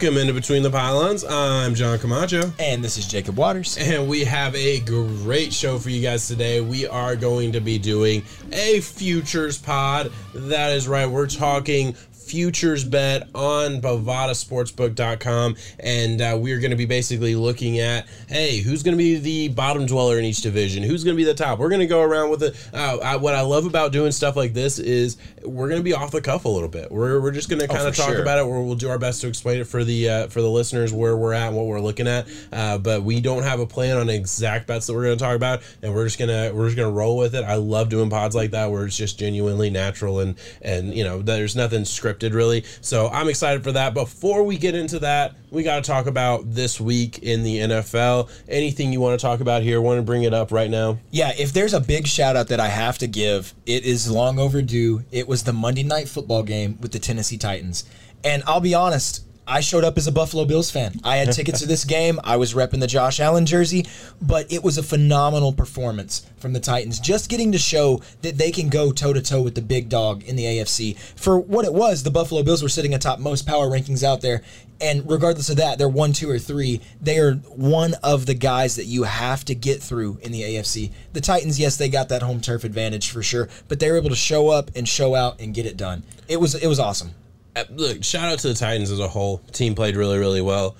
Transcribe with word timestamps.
Welcome 0.00 0.16
into 0.16 0.32
Between 0.32 0.62
the 0.62 0.70
Pylons. 0.70 1.26
I'm 1.28 1.74
John 1.74 1.98
Camacho. 1.98 2.50
And 2.58 2.82
this 2.82 2.96
is 2.96 3.06
Jacob 3.06 3.36
Waters. 3.36 3.76
And 3.76 4.08
we 4.08 4.24
have 4.24 4.56
a 4.56 4.80
great 4.80 5.52
show 5.52 5.78
for 5.78 5.90
you 5.90 6.00
guys 6.00 6.26
today. 6.26 6.62
We 6.62 6.86
are 6.86 7.14
going 7.16 7.52
to 7.52 7.60
be 7.60 7.78
doing 7.78 8.22
a 8.50 8.80
futures 8.80 9.58
pod. 9.58 10.10
That 10.34 10.72
is 10.72 10.88
right. 10.88 11.04
We're 11.04 11.26
talking 11.26 11.94
futures 12.30 12.84
bet 12.84 13.28
on 13.34 13.80
bovadasportsbook.com 13.80 15.56
and 15.80 16.20
uh, 16.20 16.36
we're 16.40 16.60
going 16.60 16.70
to 16.70 16.76
be 16.76 16.86
basically 16.86 17.34
looking 17.34 17.78
at 17.80 18.06
hey 18.28 18.60
who's 18.60 18.82
going 18.82 18.96
to 18.96 19.02
be 19.02 19.16
the 19.18 19.48
bottom 19.48 19.86
dweller 19.86 20.18
in 20.18 20.24
each 20.24 20.42
division? 20.42 20.82
Who's 20.82 21.04
going 21.04 21.16
to 21.16 21.20
be 21.20 21.24
the 21.24 21.34
top? 21.34 21.58
We're 21.58 21.68
going 21.68 21.80
to 21.80 21.86
go 21.86 22.02
around 22.02 22.30
with 22.30 22.42
it 22.42 22.56
uh, 22.72 22.98
I, 23.02 23.16
what 23.16 23.34
i 23.34 23.40
love 23.40 23.66
about 23.66 23.92
doing 23.92 24.12
stuff 24.12 24.36
like 24.36 24.52
this 24.52 24.78
is 24.78 25.16
we're 25.44 25.68
going 25.68 25.80
to 25.80 25.84
be 25.84 25.94
off 25.94 26.10
the 26.10 26.20
cuff 26.20 26.44
a 26.44 26.48
little 26.48 26.68
bit. 26.68 26.92
We're, 26.92 27.20
we're 27.20 27.30
just 27.30 27.48
going 27.48 27.60
to 27.60 27.68
kind 27.68 27.80
of 27.80 27.88
oh, 27.88 27.90
talk 27.92 28.10
sure. 28.10 28.22
about 28.22 28.38
it. 28.38 28.46
We'll, 28.46 28.64
we'll 28.64 28.74
do 28.74 28.90
our 28.90 28.98
best 28.98 29.20
to 29.22 29.28
explain 29.28 29.60
it 29.60 29.66
for 29.66 29.84
the 29.84 30.08
uh, 30.08 30.26
for 30.28 30.40
the 30.40 30.50
listeners 30.50 30.92
where 30.92 31.16
we're 31.16 31.32
at 31.32 31.48
and 31.48 31.56
what 31.56 31.66
we're 31.66 31.80
looking 31.80 32.06
at 32.06 32.28
uh, 32.52 32.78
but 32.78 33.02
we 33.02 33.20
don't 33.20 33.42
have 33.42 33.60
a 33.60 33.66
plan 33.66 33.96
on 33.96 34.08
exact 34.08 34.66
bets 34.66 34.86
that 34.86 34.94
we're 34.94 35.04
going 35.04 35.18
to 35.18 35.24
talk 35.24 35.36
about 35.36 35.62
and 35.82 35.94
we're 35.94 36.04
just 36.04 36.18
gonna 36.18 36.52
we're 36.52 36.66
just 36.66 36.76
gonna 36.76 36.90
roll 36.90 37.16
with 37.16 37.34
it. 37.34 37.44
I 37.44 37.54
love 37.54 37.88
doing 37.88 38.10
pods 38.10 38.34
like 38.34 38.50
that 38.52 38.70
where 38.70 38.86
it's 38.86 38.96
just 38.96 39.18
genuinely 39.18 39.70
natural 39.70 40.20
and 40.20 40.36
and 40.62 40.94
you 40.94 41.04
know 41.04 41.22
there's 41.22 41.56
nothing 41.56 41.82
scripted 41.82 42.19
scripted, 42.20 42.34
really. 42.34 42.64
So 42.80 43.08
I'm 43.08 43.28
excited 43.28 43.62
for 43.62 43.72
that. 43.72 43.94
Before 43.94 44.42
we 44.42 44.58
get 44.58 44.74
into 44.74 44.98
that, 45.00 45.34
we 45.50 45.62
got 45.62 45.82
to 45.82 45.90
talk 45.90 46.06
about 46.06 46.52
this 46.52 46.80
week 46.80 47.18
in 47.18 47.42
the 47.42 47.58
NFL. 47.58 48.30
Anything 48.48 48.92
you 48.92 49.00
want 49.00 49.18
to 49.18 49.24
talk 49.24 49.40
about 49.40 49.62
here? 49.62 49.80
Want 49.80 49.98
to 49.98 50.02
bring 50.02 50.22
it 50.22 50.34
up 50.34 50.52
right 50.52 50.70
now? 50.70 50.98
Yeah, 51.10 51.32
if 51.38 51.52
there's 51.52 51.74
a 51.74 51.80
big 51.80 52.06
shout 52.06 52.36
out 52.36 52.48
that 52.48 52.60
I 52.60 52.68
have 52.68 52.98
to 52.98 53.06
give, 53.06 53.54
it 53.66 53.84
is 53.84 54.10
long 54.10 54.38
overdue. 54.38 55.04
It 55.10 55.26
was 55.26 55.44
the 55.44 55.52
Monday 55.52 55.82
night 55.82 56.08
football 56.08 56.42
game 56.42 56.78
with 56.80 56.92
the 56.92 56.98
Tennessee 56.98 57.38
Titans. 57.38 57.84
And 58.22 58.42
I'll 58.46 58.60
be 58.60 58.74
honest, 58.74 59.24
I 59.50 59.60
showed 59.60 59.82
up 59.82 59.98
as 59.98 60.06
a 60.06 60.12
Buffalo 60.12 60.44
Bills 60.44 60.70
fan. 60.70 61.00
I 61.02 61.16
had 61.16 61.32
tickets 61.32 61.58
to 61.58 61.66
this 61.66 61.84
game. 61.84 62.20
I 62.22 62.36
was 62.36 62.54
repping 62.54 62.78
the 62.78 62.86
Josh 62.86 63.18
Allen 63.18 63.46
jersey, 63.46 63.84
but 64.22 64.50
it 64.52 64.62
was 64.62 64.78
a 64.78 64.82
phenomenal 64.82 65.52
performance 65.52 66.24
from 66.38 66.52
the 66.52 66.60
Titans. 66.60 67.00
Just 67.00 67.28
getting 67.28 67.50
to 67.50 67.58
show 67.58 68.00
that 68.22 68.38
they 68.38 68.52
can 68.52 68.68
go 68.68 68.92
toe 68.92 69.12
to 69.12 69.20
toe 69.20 69.42
with 69.42 69.56
the 69.56 69.60
big 69.60 69.88
dog 69.88 70.22
in 70.22 70.36
the 70.36 70.44
AFC. 70.44 70.96
For 71.16 71.36
what 71.36 71.64
it 71.64 71.74
was, 71.74 72.04
the 72.04 72.12
Buffalo 72.12 72.44
Bills 72.44 72.62
were 72.62 72.68
sitting 72.68 72.94
atop 72.94 73.18
most 73.18 73.44
power 73.44 73.68
rankings 73.68 74.04
out 74.04 74.20
there. 74.20 74.42
And 74.80 75.10
regardless 75.10 75.50
of 75.50 75.56
that, 75.56 75.78
they're 75.78 75.88
one, 75.88 76.12
two, 76.12 76.30
or 76.30 76.38
three. 76.38 76.80
They 77.00 77.18
are 77.18 77.34
one 77.48 77.94
of 78.04 78.26
the 78.26 78.34
guys 78.34 78.76
that 78.76 78.86
you 78.86 79.02
have 79.02 79.44
to 79.46 79.56
get 79.56 79.82
through 79.82 80.20
in 80.22 80.30
the 80.30 80.42
AFC. 80.42 80.92
The 81.12 81.20
Titans, 81.20 81.58
yes, 81.58 81.76
they 81.76 81.88
got 81.88 82.08
that 82.10 82.22
home 82.22 82.40
turf 82.40 82.62
advantage 82.62 83.10
for 83.10 83.22
sure, 83.22 83.48
but 83.66 83.80
they 83.80 83.90
were 83.90 83.96
able 83.96 84.10
to 84.10 84.16
show 84.16 84.48
up 84.48 84.70
and 84.76 84.88
show 84.88 85.16
out 85.16 85.40
and 85.40 85.52
get 85.52 85.66
it 85.66 85.76
done. 85.76 86.04
It 86.28 86.38
was 86.38 86.54
it 86.54 86.68
was 86.68 86.78
awesome. 86.78 87.10
Uh, 87.56 87.64
look, 87.70 88.04
shout 88.04 88.30
out 88.32 88.38
to 88.40 88.48
the 88.48 88.54
Titans 88.54 88.90
as 88.90 89.00
a 89.00 89.08
whole. 89.08 89.38
Team 89.52 89.74
played 89.74 89.96
really, 89.96 90.18
really 90.18 90.40
well. 90.40 90.76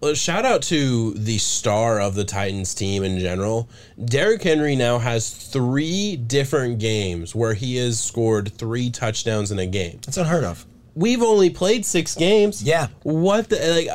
well. 0.00 0.14
Shout 0.14 0.44
out 0.44 0.62
to 0.62 1.14
the 1.14 1.38
star 1.38 2.00
of 2.00 2.14
the 2.14 2.24
Titans 2.24 2.74
team 2.74 3.02
in 3.02 3.18
general. 3.18 3.68
Derrick 4.02 4.42
Henry 4.42 4.76
now 4.76 4.98
has 4.98 5.30
three 5.30 6.16
different 6.16 6.78
games 6.78 7.34
where 7.34 7.54
he 7.54 7.76
has 7.76 8.00
scored 8.00 8.52
three 8.52 8.90
touchdowns 8.90 9.50
in 9.50 9.58
a 9.58 9.66
game. 9.66 10.00
That's 10.04 10.18
unheard 10.18 10.44
of. 10.44 10.66
We've 10.94 11.22
only 11.22 11.50
played 11.50 11.86
six 11.86 12.14
games. 12.14 12.62
Yeah. 12.62 12.88
What 13.02 13.48
the 13.48 13.56
like 13.56 13.88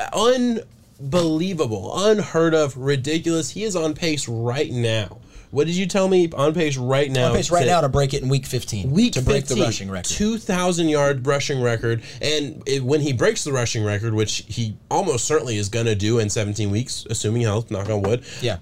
unbelievable, 1.00 1.92
unheard 2.08 2.56
of, 2.56 2.76
ridiculous. 2.78 3.52
He 3.52 3.64
is 3.64 3.76
on 3.76 3.94
pace 3.94 4.28
right 4.28 4.72
now 4.72 5.20
what 5.56 5.68
did 5.68 5.78
you 5.78 5.86
tell 5.86 6.10
me 6.10 6.30
on 6.36 6.54
pace 6.54 6.76
right 6.76 7.10
now? 7.10 7.30
On 7.30 7.34
pace 7.34 7.50
right 7.50 7.62
to, 7.62 7.66
now 7.66 7.80
to 7.80 7.88
break 7.88 8.14
it 8.14 8.22
in 8.22 8.28
week 8.28 8.46
15. 8.46 8.92
Week 8.92 9.14
to 9.14 9.22
15, 9.22 9.34
break 9.34 9.46
the 9.46 9.56
rushing 9.56 9.90
record. 9.90 10.10
2,000 10.10 10.90
yard 10.90 11.26
rushing 11.26 11.62
record. 11.62 12.04
And 12.22 12.62
it, 12.66 12.84
when 12.84 13.00
he 13.00 13.14
breaks 13.14 13.46
the 13.46 13.54
rushing 13.54 13.86
record, 13.86 14.14
which 14.14 14.44
he 14.50 14.76
almost 14.92 15.24
certainly 15.24 15.56
is 15.56 15.70
going 15.70 15.86
to 15.86 15.96
do 15.96 16.20
in 16.20 16.30
17 16.30 16.70
weeks, 16.70 17.08
assuming 17.10 17.44
health, 17.44 17.72
knock 17.72 17.90
on 17.90 18.02
wood. 18.02 18.26
Yeah. 18.42 18.58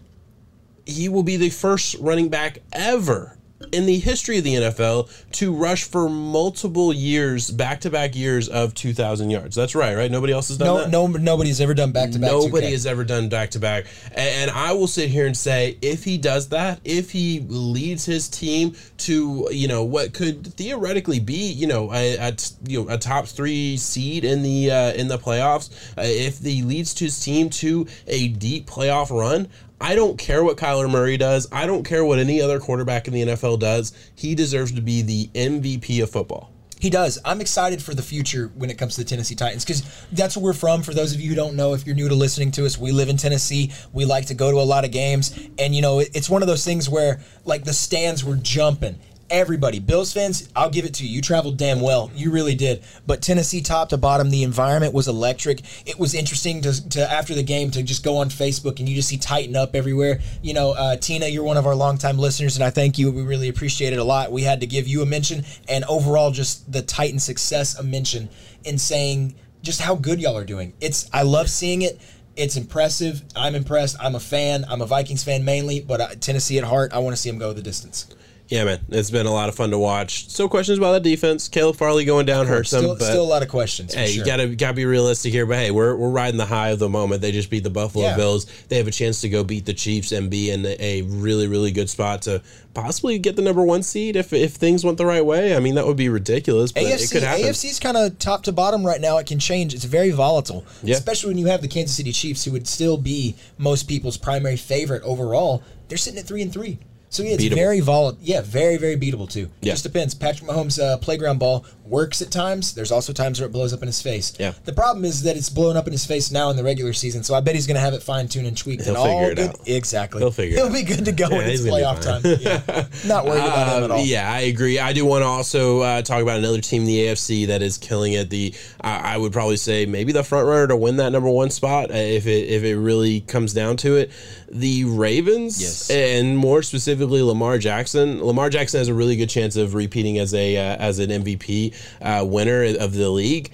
He 0.85 1.09
will 1.09 1.23
be 1.23 1.35
the 1.35 1.50
first 1.50 1.95
running 1.95 2.29
back 2.29 2.59
ever 2.72 3.40
in 3.72 3.85
the 3.85 4.00
history 4.00 4.38
of 4.38 4.44
the 4.44 4.56
NFL 4.56 5.09
to 5.34 5.53
rush 5.53 5.84
for 5.84 6.09
multiple 6.09 6.94
years, 6.94 7.50
back 7.50 7.81
to 7.81 7.90
back 7.90 8.16
years 8.16 8.50
of 8.50 8.74
2,000 8.74 9.29
yards. 9.29 9.56
That's 9.56 9.75
right, 9.75 9.96
right? 9.96 10.12
Nobody 10.12 10.34
else 10.34 10.50
has 10.50 10.57
done 10.57 10.68
no, 10.68 10.78
that? 10.79 10.90
No, 10.90 11.07
nobody's 11.07 11.62
ever 11.62 11.73
done 11.73 11.91
back 11.91 12.12
to 12.12 12.19
back. 12.19 12.31
Nobody 12.31 12.68
2K. 12.68 12.72
has 12.72 12.85
ever 12.85 13.03
done 13.03 13.29
back 13.29 13.52
to 13.52 13.59
back. 13.59 13.85
And 14.16 14.52
I 14.52 14.73
will 14.73 14.88
sit 14.88 15.09
here 15.09 15.25
and 15.25 15.35
say, 15.35 15.78
if 15.81 16.03
he 16.03 16.18
does 16.18 16.50
that, 16.50 16.79
if 16.84 17.12
he 17.12 17.41
leads 17.47 18.06
his 18.06 18.28
team 18.29 18.75
to, 19.00 19.47
you 19.52 19.68
know, 19.68 19.84
what 19.84 20.13
could 20.13 20.53
theoretically 20.53 21.19
be, 21.19 21.52
you 21.52 21.68
know, 21.68 21.94
a, 21.94 22.18
a 22.18 22.35
you 22.68 22.84
know, 22.84 22.94
a 22.94 22.97
top 22.97 23.28
three 23.28 23.78
seed 23.78 24.25
in 24.25 24.44
the 24.44 24.72
uh, 24.72 24.94
in 24.94 25.07
the 25.07 25.18
playoffs, 25.18 25.72
uh, 25.97 26.02
if 26.03 26.40
he 26.40 26.62
leads 26.63 26.94
to 26.96 27.06
his 27.06 27.19
team 27.23 27.50
to 27.50 27.88
a 28.07 28.29
deep 28.29 28.68
playoff 28.68 29.09
run, 29.09 29.47
I 29.83 29.95
don't 29.95 30.17
care 30.17 30.45
what 30.45 30.55
Kyler 30.55 30.89
Murray 30.89 31.17
does. 31.17 31.45
I 31.51 31.66
don't 31.66 31.83
care 31.83 32.05
what 32.05 32.17
any 32.17 32.41
other 32.41 32.57
quarterback 32.57 33.09
in 33.09 33.13
the 33.13 33.21
NFL 33.23 33.59
does. 33.59 33.91
He 34.16 34.33
deserves 34.33 34.71
to 34.71 34.81
be 34.81 35.01
the 35.01 35.27
MVP 35.35 36.01
of 36.01 36.09
football. 36.09 36.53
He 36.79 36.89
does. 36.89 37.19
I'm 37.25 37.41
excited 37.41 37.83
for 37.83 37.93
the 37.93 38.01
future 38.01 38.49
when 38.55 38.69
it 38.69 38.77
comes 38.77 38.95
to 38.95 39.03
the 39.03 39.09
Tennessee 39.09 39.35
Titans 39.35 39.66
because 39.66 39.83
that's 40.13 40.38
where 40.38 40.45
we're 40.45 40.53
from. 40.53 40.83
For 40.83 40.93
those 40.93 41.13
of 41.13 41.19
you 41.19 41.27
who 41.27 41.35
don't 41.35 41.57
know, 41.57 41.73
if 41.73 41.85
you're 41.85 41.97
new 41.97 42.07
to 42.07 42.16
listening 42.16 42.51
to 42.51 42.66
us, 42.66 42.77
we 42.77 42.93
live 42.93 43.09
in 43.09 43.17
Tennessee. 43.17 43.73
We 43.91 44.05
like 44.05 44.27
to 44.27 44.33
go 44.33 44.51
to 44.51 44.57
a 44.57 44.63
lot 44.63 44.85
of 44.85 44.91
games. 44.91 45.38
And, 45.59 45.75
you 45.75 45.81
know, 45.81 45.99
it's 45.99 46.29
one 46.29 46.41
of 46.41 46.47
those 46.47 46.63
things 46.63 46.89
where, 46.89 47.19
like, 47.43 47.66
the 47.66 47.73
stands 47.73 48.23
were 48.23 48.38
jumping 48.38 48.97
everybody. 49.33 49.79
Bills 49.79 50.13
fans, 50.13 50.47
I'll 50.55 50.69
give 50.69 50.85
it 50.85 50.94
to 50.95 51.05
you. 51.05 51.16
You 51.16 51.21
traveled 51.21 51.57
damn 51.57 51.81
well. 51.81 52.11
You 52.16 52.31
really 52.31 52.53
did. 52.53 52.83
But 53.07 53.23
Tennessee, 53.23 53.61
top 53.61 53.89
to 53.89 53.97
bottom, 53.97 54.29
the 54.29 54.44
environment 54.44 54.94
was 54.94 55.07
electric. 55.07 55.61
It 55.88 55.97
was 55.97 56.13
interesting 56.13 56.61
to, 56.61 56.89
to 56.89 57.11
after 57.11 57.33
the 57.33 57.41
game 57.41 57.72
to 57.72 57.81
just 57.81 58.03
go 58.03 58.17
on 58.17 58.29
Facebook 58.29 58.79
and 58.79 58.88
you 58.88 58.95
just 58.95 59.09
see 59.09 59.17
Titan 59.17 59.55
Up 59.55 59.75
everywhere. 59.75 60.22
You 60.43 60.53
know, 60.53 60.73
uh, 60.73 60.97
Tina, 60.97 61.25
you're 61.25 61.43
one 61.43 61.57
of 61.57 61.66
our 61.66 61.73
longtime 61.73 62.19
listeners, 62.19 62.55
and 62.55 62.63
I 62.63 62.69
thank 62.69 62.99
you. 62.99 63.11
We 63.11 63.23
really 63.23 63.49
appreciate 63.49 63.91
it 63.91 63.99
a 63.99 64.03
lot. 64.03 64.31
We 64.31 64.43
had 64.43 64.61
to 64.61 64.67
give 64.67 64.88
you 64.88 65.01
a 65.01 65.05
mention, 65.05 65.43
and 65.67 65.83
overall, 65.85 66.29
just 66.29 66.72
the 66.72 66.83
Titan 66.83 67.19
success 67.19 67.77
a 67.77 67.83
mention 67.83 68.29
in 68.63 68.77
saying 68.77 69.33
just 69.63 69.81
how 69.81 69.95
good 69.95 70.22
y'all 70.22 70.38
are 70.38 70.45
doing. 70.45 70.73
It's 70.79 71.09
I 71.11 71.23
love 71.23 71.49
seeing 71.49 71.81
it. 71.81 71.99
It's 72.35 72.55
impressive. 72.55 73.23
I'm 73.35 73.55
impressed. 73.55 73.95
I'm 73.99 74.13
a 74.13 74.19
fan. 74.19 74.66
I'm 74.69 74.81
a 74.81 74.85
Vikings 74.85 75.23
fan 75.23 75.43
mainly, 75.43 75.81
but 75.81 76.01
uh, 76.01 76.09
Tennessee 76.19 76.59
at 76.59 76.63
heart. 76.63 76.93
I 76.93 76.99
want 76.99 77.16
to 77.16 77.22
see 77.22 77.29
them 77.31 77.39
go 77.39 77.51
the 77.51 77.61
distance. 77.61 78.13
Yeah, 78.53 78.66
man, 78.66 78.81
it's 78.90 79.09
been 79.09 79.25
a 79.25 79.31
lot 79.31 79.50
of 79.50 79.56
fun 79.56 79.72
to 79.72 79.80
watch. 79.80 80.30
Still 80.30 80.47
questions 80.47 80.78
about 80.78 80.91
the 80.91 81.00
defense. 81.00 81.47
Caleb 81.47 81.75
Farley 81.75 82.06
going 82.06 82.28
down 82.28 82.46
hurts 82.46 82.69
still, 82.69 82.81
them, 82.81 82.97
but 83.00 83.06
still 83.06 83.24
a 83.24 83.25
lot 83.25 83.41
of 83.41 83.50
questions. 83.50 83.96
Hey, 83.96 84.12
sure. 84.12 84.19
you 84.19 84.24
gotta 84.24 84.56
gotta 84.56 84.75
be 84.75 84.86
realistic 84.86 85.34
here. 85.34 85.47
But 85.47 85.58
hey, 85.58 85.72
we're 85.72 85.96
we're 85.96 86.12
riding 86.12 86.38
the 86.38 86.46
high 86.46 86.69
of 86.69 86.78
the 86.78 86.88
moment. 86.88 87.24
They 87.24 87.31
just 87.31 87.50
beat 87.50 87.64
the 87.64 87.72
Buffalo 87.72 88.06
yeah. 88.06 88.16
Bills. 88.16 88.46
They 88.68 88.78
have 88.78 88.88
a 88.88 88.91
chance 88.91 89.22
to 89.22 89.30
go 89.30 89.44
beat 89.44 89.66
the 89.66 89.74
Chiefs 89.74 90.12
and 90.12 90.30
be 90.30 90.52
in 90.52 90.68
a 90.68 91.02
really 91.02 91.47
really 91.47 91.72
good 91.72 91.90
spot 91.90 92.22
to 92.24 92.44
possibly 92.75 93.18
get 93.18 93.36
the 93.36 93.41
number 93.41 93.64
one 93.64 93.81
seed 93.81 94.16
if 94.16 94.31
if 94.31 94.53
things 94.53 94.85
went 94.85 95.00
the 95.00 95.06
right 95.08 95.25
way. 95.25 95.56
I 95.56 95.59
mean, 95.59 95.74
that 95.74 95.88
would 95.88 95.97
be 95.97 96.09
ridiculous, 96.09 96.72
but 96.72 96.84
AFC, 96.84 97.06
it 97.06 97.12
could 97.12 97.24
happen. 97.24 97.46
AFC's 97.46 97.80
kind 97.80 97.97
of 97.97 98.20
top 98.20 98.44
to 98.44 98.52
bottom 98.52 98.85
right 98.85 99.02
now. 99.02 99.18
It 99.18 99.25
can 99.25 99.40
change. 99.40 99.74
It's 99.74 99.85
very 99.85 100.12
volatile, 100.12 100.64
yeah. 100.84 100.94
especially 100.94 101.30
when 101.30 101.40
you 101.40 101.47
have 101.47 101.64
the 101.64 101.68
Kansas 101.68 101.97
City 101.97 102.12
Chiefs, 102.12 102.46
who 102.46 102.52
would 102.52 102.68
still 102.68 102.97
be 102.97 103.35
most 103.58 103.88
people's 103.88 104.18
primary 104.18 104.58
favorite 104.58 105.02
overall. 105.02 105.64
They're 105.88 105.97
sitting 105.97 106.20
at 106.20 106.28
three 106.28 106.44
and 106.44 106.53
three. 106.53 106.78
So 107.13 107.22
yeah, 107.22 107.34
it's 107.35 107.44
beatable. 107.44 107.56
very 107.56 107.79
volatile. 107.79 108.19
Yeah, 108.24 108.41
very 108.41 108.78
very 108.78 108.97
beatable 108.97 109.29
too. 109.29 109.50
Yeah. 109.62 109.74
Just 109.74 109.84
depends. 109.84 110.16
Patrick 110.16 110.50
Mahomes' 110.50 110.81
uh, 110.81 110.97
playground 110.97 111.38
ball 111.38 111.66
works 111.85 112.24
at 112.24 112.31
times. 112.31 112.74
There's 112.74 112.91
also 112.91 113.13
times 113.13 113.40
where 113.40 113.47
it 113.47 113.51
blows 113.51 113.72
up 113.72 113.81
in 113.81 113.88
his 113.88 114.01
face. 114.01 114.34
Yeah. 114.40 114.53
The 114.66 114.74
problem 114.74 115.06
is 115.06 115.22
that 115.23 115.38
it's 115.38 115.50
blown 115.50 115.78
up 115.78 115.85
in 115.85 115.91
his 115.91 116.06
face 116.06 116.31
now 116.31 116.50
in 116.50 116.57
the 116.57 116.63
regular 116.63 116.91
season. 116.91 117.23
So 117.23 117.35
I 117.35 117.41
bet 117.41 117.53
he's 117.53 117.68
going 117.68 117.75
to 117.75 117.81
have 117.81 117.94
it 117.94 118.02
fine 118.02 118.28
tuned 118.28 118.47
and 118.47 118.57
tweaked. 118.57 118.85
He'll 118.85 118.96
and 118.96 119.03
figure 119.03 119.16
all 119.16 119.29
it 119.29 119.35
good. 119.35 119.50
out. 119.50 119.68
Exactly. 119.68 120.22
He'll 120.22 120.32
figure. 120.32 120.58
It 120.58 120.61
out. 120.61 120.72
He'll 120.72 120.82
be 120.82 120.87
good 120.87 121.05
to 121.05 121.11
go 121.11 121.28
yeah, 121.29 121.37
when 121.37 121.49
it's 121.49 121.61
playoff 121.61 122.02
time. 122.02 122.22
Yeah. 122.23 122.87
Not 123.08 123.26
worried 123.26 123.43
about 123.43 123.78
him 123.78 123.84
at 123.84 123.91
all. 123.91 124.03
Yeah, 124.03 124.32
I 124.32 124.41
agree. 124.41 124.79
I 124.79 124.93
do 124.93 125.05
want 125.05 125.22
to 125.22 125.28
also 125.28 125.82
uh, 125.82 126.02
talk 126.02 126.23
about 126.23 126.40
another 126.40 126.61
team 126.61 126.82
in 126.82 126.87
the 126.87 126.99
AFC 127.05 127.47
that 127.47 127.61
is 127.61 127.78
killing 127.78 128.14
it. 128.14 128.32
The 128.32 128.55
I, 128.82 129.14
I 129.14 129.17
would 129.17 129.32
probably 129.32 129.58
say 129.58 129.85
maybe 129.85 130.14
the 130.14 130.23
front 130.23 130.47
runner 130.47 130.67
to 130.67 130.78
win 130.78 130.97
that 130.97 131.11
number 131.11 131.29
one 131.29 131.52
spot 131.52 131.91
uh, 131.91 131.93
if 131.93 132.26
it 132.26 132.49
if 132.49 132.64
it 132.64 132.78
really 132.78 133.22
comes 133.22 133.53
down 133.53 133.78
to 133.78 133.97
it. 133.97 134.11
The 134.52 134.85
Ravens, 134.85 135.59
yes. 135.61 135.90
and 135.90 136.37
more 136.37 136.61
specifically 136.61 137.03
Lamar 137.05 137.58
Jackson. 137.58 138.23
Lamar 138.23 138.50
Jackson 138.50 138.79
has 138.79 138.88
a 138.88 138.94
really 138.94 139.16
good 139.16 139.29
chance 139.29 139.55
of 139.55 139.73
repeating 139.73 140.17
as 140.20 140.34
a 140.34 140.58
uh, 140.58 140.76
as 140.78 141.00
an 141.00 141.09
MVP 141.09 141.76
uh, 142.02 142.26
winner 142.26 142.64
of 142.79 142.94
the 142.94 143.09
league 143.09 143.52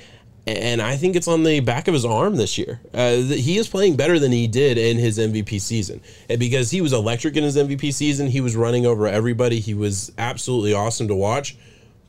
and 0.57 0.81
I 0.81 0.95
think 0.97 1.15
it's 1.15 1.27
on 1.27 1.43
the 1.43 1.59
back 1.59 1.87
of 1.87 1.93
his 1.93 2.05
arm 2.05 2.35
this 2.35 2.57
year. 2.57 2.79
Uh, 2.93 3.17
he 3.17 3.57
is 3.57 3.67
playing 3.67 3.95
better 3.95 4.17
than 4.19 4.31
he 4.31 4.47
did 4.47 4.77
in 4.77 4.97
his 4.97 5.17
MVP 5.17 5.61
season, 5.61 6.01
and 6.29 6.39
because 6.39 6.71
he 6.71 6.81
was 6.81 6.93
electric 6.93 7.35
in 7.35 7.43
his 7.43 7.55
MVP 7.55 7.93
season. 7.93 8.27
He 8.27 8.41
was 8.41 8.55
running 8.55 8.85
over 8.85 9.07
everybody. 9.07 9.59
He 9.59 9.73
was 9.73 10.11
absolutely 10.17 10.73
awesome 10.73 11.07
to 11.07 11.15
watch. 11.15 11.57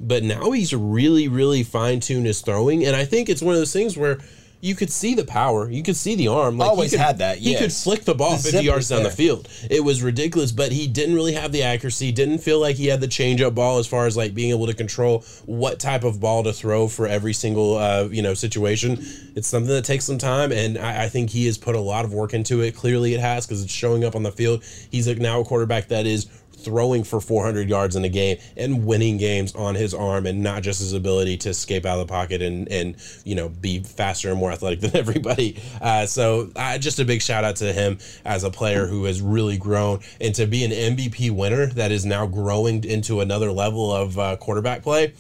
But 0.03 0.23
now 0.23 0.53
he's 0.53 0.73
really, 0.73 1.29
really 1.29 1.63
fine 1.63 2.01
tuned 2.01 2.25
his 2.25 2.41
throwing, 2.41 2.87
and 2.87 2.97
I 2.97 3.05
think 3.05 3.29
it's 3.29 3.43
one 3.43 3.55
of 3.55 3.61
those 3.61 3.73
things 3.73 3.99
where 3.99 4.19
you 4.61 4.75
could 4.75 4.91
see 4.91 5.15
the 5.15 5.25
power, 5.25 5.71
you 5.71 5.83
could 5.83 5.97
see 5.97 6.15
the 6.15 6.29
arm. 6.29 6.59
Like 6.59 6.71
Always 6.71 6.91
he 6.91 6.97
could, 6.97 7.05
had 7.05 7.19
that, 7.19 7.39
He 7.39 7.57
could 7.57 7.73
flick 7.73 8.05
the 8.05 8.15
ball 8.15 8.37
The 8.37 8.51
50 8.51 8.65
yards 8.65 8.89
down 8.89 9.03
the 9.03 9.11
field. 9.11 9.49
It 9.71 9.83
was 9.83 10.03
ridiculous, 10.03 10.53
but 10.53 10.71
he 10.71 10.87
didn't 10.87 11.15
really 11.15 11.33
have 11.33 11.53
the 11.53 11.63
accuracy. 11.63 12.13
Didn't 12.13 12.39
feel 12.39 12.61
like 12.61 12.77
he 12.77 12.87
had 12.87 13.01
the 13.01 13.09
changeup 13.09 13.55
ball 13.55 13.79
as 13.79 13.87
far 13.87 14.07
as 14.07 14.17
like 14.17 14.35
being 14.35 14.51
able 14.51 14.67
to 14.67 14.75
control 14.75 15.25
what 15.47 15.79
type 15.81 16.05
of 16.05 16.21
ball 16.21 16.43
to 16.45 16.53
throw 16.53 16.89
for 16.89 17.07
every 17.07 17.33
single 17.33 17.79
uh, 17.79 18.09
you 18.11 18.23
know 18.23 18.35
situation. 18.35 18.99
It's 19.35 19.49
something 19.49 19.71
that 19.71 19.85
takes 19.85 20.05
some 20.05 20.19
time, 20.19 20.53
and 20.53 20.77
I, 20.77 21.05
I 21.05 21.09
think 21.09 21.31
he 21.31 21.47
has 21.47 21.57
put 21.57 21.75
a 21.75 21.81
lot 21.81 22.05
of 22.05 22.13
work 22.13 22.35
into 22.35 22.61
it. 22.61 22.75
Clearly, 22.75 23.15
it 23.15 23.21
has 23.21 23.47
because 23.47 23.63
it's 23.63 23.73
showing 23.73 24.05
up 24.05 24.15
on 24.15 24.23
the 24.23 24.33
field. 24.33 24.63
He's 24.91 25.09
like 25.09 25.19
now 25.19 25.41
a 25.41 25.45
quarterback 25.45 25.89
that 25.89 26.05
is 26.05 26.27
throwing 26.65 27.05
for 27.05 27.21
400 27.21 27.69
yards 27.69 27.97
in 27.97 28.05
a 28.05 28.09
game 28.09 28.39
and 28.57 28.87
winning 28.87 29.17
games 29.17 29.55
on 29.55 29.75
his 29.75 29.95
arm 29.95 30.27
and 30.27 30.43
not 30.43 30.63
just 30.63 30.81
his 30.81 30.93
ability 30.93 31.37
to 31.39 31.51
escape 31.51 31.87
out 31.87 31.99
of 31.99 32.07
the 32.07 32.13
pocket 32.13 32.43
and 32.43 32.69
and 32.69 32.97
you 33.25 33.35
know 33.35 33.49
be 33.49 33.81
faster 33.81 34.31
and 34.31 34.39
more 34.39 34.53
athletic 34.53 34.81
than 34.81 34.97
everybody. 34.97 35.61
Uh, 35.81 36.07
so 36.07 36.51
uh, 36.57 36.79
just 36.79 36.99
a 36.99 37.05
big 37.05 37.23
shout 37.23 37.45
out 37.45 37.57
to 37.57 37.73
him 37.73 37.99
as 38.25 38.45
a 38.45 38.51
player 38.51 38.87
who 38.87 39.05
has 39.05 39.21
really 39.21 39.57
grown. 39.57 40.01
And 40.21 40.35
to 40.35 40.47
be 40.47 40.65
an 40.65 40.71
MVP 40.71 41.31
winner 41.31 41.67
that 41.67 41.93
is 41.93 42.05
now 42.05 42.27
growing 42.27 42.85
into 42.85 43.21
another 43.21 43.53
level 43.53 43.93
of 43.93 44.19
uh, 44.19 44.37
quarterback 44.37 44.83
play 44.83 45.15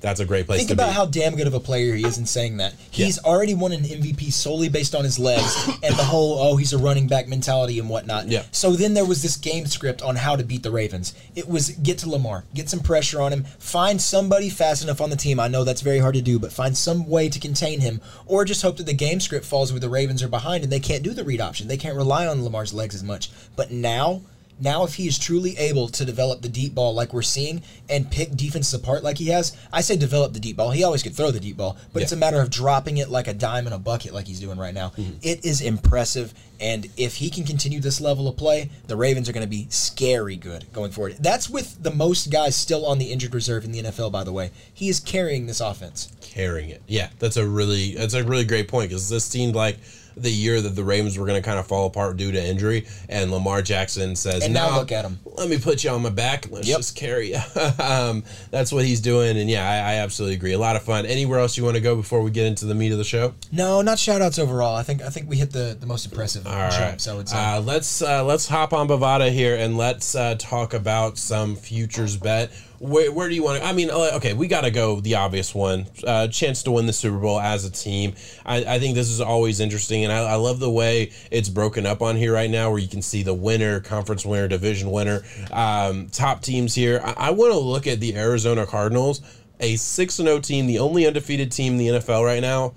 that's 0.00 0.20
a 0.20 0.24
great 0.24 0.46
place 0.46 0.60
Think 0.60 0.70
about 0.70 0.90
be 0.90 0.94
how 0.94 1.06
damn 1.06 1.34
good 1.34 1.48
of 1.48 1.54
a 1.54 1.60
player 1.60 1.94
he 1.94 2.04
is 2.04 2.18
in 2.18 2.26
saying 2.26 2.58
that. 2.58 2.74
He's 2.90 3.18
already 3.24 3.54
won 3.54 3.72
an 3.72 3.82
MVP 3.82 4.32
solely 4.32 4.68
based 4.68 4.94
on 4.94 5.02
his 5.02 5.18
legs 5.18 5.68
and 5.82 5.94
the 5.96 6.04
whole, 6.04 6.38
oh, 6.38 6.56
he's 6.56 6.72
a 6.72 6.78
running 6.78 7.08
back 7.08 7.26
mentality 7.26 7.78
and 7.80 7.88
whatnot. 7.88 8.28
Yeah. 8.28 8.44
So 8.52 8.72
then 8.72 8.94
there 8.94 9.04
was 9.04 9.22
this 9.22 9.36
game 9.36 9.66
script 9.66 10.00
on 10.02 10.14
how 10.14 10.36
to 10.36 10.44
beat 10.44 10.62
the 10.62 10.70
Ravens. 10.70 11.14
It 11.34 11.48
was 11.48 11.70
get 11.70 11.98
to 11.98 12.10
Lamar, 12.10 12.44
get 12.54 12.68
some 12.68 12.80
pressure 12.80 13.20
on 13.20 13.32
him, 13.32 13.44
find 13.58 14.00
somebody 14.00 14.50
fast 14.50 14.84
enough 14.84 15.00
on 15.00 15.10
the 15.10 15.16
team. 15.16 15.40
I 15.40 15.48
know 15.48 15.64
that's 15.64 15.82
very 15.82 15.98
hard 15.98 16.14
to 16.14 16.22
do, 16.22 16.38
but 16.38 16.52
find 16.52 16.76
some 16.76 17.08
way 17.08 17.28
to 17.28 17.40
contain 17.40 17.80
him, 17.80 18.00
or 18.26 18.44
just 18.44 18.62
hope 18.62 18.76
that 18.76 18.86
the 18.86 18.94
game 18.94 19.18
script 19.18 19.44
falls 19.44 19.72
where 19.72 19.80
the 19.80 19.88
Ravens 19.88 20.22
are 20.22 20.28
behind 20.28 20.62
and 20.62 20.72
they 20.72 20.80
can't 20.80 21.02
do 21.02 21.12
the 21.12 21.24
read 21.24 21.40
option. 21.40 21.66
They 21.66 21.76
can't 21.76 21.96
rely 21.96 22.26
on 22.26 22.44
Lamar's 22.44 22.72
legs 22.72 22.94
as 22.94 23.02
much. 23.02 23.30
But 23.56 23.72
now, 23.72 24.22
now, 24.60 24.84
if 24.84 24.94
he 24.94 25.06
is 25.06 25.18
truly 25.18 25.56
able 25.56 25.88
to 25.88 26.04
develop 26.04 26.42
the 26.42 26.48
deep 26.48 26.74
ball 26.74 26.94
like 26.94 27.12
we're 27.12 27.22
seeing 27.22 27.62
and 27.88 28.10
pick 28.10 28.32
defenses 28.34 28.74
apart 28.74 29.02
like 29.02 29.18
he 29.18 29.28
has, 29.28 29.56
I 29.72 29.80
say 29.80 29.96
develop 29.96 30.32
the 30.32 30.40
deep 30.40 30.56
ball. 30.56 30.70
He 30.70 30.84
always 30.84 31.02
could 31.02 31.14
throw 31.14 31.30
the 31.30 31.40
deep 31.40 31.56
ball, 31.56 31.76
but 31.92 32.02
it's 32.02 32.12
a 32.12 32.16
matter 32.16 32.40
of 32.40 32.50
dropping 32.50 32.98
it 32.98 33.08
like 33.08 33.28
a 33.28 33.34
dime 33.34 33.66
in 33.66 33.72
a 33.72 33.78
bucket 33.78 34.12
like 34.12 34.26
he's 34.26 34.40
doing 34.40 34.58
right 34.58 34.74
now. 34.74 34.90
Mm-hmm. 34.90 35.18
It 35.22 35.44
is 35.44 35.60
impressive. 35.60 36.34
And 36.60 36.88
if 36.96 37.16
he 37.16 37.30
can 37.30 37.44
continue 37.44 37.78
this 37.78 38.00
level 38.00 38.26
of 38.26 38.36
play, 38.36 38.70
the 38.88 38.96
Ravens 38.96 39.28
are 39.28 39.32
going 39.32 39.46
to 39.46 39.50
be 39.50 39.68
scary 39.70 40.34
good 40.34 40.66
going 40.72 40.90
forward. 40.90 41.16
That's 41.20 41.48
with 41.48 41.80
the 41.80 41.92
most 41.92 42.32
guys 42.32 42.56
still 42.56 42.84
on 42.84 42.98
the 42.98 43.12
injured 43.12 43.32
reserve 43.32 43.64
in 43.64 43.70
the 43.70 43.82
NFL, 43.84 44.10
by 44.10 44.24
the 44.24 44.32
way. 44.32 44.50
He 44.74 44.88
is 44.88 44.98
carrying 44.98 45.46
this 45.46 45.60
offense. 45.60 46.12
carrying 46.20 46.70
it. 46.70 46.82
Yeah, 46.88 47.10
that's 47.20 47.36
a 47.36 47.46
really 47.46 47.94
that's 47.94 48.14
a 48.14 48.24
really 48.24 48.44
great 48.44 48.66
point 48.68 48.90
because 48.90 49.08
this 49.08 49.24
seemed 49.24 49.54
like 49.54 49.78
the 50.22 50.30
year 50.30 50.60
that 50.60 50.70
the 50.76 50.84
Ravens 50.84 51.18
were 51.18 51.26
going 51.26 51.40
to 51.40 51.46
kind 51.46 51.58
of 51.58 51.66
fall 51.66 51.86
apart 51.86 52.16
due 52.16 52.32
to 52.32 52.42
injury, 52.42 52.86
and 53.08 53.30
Lamar 53.30 53.62
Jackson 53.62 54.16
says, 54.16 54.44
And 54.44 54.52
now 54.54 54.70
"No, 54.70 54.76
look 54.78 54.92
at 54.92 55.04
him. 55.04 55.18
Let 55.24 55.48
me 55.48 55.58
put 55.58 55.84
you 55.84 55.90
on 55.90 56.02
my 56.02 56.10
back. 56.10 56.50
Let's 56.50 56.68
Yep. 56.68 56.76
just 56.78 56.96
carry 56.96 57.30
you." 57.32 57.40
um, 57.78 58.24
that's 58.50 58.72
what 58.72 58.84
he's 58.84 59.00
doing, 59.00 59.38
and 59.38 59.48
yeah, 59.48 59.68
I, 59.68 59.92
I 59.92 59.94
absolutely 59.96 60.34
agree. 60.36 60.52
A 60.52 60.58
lot 60.58 60.76
of 60.76 60.82
fun. 60.82 61.06
Anywhere 61.06 61.38
else 61.38 61.56
you 61.56 61.64
want 61.64 61.76
to 61.76 61.80
go 61.82 61.96
before 61.96 62.22
we 62.22 62.30
get 62.30 62.46
into 62.46 62.66
the 62.66 62.74
meat 62.74 62.92
of 62.92 62.98
the 62.98 63.04
show? 63.04 63.34
No, 63.52 63.82
not 63.82 63.98
shout 63.98 64.20
outs 64.22 64.38
overall. 64.38 64.76
I 64.76 64.82
think 64.82 65.02
I 65.02 65.08
think 65.10 65.28
we 65.28 65.36
hit 65.36 65.52
the, 65.52 65.76
the 65.78 65.86
most 65.86 66.06
impressive 66.06 66.46
All 66.46 66.52
right. 66.54 66.72
jumps, 66.72 67.06
I 67.08 67.14
would 67.14 67.28
say. 67.28 67.36
Uh, 67.36 67.60
let's 67.60 68.02
uh, 68.02 68.24
let's 68.24 68.48
hop 68.48 68.72
on 68.72 68.88
Bovada 68.88 69.30
here 69.30 69.56
and 69.56 69.76
let's 69.76 70.14
uh, 70.14 70.34
talk 70.38 70.74
about 70.74 71.18
some 71.18 71.56
futures 71.56 72.16
bet. 72.16 72.50
Where, 72.80 73.10
where 73.10 73.28
do 73.28 73.34
you 73.34 73.42
want 73.42 73.60
to? 73.60 73.66
I 73.66 73.72
mean, 73.72 73.90
uh, 73.90 74.12
okay, 74.14 74.34
we 74.34 74.46
got 74.46 74.60
to 74.60 74.70
go 74.70 75.00
the 75.00 75.16
obvious 75.16 75.54
one. 75.54 75.86
Uh, 76.06 76.28
chance 76.28 76.62
to 76.62 76.70
win 76.70 76.86
the 76.86 76.92
Super 76.92 77.18
Bowl 77.18 77.40
as 77.40 77.64
a 77.64 77.70
team. 77.70 78.14
I, 78.46 78.64
I 78.64 78.78
think 78.78 78.94
this 78.94 79.10
is 79.10 79.20
always 79.20 79.58
interesting, 79.58 80.04
and 80.04 80.12
I, 80.12 80.18
I 80.20 80.34
love 80.36 80.60
the 80.60 80.70
way 80.70 81.10
it's 81.30 81.48
broken 81.48 81.86
up 81.86 82.02
on 82.02 82.16
here 82.16 82.32
right 82.32 82.50
now, 82.50 82.70
where 82.70 82.78
you 82.78 82.88
can 82.88 83.02
see 83.02 83.22
the 83.22 83.34
winner, 83.34 83.80
conference 83.80 84.24
winner, 84.24 84.46
division 84.46 84.90
winner, 84.90 85.22
um, 85.50 86.08
top 86.10 86.42
teams 86.42 86.74
here. 86.74 87.00
I, 87.04 87.14
I 87.28 87.30
want 87.30 87.52
to 87.52 87.58
look 87.58 87.86
at 87.86 87.98
the 87.98 88.16
Arizona 88.16 88.64
Cardinals, 88.64 89.22
a 89.58 89.74
six 89.76 90.18
and 90.20 90.28
zero 90.28 90.40
team, 90.40 90.66
the 90.66 90.78
only 90.78 91.06
undefeated 91.06 91.50
team 91.50 91.72
in 91.72 91.78
the 91.78 91.88
NFL 91.88 92.24
right 92.24 92.40
now 92.40 92.74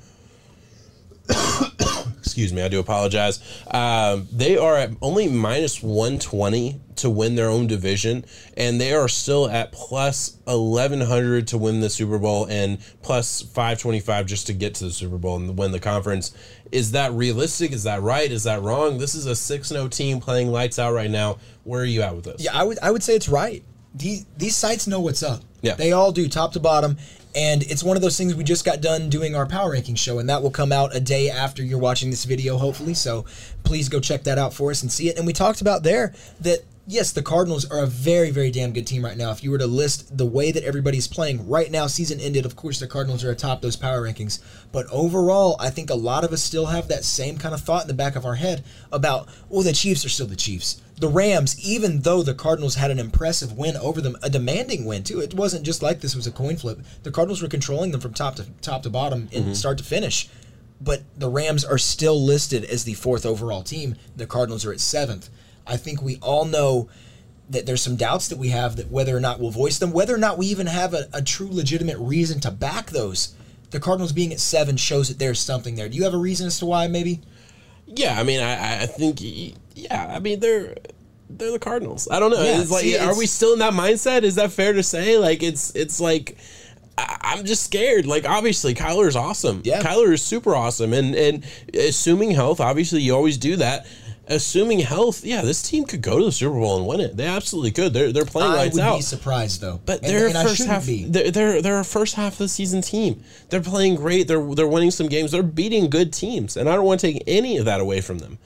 excuse 2.31 2.53
me, 2.53 2.61
I 2.61 2.69
do 2.69 2.79
apologize. 2.79 3.41
Um, 3.69 4.25
they 4.31 4.55
are 4.55 4.77
at 4.77 4.91
only 5.01 5.27
minus 5.27 5.83
120 5.83 6.79
to 6.95 7.09
win 7.09 7.35
their 7.35 7.49
own 7.49 7.67
division, 7.67 8.23
and 8.55 8.79
they 8.79 8.93
are 8.93 9.09
still 9.09 9.49
at 9.49 9.73
plus 9.73 10.37
1100 10.45 11.47
to 11.49 11.57
win 11.57 11.81
the 11.81 11.89
Super 11.89 12.17
Bowl 12.17 12.45
and 12.45 12.77
plus 13.01 13.41
525 13.41 14.25
just 14.27 14.47
to 14.47 14.53
get 14.53 14.75
to 14.75 14.85
the 14.85 14.91
Super 14.91 15.17
Bowl 15.17 15.35
and 15.35 15.57
win 15.57 15.73
the 15.73 15.79
conference. 15.79 16.31
Is 16.71 16.91
that 16.91 17.11
realistic? 17.11 17.73
Is 17.73 17.83
that 17.83 18.01
right? 18.01 18.31
Is 18.31 18.45
that 18.45 18.61
wrong? 18.61 18.97
This 18.97 19.13
is 19.13 19.25
a 19.25 19.35
6 19.35 19.67
0 19.67 19.89
team 19.89 20.21
playing 20.21 20.53
lights 20.53 20.79
out 20.79 20.93
right 20.93 21.11
now. 21.11 21.37
Where 21.65 21.81
are 21.81 21.85
you 21.85 22.01
at 22.01 22.15
with 22.15 22.23
this? 22.23 22.41
Yeah, 22.41 22.57
I 22.57 22.63
would 22.63 22.79
I 22.79 22.91
would 22.91 23.03
say 23.03 23.13
it's 23.13 23.27
right. 23.27 23.61
These 23.93 24.25
these 24.37 24.55
sites 24.55 24.87
know 24.87 25.01
what's 25.01 25.21
up. 25.21 25.41
Yeah. 25.61 25.75
They 25.75 25.91
all 25.91 26.13
do, 26.13 26.29
top 26.29 26.53
to 26.53 26.61
bottom. 26.61 26.97
And 27.33 27.63
it's 27.63 27.83
one 27.83 27.95
of 27.95 28.01
those 28.01 28.17
things 28.17 28.35
we 28.35 28.43
just 28.43 28.65
got 28.65 28.81
done 28.81 29.09
doing 29.09 29.35
our 29.35 29.45
power 29.45 29.71
ranking 29.71 29.95
show, 29.95 30.19
and 30.19 30.29
that 30.29 30.41
will 30.43 30.51
come 30.51 30.71
out 30.71 30.95
a 30.95 30.99
day 30.99 31.29
after 31.29 31.63
you're 31.63 31.79
watching 31.79 32.09
this 32.09 32.25
video, 32.25 32.57
hopefully. 32.57 32.93
So 32.93 33.25
please 33.63 33.87
go 33.89 33.99
check 33.99 34.23
that 34.23 34.37
out 34.37 34.53
for 34.53 34.71
us 34.71 34.81
and 34.81 34.91
see 34.91 35.09
it. 35.09 35.17
And 35.17 35.25
we 35.25 35.33
talked 35.33 35.61
about 35.61 35.83
there 35.83 36.13
that 36.41 36.63
yes, 36.87 37.11
the 37.11 37.21
Cardinals 37.21 37.69
are 37.69 37.79
a 37.79 37.87
very, 37.87 38.31
very 38.31 38.51
damn 38.51 38.73
good 38.73 38.87
team 38.87 39.03
right 39.03 39.17
now. 39.17 39.31
If 39.31 39.43
you 39.43 39.51
were 39.51 39.57
to 39.57 39.67
list 39.67 40.17
the 40.17 40.25
way 40.25 40.51
that 40.51 40.63
everybody's 40.63 41.07
playing 41.07 41.47
right 41.47 41.71
now, 41.71 41.87
season 41.87 42.19
ended, 42.19 42.45
of 42.45 42.55
course 42.55 42.79
the 42.79 42.87
Cardinals 42.87 43.23
are 43.23 43.31
atop 43.31 43.61
those 43.61 43.75
power 43.75 44.01
rankings. 44.01 44.39
But 44.71 44.87
overall, 44.91 45.55
I 45.59 45.69
think 45.69 45.89
a 45.89 45.95
lot 45.95 46.23
of 46.23 46.31
us 46.31 46.43
still 46.43 46.67
have 46.67 46.87
that 46.87 47.03
same 47.03 47.37
kind 47.37 47.53
of 47.53 47.61
thought 47.61 47.83
in 47.83 47.87
the 47.87 47.93
back 47.93 48.15
of 48.15 48.25
our 48.25 48.35
head 48.35 48.63
about, 48.91 49.29
well, 49.49 49.63
the 49.63 49.73
Chiefs 49.73 50.05
are 50.05 50.09
still 50.09 50.27
the 50.27 50.35
Chiefs. 50.35 50.81
The 50.97 51.07
Rams, 51.07 51.59
even 51.67 52.01
though 52.01 52.21
the 52.21 52.35
Cardinals 52.35 52.75
had 52.75 52.91
an 52.91 52.99
impressive 52.99 53.57
win 53.57 53.75
over 53.77 54.01
them, 54.01 54.17
a 54.21 54.29
demanding 54.29 54.85
win 54.85 55.03
too. 55.03 55.19
It 55.19 55.33
wasn't 55.33 55.65
just 55.65 55.81
like 55.81 55.99
this 55.99 56.15
was 56.15 56.27
a 56.27 56.31
coin 56.31 56.57
flip. 56.57 56.79
The 57.03 57.11
Cardinals 57.11 57.41
were 57.41 57.47
controlling 57.47 57.91
them 57.91 58.01
from 58.01 58.13
top 58.13 58.35
to 58.35 58.45
top 58.61 58.83
to 58.83 58.89
bottom 58.89 59.27
and 59.33 59.45
mm-hmm. 59.45 59.53
start 59.53 59.79
to 59.79 59.83
finish. 59.83 60.29
But 60.79 61.03
the 61.17 61.29
Rams 61.29 61.63
are 61.63 61.77
still 61.77 62.23
listed 62.23 62.65
as 62.65 62.83
the 62.83 62.93
fourth 62.95 63.25
overall 63.25 63.63
team. 63.63 63.95
The 64.15 64.27
Cardinals 64.27 64.65
are 64.65 64.73
at 64.73 64.79
seventh. 64.79 65.29
I 65.67 65.77
think 65.77 66.01
we 66.01 66.17
all 66.17 66.45
know 66.45 66.89
that 67.49 67.65
there's 67.65 67.81
some 67.81 67.95
doubts 67.97 68.29
that 68.29 68.37
we 68.37 68.49
have 68.49 68.77
that 68.77 68.89
whether 68.89 69.15
or 69.15 69.19
not 69.19 69.39
we'll 69.39 69.51
voice 69.51 69.77
them, 69.77 69.91
whether 69.91 70.15
or 70.15 70.17
not 70.17 70.37
we 70.37 70.47
even 70.47 70.67
have 70.67 70.93
a, 70.93 71.07
a 71.13 71.21
true 71.21 71.49
legitimate 71.51 71.97
reason 71.97 72.39
to 72.41 72.51
back 72.51 72.91
those. 72.91 73.35
The 73.71 73.79
Cardinals 73.79 74.11
being 74.11 74.31
at 74.33 74.39
seven 74.39 74.77
shows 74.77 75.07
that 75.09 75.19
there's 75.19 75.39
something 75.39 75.75
there. 75.75 75.87
Do 75.89 75.97
you 75.97 76.03
have 76.03 76.13
a 76.13 76.17
reason 76.17 76.47
as 76.47 76.59
to 76.59 76.65
why, 76.65 76.87
maybe? 76.87 77.21
Yeah, 77.87 78.19
I 78.19 78.23
mean, 78.23 78.39
I, 78.41 78.83
I 78.83 78.85
think, 78.85 79.19
yeah, 79.21 80.13
I 80.15 80.19
mean, 80.19 80.39
they're 80.39 80.75
they're 81.29 81.51
the 81.51 81.59
Cardinals. 81.59 82.07
I 82.11 82.19
don't 82.19 82.31
know. 82.31 82.41
Yeah, 82.43 82.59
it's 82.61 82.71
like, 82.71 82.83
see, 82.83 82.95
are 82.97 83.03
it's- 83.03 83.17
we 83.17 83.25
still 83.25 83.53
in 83.53 83.59
that 83.59 83.73
mindset? 83.73 84.23
Is 84.23 84.35
that 84.35 84.51
fair 84.51 84.73
to 84.73 84.83
say? 84.83 85.17
Like, 85.17 85.43
it's 85.43 85.73
it's 85.75 85.99
like. 85.99 86.37
I- 86.97 87.17
I'm 87.21 87.45
just 87.45 87.63
scared. 87.63 88.05
Like 88.05 88.27
obviously, 88.27 88.73
Kyler 88.75 89.07
is 89.07 89.15
awesome. 89.15 89.61
Yeah. 89.63 89.81
Kyler 89.81 90.11
is 90.11 90.21
super 90.21 90.53
awesome, 90.53 90.91
and 90.91 91.15
and 91.15 91.45
assuming 91.73 92.31
health, 92.31 92.59
obviously 92.59 93.01
you 93.01 93.15
always 93.15 93.37
do 93.37 93.55
that. 93.55 93.87
Assuming 94.27 94.79
health, 94.79 95.25
yeah, 95.25 95.41
this 95.41 95.61
team 95.63 95.83
could 95.83 96.01
go 96.01 96.19
to 96.19 96.25
the 96.25 96.31
Super 96.31 96.53
Bowl 96.57 96.77
and 96.77 96.87
win 96.87 97.01
it. 97.01 97.17
They 97.17 97.25
absolutely 97.25 97.71
could. 97.71 97.91
They're 97.93 98.11
they're 98.13 98.23
playing 98.23 98.51
I 98.51 98.55
lights 98.55 98.75
would 98.75 98.83
out. 98.83 98.97
be 98.97 99.01
surprised 99.01 99.59
though. 99.61 99.81
But 99.85 100.01
And- 100.03 100.09
they're 100.11 100.27
and 100.27 100.35
first 100.47 100.65
half. 100.65 100.85
be. 100.85 101.05
They're, 101.05 101.31
they're 101.31 101.61
they're 101.61 101.79
a 101.79 101.83
first 101.85 102.15
half 102.15 102.33
of 102.33 102.37
the 102.39 102.47
season 102.47 102.81
team. 102.81 103.23
They're 103.49 103.61
playing 103.61 103.95
great. 103.95 104.27
They're 104.27 104.43
they're 104.55 104.67
winning 104.67 104.91
some 104.91 105.07
games. 105.09 105.31
They're 105.31 105.43
beating 105.43 105.89
good 105.89 106.13
teams, 106.13 106.55
and 106.55 106.69
I 106.69 106.75
don't 106.75 106.85
want 106.85 106.99
to 107.01 107.11
take 107.11 107.23
any 107.27 107.57
of 107.57 107.65
that 107.65 107.81
away 107.81 107.99
from 107.99 108.19
them. 108.19 108.37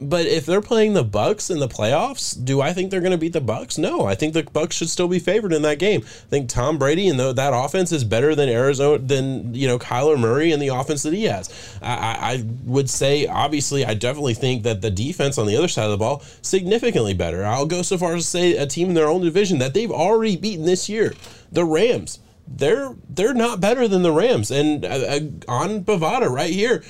But 0.00 0.26
if 0.26 0.46
they're 0.46 0.60
playing 0.60 0.92
the 0.92 1.02
Bucks 1.02 1.50
in 1.50 1.58
the 1.58 1.66
playoffs, 1.66 2.36
do 2.44 2.60
I 2.60 2.72
think 2.72 2.90
they're 2.90 3.00
going 3.00 3.12
to 3.12 3.18
beat 3.18 3.32
the 3.32 3.40
Bucks? 3.40 3.78
No, 3.78 4.04
I 4.04 4.14
think 4.14 4.32
the 4.32 4.44
Bucks 4.44 4.76
should 4.76 4.90
still 4.90 5.08
be 5.08 5.18
favored 5.18 5.52
in 5.52 5.62
that 5.62 5.80
game. 5.80 6.02
I 6.04 6.28
think 6.30 6.48
Tom 6.48 6.78
Brady 6.78 7.08
and 7.08 7.18
the, 7.18 7.32
that 7.32 7.52
offense 7.52 7.90
is 7.90 8.04
better 8.04 8.36
than 8.36 8.48
Arizona 8.48 8.98
than 8.98 9.54
you 9.54 9.66
know 9.66 9.78
Kyler 9.78 10.18
Murray 10.18 10.52
and 10.52 10.62
the 10.62 10.68
offense 10.68 11.02
that 11.02 11.12
he 11.12 11.24
has. 11.24 11.78
I, 11.82 12.34
I, 12.34 12.44
would 12.64 12.88
say 12.88 13.26
obviously 13.26 13.84
I 13.84 13.94
definitely 13.94 14.34
think 14.34 14.62
that 14.62 14.82
the 14.82 14.90
defense 14.90 15.36
on 15.36 15.46
the 15.46 15.56
other 15.56 15.68
side 15.68 15.84
of 15.84 15.90
the 15.90 15.96
ball 15.96 16.22
significantly 16.42 17.14
better. 17.14 17.44
I'll 17.44 17.66
go 17.66 17.82
so 17.82 17.98
far 17.98 18.14
as 18.14 18.24
to 18.24 18.30
say 18.30 18.56
a 18.56 18.66
team 18.66 18.88
in 18.88 18.94
their 18.94 19.08
own 19.08 19.22
division 19.22 19.58
that 19.58 19.74
they've 19.74 19.90
already 19.90 20.36
beaten 20.36 20.64
this 20.64 20.88
year, 20.88 21.14
the 21.50 21.64
Rams. 21.64 22.20
They're 22.46 22.94
they're 23.10 23.34
not 23.34 23.60
better 23.60 23.88
than 23.88 24.02
the 24.02 24.12
Rams, 24.12 24.50
and 24.50 24.84
uh, 24.84 24.88
uh, 24.88 25.20
on 25.48 25.84
Bovada 25.84 26.30
right 26.30 26.52
here 26.52 26.82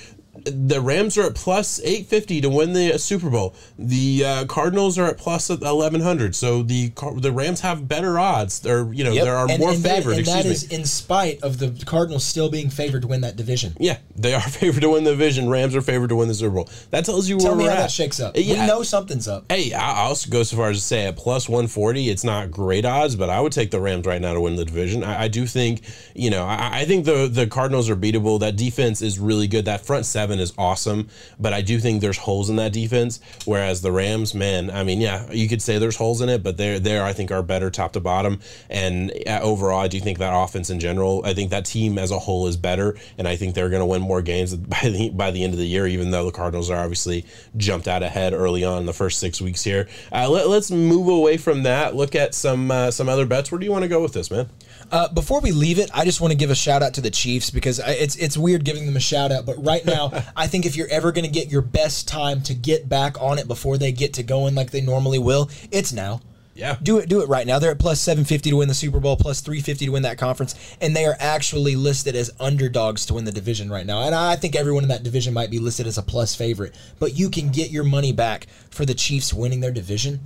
the 0.44 0.80
Rams 0.80 1.16
are 1.18 1.24
at 1.24 1.34
plus 1.34 1.80
850 1.80 2.40
to 2.42 2.48
win 2.48 2.72
the 2.72 2.98
Super 2.98 3.30
Bowl. 3.30 3.54
The 3.78 4.24
uh, 4.24 4.44
Cardinals 4.46 4.98
are 4.98 5.06
at 5.06 5.18
plus 5.18 5.48
1100. 5.48 6.34
So 6.34 6.62
the 6.62 6.92
the 7.16 7.32
Rams 7.32 7.60
have 7.60 7.88
better 7.88 8.18
odds. 8.18 8.60
They're, 8.60 8.92
you 8.92 9.04
know, 9.04 9.12
Yep. 9.12 9.24
they 9.24 9.30
are 9.30 9.48
and, 9.50 9.58
more 9.60 9.70
and 9.72 9.82
that, 9.82 9.96
favored, 10.02 10.18
and 10.18 10.26
that 10.26 10.46
is 10.46 10.68
me. 10.68 10.76
in 10.76 10.84
spite 10.84 11.42
of 11.42 11.58
the 11.58 11.70
Cardinals 11.84 12.24
still 12.24 12.48
being 12.50 12.70
favored 12.70 13.02
to 13.02 13.08
win 13.08 13.20
that 13.22 13.36
division. 13.36 13.76
Yeah, 13.80 13.98
they 14.16 14.34
are 14.34 14.40
favored 14.60 14.80
to 14.82 14.90
win 14.90 15.04
the 15.04 15.10
division. 15.10 15.48
Rams 15.48 15.74
are 15.74 15.80
favored 15.82 16.08
to 16.08 16.16
win 16.16 16.28
the 16.28 16.34
Super 16.34 16.54
Bowl. 16.54 16.68
That 16.90 17.04
tells 17.04 17.28
you 17.28 17.38
Tell 17.38 17.50
where 17.50 17.58
me 17.58 17.64
we're 17.64 17.70
how 17.70 17.76
at. 17.76 17.80
that 17.82 17.90
shakes 17.90 18.20
up. 18.20 18.36
Yeah. 18.36 18.60
We 18.62 18.66
know 18.66 18.82
something's 18.82 19.26
up. 19.28 19.44
Hey, 19.50 19.72
I 19.72 19.88
I 19.98 20.00
also 20.02 20.30
go 20.30 20.42
so 20.42 20.56
far 20.56 20.70
as 20.70 20.78
to 20.78 20.84
say 20.84 21.06
at 21.06 21.16
plus 21.16 21.48
140, 21.48 22.08
it's 22.10 22.22
not 22.24 22.50
great 22.50 22.84
odds, 22.84 23.16
but 23.16 23.28
I 23.30 23.40
would 23.40 23.52
take 23.52 23.70
the 23.70 23.80
Rams 23.80 24.06
right 24.06 24.20
now 24.20 24.34
to 24.34 24.40
win 24.40 24.56
the 24.56 24.64
division. 24.64 25.02
I, 25.02 25.22
I 25.24 25.28
do 25.28 25.46
think, 25.46 25.82
you 26.14 26.30
know, 26.30 26.44
I, 26.44 26.80
I 26.80 26.84
think 26.84 27.04
the 27.04 27.26
the 27.26 27.46
Cardinals 27.46 27.88
are 27.90 27.96
beatable. 27.96 28.38
That 28.40 28.56
defense 28.56 29.02
is 29.02 29.18
really 29.18 29.46
good. 29.48 29.64
That 29.64 29.84
front 29.84 30.04
seven 30.06 30.27
is 30.32 30.52
awesome, 30.58 31.08
but 31.38 31.52
I 31.52 31.62
do 31.62 31.78
think 31.78 32.00
there's 32.00 32.18
holes 32.18 32.50
in 32.50 32.56
that 32.56 32.72
defense. 32.72 33.20
Whereas 33.44 33.82
the 33.82 33.92
Rams, 33.92 34.34
man, 34.34 34.70
I 34.70 34.84
mean, 34.84 35.00
yeah, 35.00 35.30
you 35.32 35.48
could 35.48 35.62
say 35.62 35.78
there's 35.78 35.96
holes 35.96 36.20
in 36.20 36.28
it, 36.28 36.42
but 36.42 36.56
they're 36.56 36.78
there. 36.78 37.04
I 37.04 37.12
think 37.12 37.30
are 37.30 37.42
better 37.42 37.70
top 37.70 37.92
to 37.94 38.00
bottom. 38.00 38.40
And 38.68 39.12
uh, 39.26 39.40
overall, 39.42 39.80
I 39.80 39.88
do 39.88 40.00
think 40.00 40.18
that 40.18 40.32
offense 40.34 40.70
in 40.70 40.80
general, 40.80 41.22
I 41.24 41.34
think 41.34 41.50
that 41.50 41.64
team 41.64 41.98
as 41.98 42.10
a 42.10 42.18
whole 42.18 42.46
is 42.46 42.56
better, 42.56 42.96
and 43.16 43.26
I 43.26 43.36
think 43.36 43.54
they're 43.54 43.70
going 43.70 43.80
to 43.80 43.86
win 43.86 44.02
more 44.02 44.22
games 44.22 44.54
by 44.56 44.80
the 44.82 45.10
by 45.10 45.30
the 45.30 45.42
end 45.44 45.54
of 45.54 45.58
the 45.58 45.66
year. 45.66 45.86
Even 45.86 46.10
though 46.10 46.26
the 46.26 46.32
Cardinals 46.32 46.70
are 46.70 46.76
obviously 46.76 47.24
jumped 47.56 47.88
out 47.88 48.02
ahead 48.02 48.32
early 48.32 48.64
on 48.64 48.78
in 48.78 48.86
the 48.86 48.92
first 48.92 49.18
six 49.18 49.40
weeks 49.40 49.62
here. 49.64 49.88
Uh, 50.12 50.28
let, 50.28 50.46
us 50.46 50.70
move 50.70 51.08
away 51.08 51.36
from 51.36 51.62
that. 51.62 51.94
Look 51.94 52.14
at 52.14 52.34
some 52.34 52.70
uh, 52.70 52.90
some 52.90 53.08
other 53.08 53.26
bets. 53.26 53.50
Where 53.50 53.58
do 53.58 53.64
you 53.64 53.72
want 53.72 53.82
to 53.82 53.88
go 53.88 54.02
with 54.02 54.12
this, 54.12 54.30
man? 54.30 54.48
Uh, 54.90 55.08
before 55.08 55.40
we 55.40 55.52
leave 55.52 55.78
it, 55.78 55.90
I 55.92 56.04
just 56.04 56.20
want 56.20 56.32
to 56.32 56.36
give 56.36 56.50
a 56.50 56.54
shout 56.54 56.82
out 56.82 56.94
to 56.94 57.00
the 57.00 57.10
Chiefs 57.10 57.50
because 57.50 57.78
I, 57.80 57.90
it's 57.90 58.16
it's 58.16 58.36
weird 58.36 58.64
giving 58.64 58.86
them 58.86 58.96
a 58.96 59.00
shout 59.00 59.30
out, 59.30 59.44
but 59.46 59.62
right 59.64 59.84
now, 59.84 60.17
I 60.36 60.46
think 60.46 60.66
if 60.66 60.76
you're 60.76 60.88
ever 60.88 61.12
going 61.12 61.24
to 61.24 61.30
get 61.30 61.50
your 61.50 61.62
best 61.62 62.08
time 62.08 62.42
to 62.42 62.54
get 62.54 62.88
back 62.88 63.20
on 63.20 63.38
it 63.38 63.48
before 63.48 63.78
they 63.78 63.92
get 63.92 64.14
to 64.14 64.22
going 64.22 64.54
like 64.54 64.70
they 64.70 64.80
normally 64.80 65.18
will, 65.18 65.50
it's 65.70 65.92
now. 65.92 66.20
Yeah. 66.58 66.76
Do 66.82 66.98
it 66.98 67.08
do 67.08 67.20
it 67.20 67.28
right 67.28 67.46
now. 67.46 67.60
They're 67.60 67.70
at 67.70 67.78
plus 67.78 68.00
750 68.00 68.50
to 68.50 68.56
win 68.56 68.66
the 68.66 68.74
Super 68.74 68.98
Bowl, 68.98 69.16
plus 69.16 69.40
350 69.40 69.86
to 69.86 69.92
win 69.92 70.02
that 70.02 70.18
conference, 70.18 70.56
and 70.80 70.94
they 70.94 71.04
are 71.04 71.16
actually 71.20 71.76
listed 71.76 72.16
as 72.16 72.32
underdogs 72.40 73.06
to 73.06 73.14
win 73.14 73.24
the 73.24 73.30
division 73.30 73.70
right 73.70 73.86
now. 73.86 74.02
And 74.02 74.12
I 74.12 74.34
think 74.34 74.56
everyone 74.56 74.82
in 74.82 74.88
that 74.88 75.04
division 75.04 75.32
might 75.32 75.52
be 75.52 75.60
listed 75.60 75.86
as 75.86 75.98
a 75.98 76.02
plus 76.02 76.34
favorite, 76.34 76.74
but 76.98 77.16
you 77.16 77.30
can 77.30 77.50
get 77.50 77.70
your 77.70 77.84
money 77.84 78.10
back 78.10 78.48
for 78.70 78.84
the 78.84 78.94
Chiefs 78.94 79.32
winning 79.32 79.60
their 79.60 79.70
division. 79.70 80.18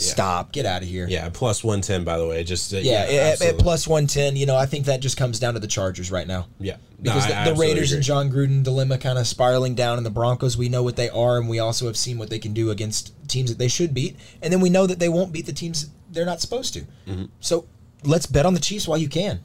Stop. 0.00 0.52
Get 0.52 0.64
out 0.66 0.82
of 0.82 0.88
here. 0.88 1.06
Yeah, 1.08 1.28
plus 1.32 1.62
one 1.64 1.80
ten. 1.80 2.04
By 2.04 2.18
the 2.18 2.26
way, 2.26 2.44
just 2.44 2.72
uh, 2.72 2.78
Yeah, 2.78 3.00
at- 3.00 3.08
at, 3.10 3.32
absolutely. 3.32 3.62
plus 3.62 3.88
110, 3.88 4.36
you 4.36 4.46
know, 4.46 4.56
I 4.56 4.66
think 4.66 4.86
that 4.86 5.00
just 5.00 5.16
comes 5.16 5.38
down 5.40 5.54
to 5.54 5.60
the 5.60 5.66
Chargers 5.66 6.10
right 6.10 6.26
now. 6.26 6.46
yeah, 6.60 6.76
Because 7.02 7.24
I 7.24 7.28
the, 7.28 7.32
the 7.32 7.38
absolutely 7.40 7.66
Raiders 7.66 7.90
agree. 7.92 7.96
and 7.96 8.04
Jon 8.04 8.30
Gruden 8.30 8.62
dilemma 8.62 8.98
kind 8.98 9.18
of 9.18 9.26
spiraling 9.26 9.74
down, 9.74 9.96
and 9.96 10.06
the 10.06 10.10
Broncos, 10.10 10.56
we 10.56 10.68
know 10.68 10.82
what 10.82 10.96
they 10.96 11.08
are, 11.10 11.36
and 11.38 11.48
we 11.48 11.58
also 11.58 11.86
have 11.86 11.96
seen 11.96 12.16
what 12.18 12.30
they 12.30 12.38
can 12.38 12.52
do 12.54 12.70
against 12.70 13.12
teams 13.28 13.50
that 13.50 13.58
they 13.58 13.68
should 13.68 13.92
beat. 13.92 14.16
And 14.42 14.52
then 14.52 14.60
we 14.60 14.70
know 14.70 14.86
that 14.86 14.98
they 15.00 15.08
won't 15.08 15.32
beat 15.32 15.46
the 15.46 15.52
teams 15.52 15.90
they're 16.10 16.24
not 16.26 16.40
supposed 16.40 16.72
to. 16.74 16.80
Mm-hmm. 17.06 17.24
So 17.40 17.66
let's 18.04 18.26
bet 18.26 18.46
on 18.46 18.54
the 18.54 18.60
Chiefs 18.60 18.86
while 18.88 18.98
you 18.98 19.08
can. 19.08 19.40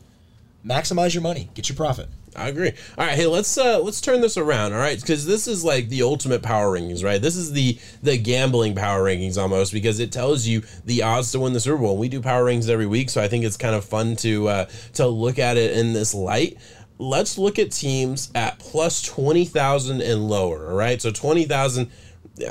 Maximize 0.65 1.13
your 1.13 1.23
money, 1.23 1.49
get 1.55 1.67
your 1.67 1.75
profit. 1.75 2.07
I 2.35 2.47
agree. 2.47 2.71
All 2.97 3.05
right, 3.05 3.15
hey, 3.15 3.27
let's 3.27 3.57
uh 3.57 3.79
let's 3.79 4.01
turn 4.01 4.21
this 4.21 4.37
around, 4.37 4.73
all 4.73 4.79
right? 4.79 4.99
Because 4.99 5.25
this 5.25 5.47
is 5.47 5.63
like 5.63 5.89
the 5.89 6.03
ultimate 6.03 6.41
power 6.41 6.77
rankings, 6.77 7.03
right? 7.03 7.21
This 7.21 7.35
is 7.35 7.51
the 7.51 7.77
the 8.01 8.17
gambling 8.17 8.75
power 8.75 9.03
rankings 9.03 9.37
almost 9.37 9.73
because 9.73 9.99
it 9.99 10.11
tells 10.11 10.45
you 10.45 10.63
the 10.85 11.03
odds 11.03 11.31
to 11.33 11.39
win 11.39 11.53
the 11.53 11.59
Super 11.59 11.77
Bowl. 11.77 11.97
We 11.97 12.09
do 12.09 12.21
power 12.21 12.45
rankings 12.45 12.69
every 12.69 12.87
week, 12.87 13.09
so 13.09 13.21
I 13.21 13.27
think 13.27 13.45
it's 13.45 13.57
kind 13.57 13.75
of 13.75 13.85
fun 13.85 14.15
to 14.17 14.47
uh 14.47 14.65
to 14.93 15.07
look 15.07 15.39
at 15.39 15.57
it 15.57 15.77
in 15.77 15.93
this 15.93 16.13
light. 16.13 16.57
Let's 16.99 17.37
look 17.37 17.59
at 17.59 17.71
teams 17.71 18.31
at 18.33 18.59
plus 18.59 19.01
twenty 19.01 19.45
thousand 19.45 20.01
and 20.01 20.27
lower. 20.27 20.69
All 20.69 20.77
right, 20.77 21.01
so 21.01 21.11
twenty 21.11 21.45
thousand. 21.45 21.91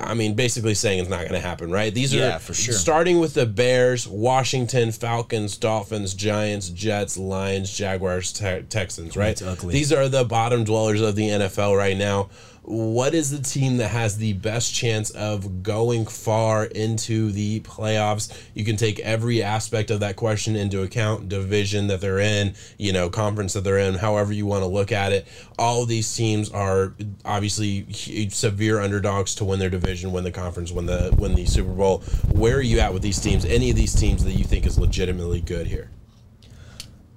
I 0.01 0.15
mean, 0.15 0.35
basically 0.35 0.75
saying 0.75 1.01
it's 1.01 1.09
not 1.11 1.21
going 1.23 1.33
to 1.33 1.41
happen, 1.41 1.71
right? 1.71 1.93
These 1.93 2.15
Yeah, 2.15 2.37
are 2.37 2.39
for 2.39 2.55
sure. 2.55 2.73
starting 2.73 3.19
with 3.19 3.35
the 3.35 3.47
Bears, 3.47 4.07
Washington, 4.07 4.93
Falcons, 4.93 5.57
Dolphins, 5.57 6.15
Giants, 6.15 6.69
Jets, 6.69 7.19
Lions, 7.19 7.77
Jaguars, 7.77 8.33
Te- 8.33 8.63
Texans, 8.69 9.17
right? 9.17 9.37
These 9.73 9.93
are 9.93 10.09
the 10.09 10.25
bottom 10.25 10.63
dwellers 10.63 11.01
of 11.01 11.17
the 11.17 11.29
NFL 11.29 11.77
right 11.77 11.97
now. 11.97 12.29
What 12.65 13.13
is 13.13 13.31
the 13.31 13.43
team 13.43 13.79
that 13.79 13.89
has 13.89 14.19
the 14.19 14.35
best 14.35 14.73
chance 14.73 15.11
of 15.11 15.65
going 15.65 16.07
far 16.07 16.65
into 16.65 17.33
the 17.33 17.59
playoffs? 17.61 18.33
You 18.55 18.65
can 18.65 18.77
take 18.77 19.01
every 19.01 19.43
aspect 19.43 19.91
of 19.91 19.99
that 19.99 20.15
question 20.15 20.55
into 20.55 20.83
account 20.83 21.29
division 21.29 21.89
that 21.89 22.01
they're 22.01 22.21
in, 22.21 22.55
you 22.79 22.93
know, 22.93 23.11
conference 23.11 23.55
that 23.55 23.65
they're 23.65 23.79
in, 23.79 23.95
however 23.95 24.33
you 24.33 24.47
want 24.47 24.63
to 24.63 24.69
look 24.69 24.93
at 24.93 25.13
it. 25.13 25.27
All 25.59 25.85
these 25.87 26.15
teams 26.15 26.51
are 26.51 26.95
obviously 27.25 27.93
severe 28.29 28.79
underdogs 28.79 29.35
to 29.37 29.45
win 29.45 29.59
their 29.59 29.71
division, 29.71 30.13
win 30.13 30.23
the 30.23 30.31
conference, 30.31 30.71
win 30.71 30.87
the 30.87 31.13
win 31.19 31.35
the 31.35 31.47
Super 31.47 31.73
Bowl. 31.73 31.99
Where 32.31 32.59
are 32.59 32.63
you 32.63 32.79
at 32.79 32.93
with 32.93 33.03
these 33.03 33.21
teams? 33.21 33.45
Any 33.45 33.71
of 33.71 33.77
these 33.77 33.93
teams 33.93 34.23
that 34.23 34.33
you 34.33 34.45
think 34.45 34.67
is 34.67 34.79
legitimately 34.79 35.41
good 35.41 35.67
here? 35.67 35.91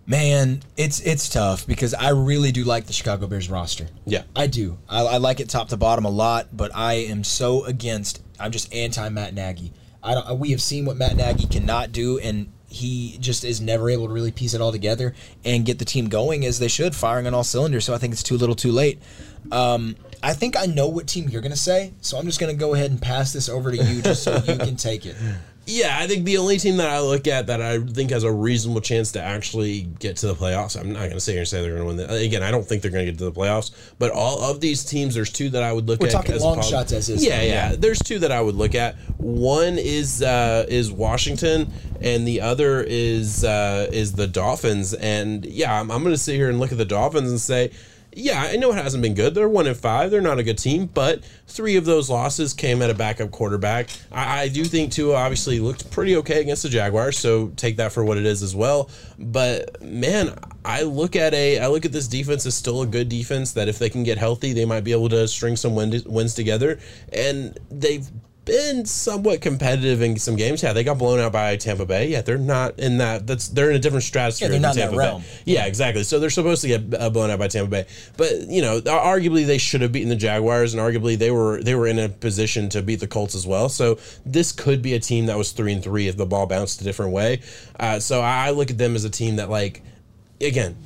Man, 0.08 0.62
it's 0.78 1.00
it's 1.00 1.28
tough 1.30 1.66
because 1.66 1.96
I 1.96 2.10
really 2.10 2.52
do 2.52 2.64
like 2.64 2.86
the 2.86 2.94
Chicago 2.94 3.26
Bears 3.26 3.50
roster. 3.50 3.88
Yeah. 4.06 4.24
I 4.36 4.48
do. 4.48 4.78
I, 4.88 5.04
I 5.04 5.18
like 5.18 5.40
it 5.40 5.50
top 5.50 5.70
to 5.70 5.78
bottom 5.78 6.06
a 6.06 6.10
lot, 6.10 6.56
but 6.56 6.72
I 6.76 6.94
am 6.94 7.24
so 7.24 7.66
against. 7.66 8.22
I'm 8.40 8.52
just 8.52 8.74
anti 8.74 9.10
Matt 9.10 9.34
Nagy. 9.34 9.72
I 10.04 10.14
don't. 10.14 10.40
We 10.40 10.52
have 10.52 10.62
seen 10.62 10.86
what 10.86 10.98
Matt 10.98 11.16
Nagy 11.16 11.48
cannot 11.48 11.92
do, 11.92 12.20
and 12.20 12.52
he 12.68 13.18
just 13.20 13.44
is 13.44 13.62
never 13.62 13.90
able 13.90 14.08
to 14.08 14.14
really 14.14 14.32
piece 14.32 14.54
it 14.54 14.62
all 14.62 14.72
together 14.72 15.16
and 15.44 15.66
get 15.66 15.80
the 15.80 15.86
team 15.86 16.10
going 16.10 16.46
as 16.46 16.60
they 16.60 16.68
should, 16.68 16.96
firing 16.96 17.26
on 17.26 17.34
all 17.34 17.44
cylinders. 17.44 17.86
So 17.86 17.94
I 17.94 17.98
think 17.98 18.14
it's 18.14 18.24
too 18.24 18.38
little, 18.38 18.56
too 18.56 18.72
late. 18.72 19.02
Um, 19.52 19.96
I 20.22 20.34
think 20.34 20.58
I 20.58 20.66
know 20.66 20.88
what 20.88 21.08
team 21.08 21.30
you're 21.30 21.42
going 21.42 21.52
to 21.52 21.58
say, 21.58 21.94
so 22.02 22.18
I'm 22.18 22.26
just 22.26 22.40
going 22.40 22.54
to 22.54 22.60
go 22.60 22.74
ahead 22.74 22.92
and 22.92 23.02
pass 23.02 23.32
this 23.32 23.48
over 23.48 23.72
to 23.72 23.78
you 23.78 24.02
just 24.02 24.24
so 24.24 24.36
you 24.36 24.58
can 24.58 24.76
take 24.76 25.06
it. 25.06 25.16
Yeah, 25.68 25.98
I 26.00 26.06
think 26.06 26.26
the 26.26 26.38
only 26.38 26.58
team 26.58 26.78
that 26.78 26.90
I 26.90 27.00
look 27.00 27.28
at 27.28 27.48
that 27.48 27.62
I 27.62 27.80
think 27.80 28.12
has 28.12 28.24
a 28.24 28.32
reasonable 28.32 28.82
chance 28.82 29.12
to 29.14 29.22
actually 29.22 29.82
get 29.82 30.18
to 30.18 30.28
the 30.28 30.36
playoffs. 30.36 30.80
I'm 30.80 30.92
not 30.92 31.00
going 31.00 31.14
to 31.14 31.20
sit 31.20 31.32
here 31.32 31.42
and 31.42 31.48
say 31.48 31.62
they're 31.62 31.76
going 31.76 31.82
to 31.82 31.88
win. 31.88 31.98
The, 31.98 32.14
again, 32.14 32.44
I 32.44 32.52
don't 32.52 32.64
think 32.64 32.84
they're 32.84 32.92
going 32.92 33.06
to 33.06 33.12
get 33.12 33.18
to 33.18 33.26
the 33.26 33.32
playoffs. 33.32 33.72
But 33.98 34.12
all 34.12 34.42
of 34.44 34.62
these 34.62 34.86
teams, 34.86 35.16
there's 35.16 35.32
two 35.32 35.50
that 35.50 35.64
I 35.64 35.74
would 35.74 35.88
look 35.88 36.02
We're 36.02 36.08
at. 36.08 36.14
talking 36.14 36.36
as 36.36 36.44
long 36.44 36.62
shots 36.62 36.92
as 36.92 37.10
is, 37.10 37.26
Yeah, 37.26 37.42
yeah, 37.42 37.70
yeah. 37.72 37.76
There's 37.78 38.00
two 38.00 38.20
that 38.20 38.32
I 38.32 38.42
would 38.42 38.56
look 38.56 38.76
at. 38.76 38.96
One 39.18 39.80
is 39.80 40.22
uh, 40.22 40.66
is 40.68 40.92
Washington, 40.92 41.72
and 42.00 42.28
the 42.28 42.42
other 42.42 42.84
is 42.84 43.44
uh, 43.44 43.88
is 43.92 44.14
the 44.14 44.28
Dolphins. 44.28 44.94
And 44.94 45.46
yeah, 45.46 45.80
I'm, 45.80 45.90
I'm 45.90 46.04
going 46.04 46.14
to 46.14 46.22
sit 46.22 46.36
here 46.36 46.50
and 46.50 46.60
look 46.60 46.72
at 46.72 46.78
the 46.78 46.86
Dolphins 46.86 47.32
and 47.32 47.40
say. 47.42 47.72
Yeah, 48.18 48.42
I 48.42 48.56
know 48.56 48.72
it 48.72 48.76
hasn't 48.76 49.04
been 49.04 49.14
good. 49.14 49.36
They're 49.36 49.50
one 49.50 49.68
and 49.68 49.76
five. 49.76 50.10
They're 50.10 50.22
not 50.22 50.40
a 50.40 50.44
good 50.44 50.58
team, 50.58 50.86
but 50.86 51.26
three 51.48 51.76
of 51.76 51.84
those 51.84 52.10
losses 52.10 52.54
came 52.54 52.82
at 52.82 52.90
a 52.90 52.94
backup 52.94 53.30
quarterback. 53.30 53.90
I, 54.10 54.44
I 54.44 54.48
do 54.48 54.64
think 54.64 54.94
Tua 54.94 55.16
obviously 55.16 55.60
looked 55.60 55.92
pretty 55.92 56.16
okay 56.18 56.40
against 56.40 56.64
the 56.64 56.70
Jaguars, 56.70 57.20
so 57.20 57.50
take 57.58 57.76
that 57.76 57.92
for 57.92 58.06
what 58.06 58.18
it 58.18 58.26
is 58.26 58.42
as 58.42 58.56
well. 58.56 58.90
But 59.20 59.82
man, 59.84 60.40
I 60.64 60.84
look 60.84 61.18
at 61.18 61.34
a 61.34 61.60
I 61.60 61.68
look 61.68 61.84
at 61.84 61.92
this 61.92 62.08
defense 62.08 62.46
as 62.46 62.56
still 62.56 62.82
a 62.84 62.88
good 62.88 63.10
defense 63.10 63.52
that 63.52 63.68
if 63.68 63.80
they 63.80 63.90
can 63.90 64.04
get 64.04 64.18
healthy, 64.18 64.54
they 64.54 64.66
might 64.66 64.86
be 64.86 64.94
able 64.94 65.10
to 65.10 65.28
string 65.28 65.58
some 65.58 65.76
win, 65.76 66.02
wins 66.06 66.36
together. 66.36 66.80
And 67.12 67.60
they've 67.70 68.10
been 68.46 68.86
somewhat 68.86 69.42
competitive 69.42 70.02
in 70.02 70.18
some 70.18 70.36
games. 70.36 70.64
Yeah, 70.64 70.72
they 70.72 70.84
got 70.84 70.98
blown 70.98 71.20
out 71.20 71.32
by 71.32 71.58
Tampa 71.58 71.86
Bay. 71.86 72.08
Yeah, 72.10 72.22
they're 72.22 72.38
not 72.38 72.80
in 72.80 73.00
that. 73.00 73.28
That's 73.28 73.50
they're 73.50 73.72
in 73.72 73.76
a 73.76 73.80
different 73.80 74.04
stratosphere. 74.04 74.48
Yeah, 74.48 74.52
they're 74.52 74.56
than 74.56 74.62
not 74.62 74.76
in 74.76 74.80
that 74.82 74.86
Tampa 74.86 74.98
realm. 74.98 75.22
Bay. 75.22 75.28
Yeah, 75.46 75.66
exactly. 75.66 76.04
So 76.04 76.20
they're 76.20 76.30
supposed 76.30 76.62
to 76.62 76.68
get 76.68 76.94
uh, 76.94 77.10
blown 77.10 77.30
out 77.30 77.40
by 77.40 77.48
Tampa 77.48 77.70
Bay, 77.70 77.86
but 78.16 78.48
you 78.48 78.62
know, 78.62 78.80
arguably 78.82 79.46
they 79.46 79.58
should 79.58 79.82
have 79.82 79.92
beaten 79.92 80.10
the 80.10 80.16
Jaguars, 80.16 80.74
and 80.74 80.82
arguably 80.82 81.18
they 81.18 81.32
were 81.32 81.62
they 81.62 81.76
were 81.76 81.88
in 81.88 82.00
a 82.00 82.08
position 82.08 82.70
to 82.70 82.82
beat 82.82 83.00
the 83.00 83.08
Colts 83.08 83.36
as 83.36 83.46
well. 83.46 83.68
So 83.68 84.00
this 84.26 84.52
could 84.52 84.82
be 84.82 84.94
a 84.94 85.00
team 85.00 85.26
that 85.26 85.38
was 85.38 85.52
three 85.52 85.74
and 85.74 85.84
three 85.84 86.08
if 86.08 86.16
the 86.16 86.26
ball 86.26 86.46
bounced 86.46 86.82
a 86.82 86.84
different 86.84 87.12
way. 87.12 87.42
Uh, 87.80 88.00
so 88.00 88.22
I 88.22 88.52
look 88.52 88.70
at 88.70 88.78
them 88.78 88.96
as 88.96 89.04
a 89.04 89.10
team 89.10 89.38
that 89.38 89.50
like, 89.50 89.82
again. 90.40 90.78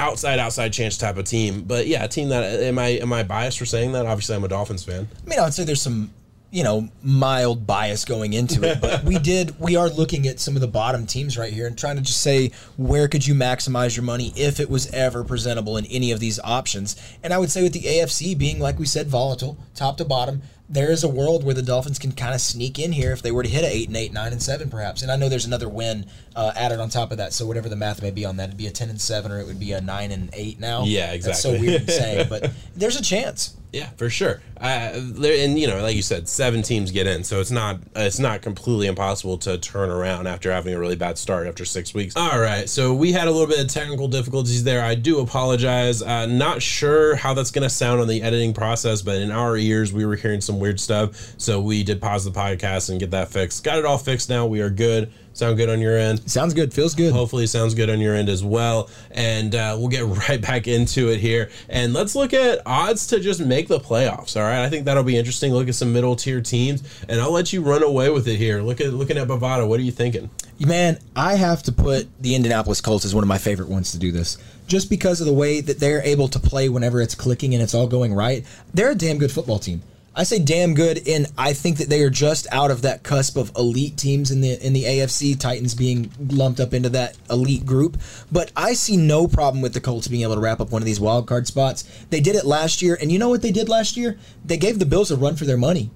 Outside, 0.00 0.38
outside 0.38 0.72
chance 0.72 0.96
type 0.96 1.16
of 1.16 1.24
team, 1.24 1.64
but 1.64 1.88
yeah, 1.88 2.04
a 2.04 2.08
team 2.08 2.28
that 2.28 2.44
am 2.44 2.78
I 2.78 2.86
am 2.86 3.12
I 3.12 3.24
biased 3.24 3.58
for 3.58 3.66
saying 3.66 3.90
that? 3.94 4.06
Obviously, 4.06 4.36
I'm 4.36 4.44
a 4.44 4.48
Dolphins 4.48 4.84
fan. 4.84 5.08
I 5.26 5.28
mean, 5.28 5.40
I 5.40 5.42
would 5.42 5.52
say 5.52 5.64
there's 5.64 5.82
some, 5.82 6.12
you 6.50 6.64
know, 6.64 6.88
mild 7.02 7.66
bias 7.66 8.04
going 8.04 8.32
into 8.32 8.66
it, 8.66 8.80
but 8.80 9.04
we 9.04 9.18
did, 9.18 9.58
we 9.60 9.76
are 9.76 9.88
looking 9.88 10.26
at 10.26 10.40
some 10.40 10.54
of 10.54 10.62
the 10.62 10.68
bottom 10.68 11.06
teams 11.06 11.36
right 11.36 11.52
here 11.52 11.66
and 11.66 11.76
trying 11.76 11.96
to 11.96 12.02
just 12.02 12.22
say 12.22 12.50
where 12.76 13.06
could 13.06 13.26
you 13.26 13.34
maximize 13.34 13.96
your 13.96 14.04
money 14.04 14.32
if 14.34 14.58
it 14.58 14.70
was 14.70 14.90
ever 14.92 15.24
presentable 15.24 15.76
in 15.76 15.84
any 15.86 16.10
of 16.10 16.20
these 16.20 16.40
options. 16.40 16.96
And 17.22 17.34
I 17.34 17.38
would 17.38 17.50
say 17.50 17.62
with 17.62 17.74
the 17.74 17.82
AFC 17.82 18.36
being, 18.36 18.60
like 18.60 18.78
we 18.78 18.86
said, 18.86 19.08
volatile, 19.08 19.58
top 19.74 19.98
to 19.98 20.04
bottom, 20.06 20.40
there 20.68 20.90
is 20.90 21.02
a 21.02 21.08
world 21.08 21.44
where 21.44 21.54
the 21.54 21.62
Dolphins 21.62 21.98
can 21.98 22.12
kind 22.12 22.34
of 22.34 22.40
sneak 22.40 22.78
in 22.78 22.92
here 22.92 23.12
if 23.12 23.22
they 23.22 23.32
were 23.32 23.42
to 23.42 23.48
hit 23.48 23.64
a 23.64 23.68
eight 23.68 23.88
and 23.88 23.96
eight, 23.96 24.12
nine 24.12 24.32
and 24.32 24.42
seven, 24.42 24.68
perhaps. 24.68 25.02
And 25.02 25.10
I 25.10 25.16
know 25.16 25.28
there's 25.28 25.46
another 25.46 25.68
win 25.68 26.06
uh, 26.36 26.52
added 26.54 26.78
on 26.78 26.90
top 26.90 27.10
of 27.10 27.18
that, 27.18 27.32
so 27.32 27.46
whatever 27.46 27.68
the 27.68 27.76
math 27.76 28.02
may 28.02 28.10
be 28.10 28.24
on 28.24 28.36
that, 28.36 28.48
it'd 28.48 28.56
be 28.56 28.66
a 28.66 28.70
ten 28.70 28.90
and 28.90 29.00
seven 29.00 29.32
or 29.32 29.40
it 29.40 29.46
would 29.46 29.60
be 29.60 29.72
a 29.72 29.80
nine 29.80 30.12
and 30.12 30.30
eight 30.34 30.60
now. 30.60 30.84
Yeah, 30.84 31.16
That's 31.16 31.40
so 31.40 31.52
weird 31.52 31.86
to 31.86 31.92
say, 31.92 32.26
but 32.28 32.52
there's 32.76 32.96
a 32.96 33.02
chance. 33.02 33.56
Yeah, 33.72 33.90
for 33.96 34.08
sure. 34.08 34.40
Uh, 34.58 34.92
and 34.94 35.58
you 35.58 35.66
know, 35.66 35.82
like 35.82 35.94
you 35.94 36.02
said, 36.02 36.26
seven 36.26 36.62
teams 36.62 36.90
get 36.90 37.06
in, 37.06 37.22
so 37.22 37.38
it's 37.40 37.50
not 37.50 37.78
it's 37.94 38.18
not 38.18 38.40
completely 38.40 38.86
impossible 38.86 39.36
to 39.38 39.58
turn 39.58 39.90
around 39.90 40.26
after 40.26 40.50
having 40.50 40.72
a 40.72 40.78
really 40.78 40.96
bad 40.96 41.18
start 41.18 41.46
after 41.46 41.66
six 41.66 41.92
weeks. 41.92 42.16
All 42.16 42.40
right, 42.40 42.68
so 42.68 42.94
we 42.94 43.12
had 43.12 43.28
a 43.28 43.30
little 43.30 43.46
bit 43.46 43.60
of 43.60 43.68
technical 43.68 44.08
difficulties 44.08 44.64
there. 44.64 44.82
I 44.82 44.94
do 44.94 45.20
apologize. 45.20 46.00
Uh, 46.00 46.24
not 46.26 46.62
sure 46.62 47.14
how 47.14 47.34
that's 47.34 47.50
going 47.50 47.62
to 47.62 47.70
sound 47.70 48.00
on 48.00 48.08
the 48.08 48.22
editing 48.22 48.54
process, 48.54 49.02
but 49.02 49.16
in 49.16 49.30
our 49.30 49.56
ears, 49.56 49.92
we 49.92 50.06
were 50.06 50.16
hearing 50.16 50.40
some 50.40 50.57
weird 50.58 50.80
stuff, 50.80 51.34
so 51.38 51.60
we 51.60 51.82
did 51.82 52.00
pause 52.00 52.24
the 52.24 52.30
podcast 52.30 52.90
and 52.90 53.00
get 53.00 53.10
that 53.12 53.28
fixed. 53.28 53.64
Got 53.64 53.78
it 53.78 53.84
all 53.84 53.98
fixed 53.98 54.28
now. 54.28 54.46
We 54.46 54.60
are 54.60 54.70
good. 54.70 55.12
Sound 55.38 55.56
good 55.56 55.70
on 55.70 55.80
your 55.80 55.96
end? 55.96 56.28
Sounds 56.28 56.52
good. 56.52 56.74
Feels 56.74 56.96
good. 56.96 57.12
Hopefully, 57.12 57.46
sounds 57.46 57.72
good 57.72 57.88
on 57.88 58.00
your 58.00 58.12
end 58.16 58.28
as 58.28 58.42
well. 58.42 58.90
And 59.12 59.54
uh, 59.54 59.76
we'll 59.78 59.86
get 59.86 60.04
right 60.28 60.40
back 60.40 60.66
into 60.66 61.10
it 61.10 61.20
here. 61.20 61.50
And 61.68 61.92
let's 61.92 62.16
look 62.16 62.34
at 62.34 62.60
odds 62.66 63.06
to 63.08 63.20
just 63.20 63.38
make 63.38 63.68
the 63.68 63.78
playoffs. 63.78 64.36
All 64.36 64.42
right, 64.42 64.64
I 64.64 64.68
think 64.68 64.86
that'll 64.86 65.04
be 65.04 65.16
interesting. 65.16 65.52
Look 65.52 65.68
at 65.68 65.76
some 65.76 65.92
middle 65.92 66.16
tier 66.16 66.40
teams, 66.40 66.82
and 67.08 67.20
I'll 67.20 67.30
let 67.30 67.52
you 67.52 67.62
run 67.62 67.84
away 67.84 68.10
with 68.10 68.26
it 68.26 68.34
here. 68.34 68.62
Look 68.62 68.80
at 68.80 68.92
looking 68.92 69.16
at 69.16 69.28
Bovada. 69.28 69.68
What 69.68 69.78
are 69.78 69.84
you 69.84 69.92
thinking? 69.92 70.28
Man, 70.58 70.98
I 71.14 71.36
have 71.36 71.62
to 71.64 71.72
put 71.72 72.08
the 72.20 72.34
Indianapolis 72.34 72.80
Colts 72.80 73.04
as 73.04 73.14
one 73.14 73.22
of 73.22 73.28
my 73.28 73.38
favorite 73.38 73.68
ones 73.68 73.92
to 73.92 73.98
do 73.98 74.10
this. 74.10 74.38
Just 74.66 74.90
because 74.90 75.20
of 75.20 75.28
the 75.28 75.32
way 75.32 75.60
that 75.60 75.78
they're 75.78 76.02
able 76.02 76.26
to 76.26 76.40
play 76.40 76.68
whenever 76.68 77.00
it's 77.00 77.14
clicking 77.14 77.54
and 77.54 77.62
it's 77.62 77.74
all 77.74 77.86
going 77.86 78.12
right. 78.12 78.44
They're 78.74 78.90
a 78.90 78.96
damn 78.96 79.18
good 79.18 79.30
football 79.30 79.60
team. 79.60 79.82
I 80.18 80.24
say 80.24 80.40
damn 80.40 80.74
good 80.74 81.06
and 81.06 81.28
I 81.38 81.52
think 81.52 81.76
that 81.76 81.88
they 81.88 82.02
are 82.02 82.10
just 82.10 82.48
out 82.50 82.72
of 82.72 82.82
that 82.82 83.04
cusp 83.04 83.36
of 83.36 83.52
elite 83.56 83.96
teams 83.96 84.32
in 84.32 84.40
the 84.40 84.66
in 84.66 84.72
the 84.72 84.82
AFC, 84.82 85.38
Titans 85.38 85.76
being 85.76 86.10
lumped 86.18 86.58
up 86.58 86.74
into 86.74 86.88
that 86.88 87.16
elite 87.30 87.64
group. 87.64 87.96
But 88.32 88.50
I 88.56 88.72
see 88.72 88.96
no 88.96 89.28
problem 89.28 89.62
with 89.62 89.74
the 89.74 89.80
Colts 89.80 90.08
being 90.08 90.24
able 90.24 90.34
to 90.34 90.40
wrap 90.40 90.60
up 90.60 90.72
one 90.72 90.82
of 90.82 90.86
these 90.86 90.98
wild 90.98 91.28
card 91.28 91.46
spots. 91.46 91.84
They 92.10 92.18
did 92.18 92.34
it 92.34 92.44
last 92.44 92.82
year, 92.82 92.98
and 93.00 93.12
you 93.12 93.20
know 93.20 93.28
what 93.28 93.42
they 93.42 93.52
did 93.52 93.68
last 93.68 93.96
year? 93.96 94.18
They 94.44 94.56
gave 94.56 94.80
the 94.80 94.86
Bills 94.86 95.12
a 95.12 95.16
run 95.16 95.36
for 95.36 95.44
their 95.44 95.56
money. 95.56 95.88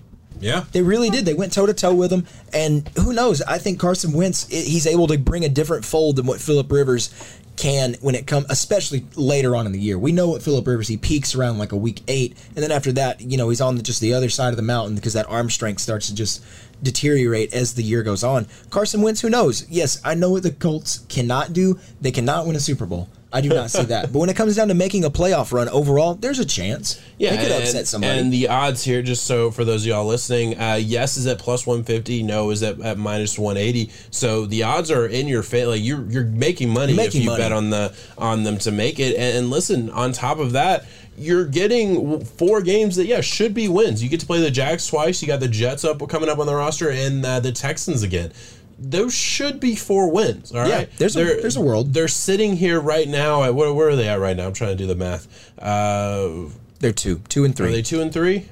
Yeah, 0.43 0.65
They 0.73 0.83
really 0.83 1.09
did. 1.09 1.25
They 1.25 1.35
went 1.35 1.53
toe 1.53 1.67
to 1.67 1.73
toe 1.75 1.95
with 1.95 2.13
him, 2.13 2.27
and 2.53 2.89
who 2.99 3.13
knows? 3.13 3.41
I 3.43 3.59
think 3.59 3.79
Carson 3.79 4.13
Wentz 4.13 4.49
he's 4.49 4.87
able 4.87 5.07
to 5.07 5.17
bring 5.17 5.45
a 5.45 5.49
different 5.49 5.85
fold 5.85 6.17
than 6.17 6.27
what 6.27 6.41
Philip 6.41 6.71
Rivers 6.71 7.15
can 7.57 7.95
when 8.01 8.15
it 8.15 8.27
comes, 8.27 8.47
especially 8.51 9.07
later 9.15 9.55
on 9.55 9.67
in 9.67 9.73
the 9.73 9.79
year. 9.79 9.99
We 9.99 10.11
know 10.11 10.29
what 10.29 10.43
Philip 10.43 10.67
Rivers 10.67 10.89
he 10.89 10.97
peaks 10.97 11.35
around 11.35 11.59
like 11.59 11.73
a 11.73 11.77
week 11.77 12.03
eight, 12.09 12.37
and 12.57 12.63
then 12.63 12.73
after 12.73 12.91
that, 12.93 13.21
you 13.21 13.37
know, 13.37 13.51
he's 13.51 13.61
on 13.61 13.77
the, 13.77 13.83
just 13.83 14.01
the 14.01 14.15
other 14.15 14.29
side 14.29 14.51
of 14.51 14.57
the 14.57 14.63
mountain 14.63 14.97
because 14.97 15.13
that 15.13 15.29
arm 15.29 15.49
strength 15.49 15.81
starts 15.81 16.09
to 16.09 16.15
just 16.15 16.43
deteriorate 16.83 17.55
as 17.55 17.75
the 17.75 17.83
year 17.83 18.03
goes 18.03 18.25
on. 18.25 18.47
Carson 18.71 19.03
Wentz, 19.03 19.21
who 19.21 19.31
knows? 19.31 19.69
Yes, 19.69 20.01
I 20.05 20.15
know 20.15 20.31
what 20.31 20.43
the 20.43 20.51
Colts 20.51 21.01
cannot 21.09 21.53
do. 21.53 21.79
They 22.01 22.11
cannot 22.11 22.47
win 22.47 22.57
a 22.57 22.61
Super 22.61 22.87
Bowl. 22.87 23.09
I 23.33 23.41
do 23.41 23.49
not 23.49 23.71
see 23.71 23.85
that. 23.85 24.13
But 24.13 24.19
when 24.19 24.29
it 24.29 24.37
comes 24.37 24.57
down 24.57 24.69
to 24.69 24.75
making 24.75 25.05
a 25.05 25.11
playoff 25.11 25.53
run 25.53 25.69
overall, 25.71 26.15
there's 26.15 26.39
a 26.39 26.45
chance. 26.45 27.01
Yeah, 27.19 27.31
they 27.31 27.43
could 27.43 27.53
and, 27.53 27.63
upset 27.63 27.87
somebody. 27.87 28.19
And 28.19 28.33
the 28.33 28.49
odds 28.49 28.85
here, 28.85 29.03
just 29.03 29.25
so 29.25 29.51
for 29.51 29.65
those 29.65 29.83
of 29.83 29.89
y'all 29.89 30.07
listening, 30.07 30.61
uh, 30.61 30.75
yes 30.75 31.17
is 31.17 31.27
at 31.27 31.39
plus 31.39 31.67
one 31.67 31.83
fifty, 31.83 32.23
no 32.23 32.51
is 32.51 32.63
at, 32.63 32.81
at 32.81 32.99
minus 32.99 33.39
one 33.39 33.57
eighty. 33.57 33.91
So 34.11 34.47
the 34.47 34.65
odds 34.65 34.91
are 34.91 35.07
in 35.07 35.29
your 35.29 35.43
favor. 35.43 35.71
Like 35.71 35.83
you're 35.83 36.05
you're 36.11 36.25
making 36.25 36.71
money 36.71 36.95
Making 36.95 37.21
if 37.21 37.25
you 37.25 37.31
money. 37.31 37.43
bet 37.43 37.53
on 37.53 37.71
the 37.71 37.95
on 38.19 38.43
them 38.43 38.59
to 38.59 38.71
make 38.71 39.01
it. 39.01 39.17
And, 39.17 39.39
and 39.39 39.51
listen, 39.51 39.91
on 39.91 40.13
top 40.13 40.39
of 40.39 40.53
that. 40.53 40.85
You're 41.15 41.45
getting 41.45 42.25
four 42.25 42.63
games 42.63 42.97
that 42.97 43.05
yeah 43.05 43.21
should 43.21 43.53
be 43.53 43.69
wins. 43.69 44.03
You 44.03 44.09
get 44.09 44.21
to 44.21 44.27
play 44.27 44.41
the 44.41 44.51
Jags 44.51 44.87
twice. 44.87 45.21
You 45.21 45.29
got 45.29 45.41
the 45.41 45.47
Jets 45.47 45.85
up 45.85 46.09
coming 46.09 46.31
up 46.31 46.39
on 46.39 46.47
the 46.47 46.55
roster 46.55 46.91
and 46.91 47.25
uh, 47.25 47.39
the 47.39 47.53
Texans 47.53 48.03
again. 48.03 48.33
Those 48.79 49.15
should 49.15 49.61
be 49.61 49.77
four 49.77 50.11
wins. 50.11 50.53
All 50.53 50.61
right, 50.61 50.69
Yeah, 50.69 50.85
there's 50.99 51.17
a- 51.17 51.25
there's 51.41 51.57
a 51.57 51.61
world. 51.61 51.95
They're 51.95 52.09
sitting 52.09 52.57
here 52.57 52.81
right 52.81 53.09
now 53.09 53.43
at 53.45 53.55
where, 53.55 53.73
where 53.73 53.89
are 53.91 53.97
they 53.97 54.09
at 54.09 54.19
right 54.21 54.37
now? 54.37 54.47
I'm 54.47 54.53
trying 54.53 54.71
to 54.77 54.77
do 54.77 54.87
the 54.87 54.95
math. 54.97 55.27
Uh, 55.59 56.49
they're 56.81 56.93
two, 56.93 57.21
two 57.29 57.45
and 57.45 57.55
three. 57.57 57.69
are 57.69 57.73
they 57.73 57.83
two 57.83 58.01
and 58.01 58.13
three? 58.13 58.47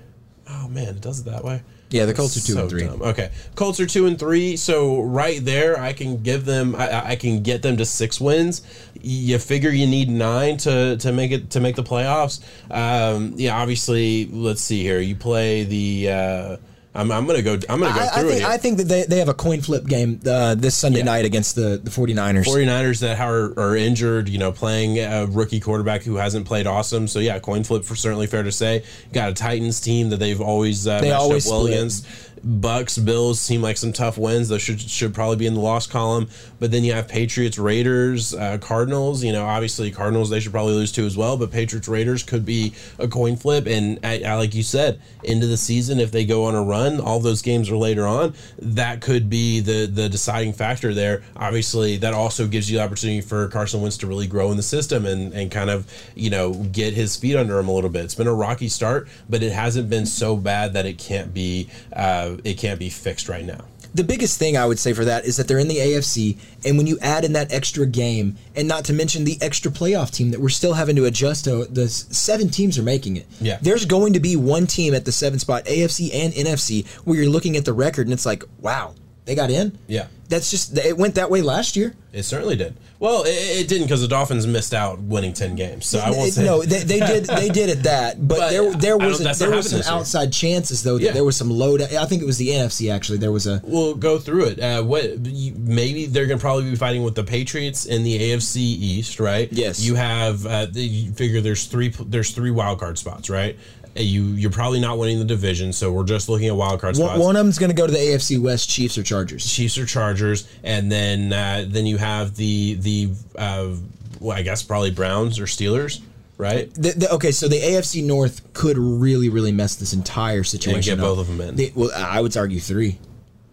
Oh 0.49 0.69
man, 0.69 0.89
it 0.89 1.01
does 1.01 1.21
it 1.21 1.25
that 1.27 1.45
way. 1.45 1.63
Yeah, 1.91 2.05
the 2.05 2.15
Colts 2.15 2.37
are 2.37 2.47
two 2.47 2.53
So 2.53 2.61
and 2.61 2.71
three. 2.71 2.85
dumb. 2.85 3.03
Okay, 3.03 3.31
Colts 3.57 3.81
are 3.81 3.87
two 3.87 4.07
and 4.07 4.17
three. 4.17 4.57
So 4.57 5.01
right 5.03 5.45
there, 5.45 5.77
I 5.81 5.93
can 5.93 6.23
give 6.23 6.45
them. 6.45 6.77
I- 6.77 6.89
I, 6.89 7.09
I 7.11 7.17
can 7.17 7.43
get 7.43 7.63
them 7.63 7.77
to 7.79 7.85
six 7.85 8.21
wins. 8.21 8.63
You 9.03 9.39
figure 9.39 9.71
you 9.71 9.89
need 9.89 10.09
nine 10.09 10.57
to 10.59 10.97
to 10.99 11.13
make 11.13 11.33
it 11.33 11.51
to 11.51 11.59
make 11.61 11.75
the 11.75 11.83
playoffs. 11.83 12.39
Um, 12.71 13.35
yeah, 13.37 13.61
obviously. 13.61 14.27
Let's 14.27 14.61
see 14.61 14.83
here. 14.85 15.01
You 15.01 15.17
play 15.17 15.65
the. 15.65 16.11
Uh, 16.11 16.57
I'm, 16.93 17.13
I'm 17.13 17.25
gonna 17.25 17.41
go. 17.43 17.53
I'm 17.69 17.79
gonna 17.79 17.95
go 17.95 18.01
I, 18.01 18.07
I 18.17 18.21
through 18.21 18.29
think 18.31 18.43
it. 18.43 18.47
I 18.49 18.57
think 18.57 18.79
that 18.79 18.85
they, 18.89 19.05
they 19.05 19.19
have 19.21 19.29
a 19.29 19.35
coin 19.35 19.61
flip 19.61 19.87
game 19.87 20.21
uh, 20.27 20.57
this 20.57 20.77
Sunday 20.77 20.99
Yeah. 20.99 21.05
night 21.05 21.25
against 21.25 21.55
the, 21.55 21.81
the 21.83 21.89
49ers. 21.91 22.45
49ers 22.47 22.99
that 23.01 23.21
are, 23.21 23.57
are 23.57 23.77
injured, 23.77 24.29
you 24.29 24.39
know, 24.39 24.51
playing 24.51 24.99
a 24.99 25.27
rookie 25.27 25.61
quarterback 25.61 26.03
who 26.03 26.17
hasn't 26.17 26.47
played 26.47 26.67
awesome. 26.67 27.07
So 27.07 27.21
yeah, 27.21 27.39
coin 27.39 27.63
flip 27.63 27.85
for 27.85 27.95
certainly 27.95 28.27
fair 28.27 28.43
to 28.43 28.51
say. 28.51 28.83
Got 29.13 29.31
a 29.31 29.35
Titans 29.35 29.81
team 29.81 30.11
that 30.11 30.17
they've 30.17 30.41
always 30.41 30.89
uh, 30.89 31.01
They 31.01 31.11
matched 31.11 31.21
always 31.21 31.47
up 31.47 31.53
well 31.53 31.61
split. 31.63 31.75
against. 31.79 32.07
Bucks, 32.43 32.97
Bills 32.97 33.41
seem 33.41 33.63
like 33.63 33.77
some 33.77 33.93
tough 33.93 34.17
wins. 34.17 34.49
Those 34.49 34.63
should 34.63 34.81
should 34.81 35.15
probably 35.15 35.37
be 35.37 35.47
in 35.47 35.55
the 35.55 35.61
loss 35.61 35.87
column. 35.87 36.29
But 36.59 36.71
then 36.71 36.85
you 36.85 36.93
have 36.93 37.09
Patriots, 37.09 37.59
Raiders, 37.59 38.35
uh, 38.35 38.59
Cardinals. 38.59 39.23
You 39.23 39.33
know, 39.33 39.45
obviously 39.45 39.91
Cardinals 39.91 40.31
they 40.31 40.41
should 40.41 40.53
probably 40.53 40.75
lose 40.75 40.93
to 40.93 41.05
as 41.05 41.17
well. 41.17 41.37
But 41.37 41.51
Patriots, 41.51 41.89
Raiders 41.89 42.23
could 42.23 42.47
be 42.47 42.75
a 42.99 43.09
coin 43.09 43.37
flip. 43.37 43.67
And 43.67 43.99
uh, 44.05 44.19
uh, 44.25 44.37
like 44.37 44.55
you 44.55 44.63
said, 44.63 45.01
into 45.23 45.47
the 45.47 45.57
season 45.57 46.01
if 46.01 46.13
they 46.13 46.25
go 46.25 46.45
on 46.45 46.55
a 46.55 46.63
run, 46.63 47.01
all 47.01 47.21
those 47.21 47.43
games 47.43 47.71
are 47.71 47.77
later 47.77 48.07
on. 48.07 48.35
That 48.59 49.01
could 49.01 49.29
be 49.29 49.61
the 49.61 49.87
the 49.87 50.09
deciding 50.09 50.55
factor 50.55 50.95
there. 50.95 51.23
Obviously, 51.37 51.99
that 51.99 52.15
also 52.15 52.47
gives 52.47 52.71
you 52.71 52.79
the 52.79 52.85
opportunity 52.85 53.21
for 53.21 53.49
Carson 53.49 53.83
Wentz 53.83 53.99
to 53.99 54.07
really 54.07 54.27
grow 54.27 54.51
in 54.51 54.57
the 54.57 54.63
system 54.63 55.05
and 55.05 55.33
and 55.35 55.51
kind 55.51 55.71
of 55.71 55.87
you 56.15 56.31
know 56.31 56.55
get 56.55 56.95
his 56.95 57.17
feet 57.17 57.37
under 57.37 57.59
him 57.59 57.69
a 57.69 57.73
little 57.73 57.91
bit. 57.91 58.05
It's 58.05 58.15
been 58.15 58.27
a 58.27 58.35
rocky 58.35 58.69
start, 58.69 59.09
but 59.29 59.43
it 59.43 59.53
hasn't 59.53 59.91
been 59.91 60.07
so 60.07 60.37
bad 60.37 60.73
that 60.73 60.87
it 60.87 60.99
can't 60.99 61.35
be 61.35 61.69
uh, 61.93 62.30
it 62.45 62.59
can't 62.59 62.79
be 62.79 62.91
fixed 62.91 63.29
right 63.29 63.45
now. 63.45 63.65
The 63.93 64.05
biggest 64.05 64.39
thing 64.39 64.57
I 64.57 64.67
would 64.67 64.79
say 64.79 64.93
for 64.93 65.05
that 65.05 65.25
is 65.25 65.37
that 65.37 65.49
they're 65.49 65.59
in 65.59 65.67
the 65.67 65.79
AFC, 65.79 66.39
and 66.65 66.79
when 66.79 66.87
you 66.87 66.97
add 67.01 67.25
in 67.25 67.33
that 67.33 67.53
extra 67.53 67.87
game, 67.87 68.37
and 68.55 68.69
not 68.69 68.85
to 68.85 68.93
mention 68.93 69.25
the 69.25 69.37
extra 69.41 69.71
playoff 69.71 70.13
team 70.13 70.31
that 70.31 70.41
we're 70.41 70.49
still 70.49 70.75
having 70.75 70.95
to 70.97 71.07
adjust 71.07 71.45
to, 71.47 71.65
the 71.65 71.89
seven 71.89 72.51
teams 72.51 72.79
are 72.79 72.85
making 72.85 73.17
it. 73.17 73.27
Yeah. 73.41 73.59
There's 73.61 73.85
going 73.85 74.13
to 74.13 74.21
be 74.21 74.37
one 74.37 74.69
team 74.69 74.95
at 74.95 75.07
the 75.07 75.13
seven 75.13 75.41
spot, 75.41 75.65
AFC 75.65 76.15
and 76.15 76.33
NFC, 76.33 76.87
where 77.05 77.17
you're 77.19 77.31
looking 77.31 77.57
at 77.57 77.65
the 77.65 77.73
record 77.73 78.07
and 78.07 78.13
it's 78.13 78.27
like, 78.27 78.45
wow, 78.61 78.95
they 79.25 79.35
got 79.35 79.51
in? 79.51 79.79
Yeah. 79.87 80.07
That's 80.29 80.51
just, 80.51 80.79
it 80.79 80.97
went 80.97 81.17
that 81.17 81.29
way 81.29 81.43
last 81.43 81.75
year. 81.75 81.95
It 82.13 82.23
certainly 82.23 82.55
did. 82.57 82.77
Well, 83.01 83.25
it, 83.25 83.31
it 83.31 83.69
didn't 83.69 83.87
because 83.87 84.01
the 84.01 84.07
Dolphins 84.09 84.47
missed 84.47 84.73
out 84.75 85.01
winning 85.01 85.33
ten 85.33 85.57
games. 85.57 85.87
So 85.87 85.99
I 85.99 86.11
won't 86.11 86.29
It- 86.29 86.33
say 86.35 86.45
no, 86.45 86.63
they, 86.63 86.83
they 86.85 87.01
did. 87.01 87.25
They 87.25 87.49
did 87.49 87.71
at 87.71 87.83
that, 87.85 88.29
but, 88.29 88.39
But 88.39 88.51
there 88.51 88.71
there 88.75 88.99
was 88.99 89.21
a, 89.21 89.33
there 89.39 89.51
was 89.57 89.71
some 89.71 89.81
year. 89.81 89.89
outside 89.89 90.33
chances 90.33 90.83
though. 90.83 90.99
That 90.99 91.05
Yeah. 91.05 91.13
there 91.13 91.25
was 91.25 91.37
some 91.37 91.51
low. 91.51 91.77
I 91.77 92.05
think 92.07 92.23
it 92.23 92.27
was 92.27 92.39
the 92.39 92.49
NFC 92.51 92.93
actually. 92.93 93.19
There 93.19 93.33
was 93.33 93.47
a 93.47 93.61
We'll 93.65 93.95
go 93.95 94.19
through 94.19 94.47
it. 94.47 94.61
Uh, 94.61 94.83
what 94.83 95.19
maybe 95.21 96.07
they're 96.07 96.27
going 96.27 96.39
to 96.39 96.43
probably 96.43 96.71
be 96.71 96.77
fighting 96.77 97.03
with 97.03 97.15
the 97.15 97.25
Patriots 97.25 97.87
in 97.87 98.03
the 98.05 98.19
AFC 98.19 98.57
East, 98.59 99.19
right? 99.21 99.49
Yes. 99.53 99.81
You 99.81 99.95
have 99.97 100.45
uh, 100.47 100.67
the- 100.67 100.81
you 100.83 101.13
figure 101.13 101.41
there's 101.41 101.65
three 101.65 101.89
there's 101.89 102.31
three 102.33 102.51
wild 102.51 102.79
card 102.81 102.99
spots, 102.99 103.31
right? 103.31 103.57
You 103.97 104.23
you're 104.25 104.51
probably 104.53 104.81
not 104.81 104.99
winning 104.99 105.19
the 105.19 105.25
division, 105.25 105.73
so 105.73 105.91
we're 105.91 106.05
just 106.05 106.29
looking 106.29 106.47
at 106.49 106.55
wild 106.55 106.81
card 106.81 106.97
one, 106.97 107.09
spots. 107.09 107.21
one 107.21 107.37
of 107.37 107.45
them's 107.45 107.59
going 107.59 107.71
to 107.71 107.77
go 107.77 107.87
to 107.87 107.93
the 107.93 107.99
AFC 107.99 108.41
West, 108.41 108.71
Chiefs 108.71 108.97
or 108.97 109.03
Chargers. 109.03 109.45
Chiefs 109.45 109.77
or 109.79 109.85
Chargers, 109.87 110.49
and 110.63 110.91
then 110.91 111.33
uh, 111.33 111.65
then 111.67 111.87
you 111.87 111.97
have 111.97 112.37
the 112.37 112.75
the 112.75 113.11
uh, 113.37 113.75
well, 114.21 114.37
I 114.37 114.43
guess 114.43 114.63
probably 114.63 114.91
Browns 114.93 115.41
or 115.41 115.45
Steelers, 115.45 116.01
right? 116.39 116.73
The, 116.75 116.93
the, 116.93 117.11
okay, 117.15 117.33
so 117.33 117.49
the 117.49 117.61
AFC 117.61 118.05
North 118.05 118.53
could 118.53 118.79
really, 118.79 119.29
really 119.29 119.53
mess 119.53 119.75
this 119.75 119.93
entire 119.93 120.45
situation 120.45 120.97
get 120.97 121.03
up. 121.03 121.17
both 121.17 121.19
of 121.19 121.27
them 121.27 121.41
in. 121.41 121.57
The- 121.57 121.73
well, 121.75 121.91
I 121.95 122.21
would 122.21 122.37
argue 122.37 122.61
three. 122.61 122.99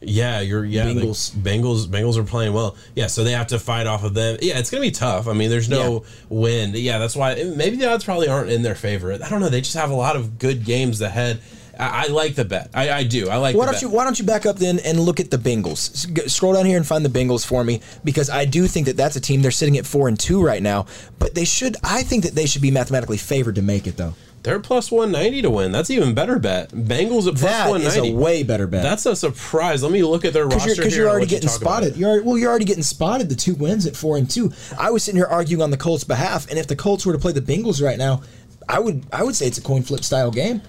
Yeah, 0.01 0.41
you're 0.41 0.63
yeah. 0.63 0.86
the 0.86 1.01
Bengals. 1.01 1.31
Bengals, 1.31 1.88
Bengals 1.88 2.17
are 2.17 2.23
playing 2.23 2.53
well. 2.53 2.75
Yeah, 2.95 3.07
so 3.07 3.23
they 3.23 3.31
have 3.31 3.47
to 3.47 3.60
fight 3.60 3.88
off 3.88 4.03
of 4.03 4.13
them. 4.13 4.38
Yeah, 4.41 4.60
it's 4.60 4.69
gonna 4.69 4.81
be 4.81 4.91
tough. 4.91 5.27
I 5.27 5.33
mean, 5.33 5.49
there's 5.49 5.69
no 5.69 6.03
win. 6.29 6.73
Yeah, 6.75 6.99
that's 6.99 7.15
why 7.15 7.36
maybe 7.55 7.77
the 7.77 7.91
odds 7.91 8.03
probably 8.03 8.27
aren't 8.27 8.51
in 8.51 8.62
their 8.62 8.75
favor. 8.75 9.12
I 9.13 9.29
don't 9.29 9.39
know. 9.39 9.49
They 9.49 9.62
just 9.62 9.75
have 9.75 9.89
a 9.89 9.95
lot 9.95 10.15
of 10.15 10.38
good 10.38 10.65
games 10.65 11.01
ahead. 11.01 11.41
I, 11.79 12.05
I 12.05 12.07
like 12.07 12.36
the 12.36 12.45
bet. 12.45 12.69
I, 12.73 12.91
I 12.91 13.03
do. 13.03 13.29
I 13.29 13.38
like. 13.38 13.55
Why 13.55 13.65
the 13.65 13.71
don't 13.71 13.75
bet. 13.75 13.81
you 13.81 13.89
Why 13.89 14.03
don't 14.03 14.19
you 14.19 14.25
back 14.25 14.45
up 14.45 14.57
then 14.57 14.79
and 14.79 14.99
look 14.99 15.19
at 15.19 15.31
the 15.31 15.38
Bengals? 15.38 16.29
Scroll 16.29 16.53
down 16.53 16.65
here 16.65 16.77
and 16.77 16.86
find 16.86 17.03
the 17.03 17.10
Bengals 17.10 17.45
for 17.45 17.63
me 17.63 17.81
because 18.03 18.29
I 18.29 18.45
do 18.45 18.67
think 18.67 18.86
that 18.86 18.97
that's 18.97 19.15
a 19.15 19.21
team. 19.21 19.41
They're 19.41 19.51
sitting 19.51 19.77
at 19.77 19.86
four 19.86 20.07
and 20.07 20.19
two 20.19 20.43
right 20.43 20.62
now, 20.62 20.86
but 21.17 21.33
they 21.33 21.45
should. 21.45 21.75
I 21.83 22.03
think 22.03 22.23
that 22.23 22.36
they 22.36 22.45
should 22.45 22.62
be 22.62 22.71
mathematically 22.71 23.17
favored 23.17 23.55
to 23.55 23.62
make 23.62 23.88
it 23.88 23.97
though. 23.97 24.13
They're 24.43 24.60
plus 24.60 24.91
one 24.91 25.12
ninety 25.12 25.41
to 25.41 25.50
win. 25.50 25.71
That's 25.71 25.89
even 25.89 26.13
better 26.13 26.39
bet. 26.39 26.69
Bengals 26.71 27.28
at 27.28 27.36
plus 27.36 27.41
That 27.41 27.69
one 27.69 27.82
is 27.82 27.97
a 27.97 28.13
way 28.13 28.43
better 28.43 28.65
bet. 28.67 28.84
That's 28.84 29.06
a 29.06 29.15
surprise. 29.15 29.84
Let 29.84 29.91
me 29.91 30.04
look 30.04 30.23
at 30.23 30.32
their 30.34 30.47
because 30.47 30.65
roster 30.65 30.76
you're, 30.76 30.84
'cause 30.86 30.93
here 30.93 31.02
you're 31.04 31.10
already 31.12 31.26
you 31.26 31.30
getting 31.30 31.50
spotted. 31.50 31.97
You're 31.97 32.10
already 32.10 32.26
well, 32.26 32.38
you're 32.38 32.50
already 32.50 32.65
getting 32.65 32.84
spotted. 32.84 33.30
The 33.30 33.36
two 33.36 33.56
wins 33.56 33.86
at 33.86 33.95
four 33.95 34.15
and 34.15 34.30
two. 34.30 34.52
I 34.80 34.91
was 34.91 35.04
sitting 35.04 35.17
here 35.17 35.28
arguing 35.28 35.62
on 35.62 35.71
the 35.71 35.78
Colts' 35.78 36.04
behalf, 36.06 36.50
and 36.50 36.58
if 36.58 36.67
the 36.67 36.76
Colts 36.76 37.06
were 37.06 37.13
to 37.13 37.19
play 37.19 37.34
the 37.34 37.41
Bengals 37.41 37.84
right 37.84 37.97
now, 37.97 38.21
I 38.69 38.80
would 38.80 39.04
I 39.12 39.23
would 39.23 39.36
say 39.36 39.47
it's 39.47 39.58
a 39.58 39.62
coin 39.62 39.84
flip 39.84 40.04
style 40.06 40.32
game. 40.32 40.62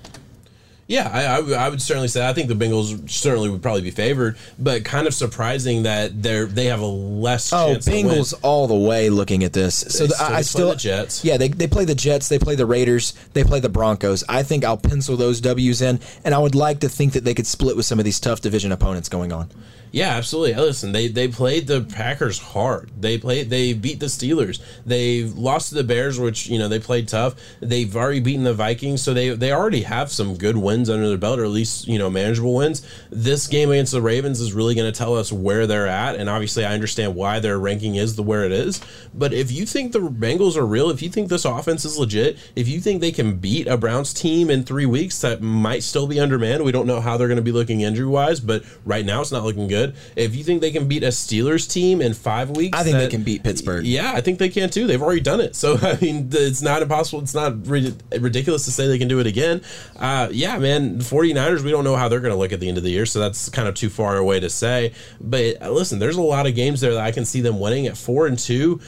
Yeah, 0.88 1.08
I, 1.12 1.26
I, 1.34 1.36
w- 1.36 1.54
I 1.54 1.68
would 1.68 1.82
certainly 1.82 2.08
say 2.08 2.26
I 2.26 2.32
think 2.32 2.48
the 2.48 2.54
Bengals 2.54 3.08
certainly 3.10 3.50
would 3.50 3.60
probably 3.60 3.82
be 3.82 3.90
favored, 3.90 4.38
but 4.58 4.86
kind 4.86 5.06
of 5.06 5.12
surprising 5.12 5.82
that 5.82 6.22
they're 6.22 6.46
they 6.46 6.64
have 6.64 6.80
a 6.80 6.86
less 6.86 7.52
Oh, 7.52 7.74
chance. 7.74 7.84
to 7.84 7.90
win. 7.90 8.06
Bengals 8.06 8.32
all 8.42 8.66
the 8.66 8.74
way 8.74 9.10
looking 9.10 9.44
at 9.44 9.52
this. 9.52 9.76
So 9.76 10.06
the, 10.06 10.14
still 10.14 10.26
I, 10.26 10.28
I 10.30 10.32
play 10.36 10.42
still 10.44 10.68
the 10.70 10.76
Jets. 10.76 11.24
Yeah, 11.26 11.36
they, 11.36 11.48
they 11.48 11.66
play 11.66 11.84
the 11.84 11.94
Jets, 11.94 12.30
they 12.30 12.38
play 12.38 12.54
the 12.54 12.64
Raiders, 12.64 13.12
they 13.34 13.44
play 13.44 13.60
the 13.60 13.68
Broncos. 13.68 14.24
I 14.30 14.42
think 14.42 14.64
I'll 14.64 14.78
pencil 14.78 15.16
those 15.18 15.42
W's 15.42 15.82
in, 15.82 16.00
and 16.24 16.34
I 16.34 16.38
would 16.38 16.54
like 16.54 16.80
to 16.80 16.88
think 16.88 17.12
that 17.12 17.22
they 17.24 17.34
could 17.34 17.46
split 17.46 17.76
with 17.76 17.84
some 17.84 17.98
of 17.98 18.06
these 18.06 18.18
tough 18.18 18.40
division 18.40 18.72
opponents 18.72 19.10
going 19.10 19.30
on. 19.30 19.50
Yeah, 19.90 20.10
absolutely. 20.10 20.54
Listen, 20.54 20.92
they 20.92 21.08
they 21.08 21.28
played 21.28 21.66
the 21.66 21.80
Packers 21.80 22.38
hard. 22.38 22.90
They 23.00 23.16
played. 23.18 23.48
They 23.50 23.72
beat 23.72 24.00
the 24.00 24.06
Steelers. 24.06 24.60
They 24.84 25.24
lost 25.24 25.70
to 25.70 25.74
the 25.76 25.84
Bears, 25.84 26.20
which 26.20 26.46
you 26.48 26.58
know 26.58 26.68
they 26.68 26.78
played 26.78 27.08
tough. 27.08 27.36
They've 27.60 27.94
already 27.94 28.20
beaten 28.20 28.44
the 28.44 28.54
Vikings, 28.54 29.02
so 29.02 29.14
they 29.14 29.30
they 29.30 29.52
already 29.52 29.82
have 29.82 30.12
some 30.12 30.36
good 30.36 30.56
wins 30.56 30.90
under 30.90 31.08
their 31.08 31.18
belt, 31.18 31.38
or 31.38 31.44
at 31.44 31.50
least 31.50 31.88
you 31.88 31.98
know 31.98 32.10
manageable 32.10 32.54
wins. 32.54 32.86
This 33.10 33.46
game 33.46 33.70
against 33.70 33.92
the 33.92 34.02
Ravens 34.02 34.40
is 34.40 34.52
really 34.52 34.74
going 34.74 34.90
to 34.90 34.96
tell 34.96 35.16
us 35.16 35.32
where 35.32 35.66
they're 35.66 35.86
at, 35.86 36.16
and 36.16 36.28
obviously 36.28 36.64
I 36.64 36.74
understand 36.74 37.14
why 37.14 37.40
their 37.40 37.58
ranking 37.58 37.94
is 37.94 38.16
the 38.16 38.22
where 38.22 38.44
it 38.44 38.52
is. 38.52 38.80
But 39.14 39.32
if 39.32 39.50
you 39.50 39.64
think 39.64 39.92
the 39.92 40.00
Bengals 40.00 40.56
are 40.56 40.66
real, 40.66 40.90
if 40.90 41.00
you 41.00 41.08
think 41.08 41.28
this 41.28 41.44
offense 41.44 41.84
is 41.84 41.98
legit, 41.98 42.36
if 42.54 42.68
you 42.68 42.80
think 42.80 43.00
they 43.00 43.12
can 43.12 43.36
beat 43.38 43.66
a 43.66 43.76
Browns 43.78 44.12
team 44.12 44.50
in 44.50 44.64
three 44.64 44.86
weeks 44.86 45.20
that 45.22 45.40
might 45.40 45.82
still 45.82 46.06
be 46.06 46.20
undermanned, 46.20 46.62
we 46.62 46.72
don't 46.72 46.86
know 46.86 47.00
how 47.00 47.16
they're 47.16 47.28
going 47.28 47.36
to 47.36 47.42
be 47.42 47.52
looking 47.52 47.80
injury 47.80 48.06
wise, 48.06 48.40
but 48.40 48.64
right 48.84 49.04
now 49.04 49.22
it's 49.22 49.32
not 49.32 49.44
looking 49.44 49.66
good. 49.66 49.77
If 50.16 50.34
you 50.34 50.44
think 50.44 50.60
they 50.60 50.70
can 50.70 50.88
beat 50.88 51.02
a 51.02 51.08
Steelers 51.08 51.70
team 51.70 52.00
in 52.00 52.14
five 52.14 52.50
weeks, 52.50 52.78
I 52.78 52.82
think 52.82 52.98
they 52.98 53.08
can 53.08 53.22
beat 53.22 53.42
Pittsburgh. 53.42 53.84
Yeah, 53.84 54.12
I 54.12 54.20
think 54.20 54.38
they 54.38 54.48
can 54.48 54.70
too. 54.70 54.86
They've 54.86 55.02
already 55.02 55.20
done 55.20 55.40
it. 55.40 55.56
So 55.56 55.76
I 55.82 55.98
mean, 56.00 56.28
it's 56.32 56.62
not 56.62 56.82
impossible. 56.82 57.22
It's 57.22 57.34
not 57.34 57.66
ri- 57.66 57.94
ridiculous 58.18 58.64
to 58.66 58.72
say 58.72 58.86
they 58.86 58.98
can 58.98 59.08
do 59.08 59.20
it 59.20 59.26
again. 59.26 59.62
Uh, 59.96 60.28
yeah, 60.30 60.58
man. 60.58 60.98
The 60.98 61.04
49ers, 61.04 61.62
we 61.62 61.70
don't 61.70 61.84
know 61.84 61.96
how 61.96 62.08
they're 62.08 62.20
going 62.20 62.32
to 62.32 62.38
look 62.38 62.52
at 62.52 62.60
the 62.60 62.68
end 62.68 62.78
of 62.78 62.84
the 62.84 62.90
year, 62.90 63.06
so 63.06 63.20
that's 63.20 63.48
kind 63.48 63.68
of 63.68 63.74
too 63.74 63.88
far 63.88 64.16
away 64.16 64.40
to 64.40 64.50
say. 64.50 64.92
But 65.20 65.62
uh, 65.62 65.70
listen, 65.70 65.98
there's 65.98 66.16
a 66.16 66.22
lot 66.22 66.46
of 66.46 66.54
games 66.54 66.80
there 66.80 66.94
that 66.94 67.04
I 67.04 67.12
can 67.12 67.24
see 67.24 67.40
them 67.40 67.60
winning 67.60 67.86
at 67.86 67.96
four 67.96 68.26
and 68.26 68.38
two. 68.38 68.80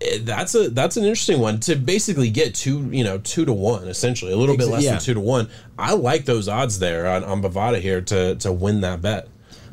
Eh, 0.00 0.18
That's 0.22 0.54
a 0.54 0.70
that's 0.70 0.96
an 0.96 1.04
interesting 1.04 1.40
one 1.40 1.60
to 1.60 1.76
basically 1.76 2.30
get 2.30 2.54
two 2.54 2.88
you 2.90 3.04
know 3.04 3.18
two 3.18 3.44
to 3.44 3.52
one 3.52 3.88
essentially 3.88 4.32
a 4.32 4.36
little 4.36 4.56
bit 4.56 4.68
less 4.68 4.82
yeah. 4.82 4.92
than 4.92 5.00
two 5.00 5.14
to 5.14 5.20
one. 5.20 5.48
I 5.78 5.94
like 5.94 6.24
those 6.24 6.48
odds 6.48 6.78
there 6.78 7.08
on, 7.08 7.24
on 7.24 7.42
Bovada 7.42 7.80
here 7.80 8.00
to 8.00 8.36
to 8.36 8.52
win 8.52 8.80
that 8.80 9.02
bet. 9.02 9.28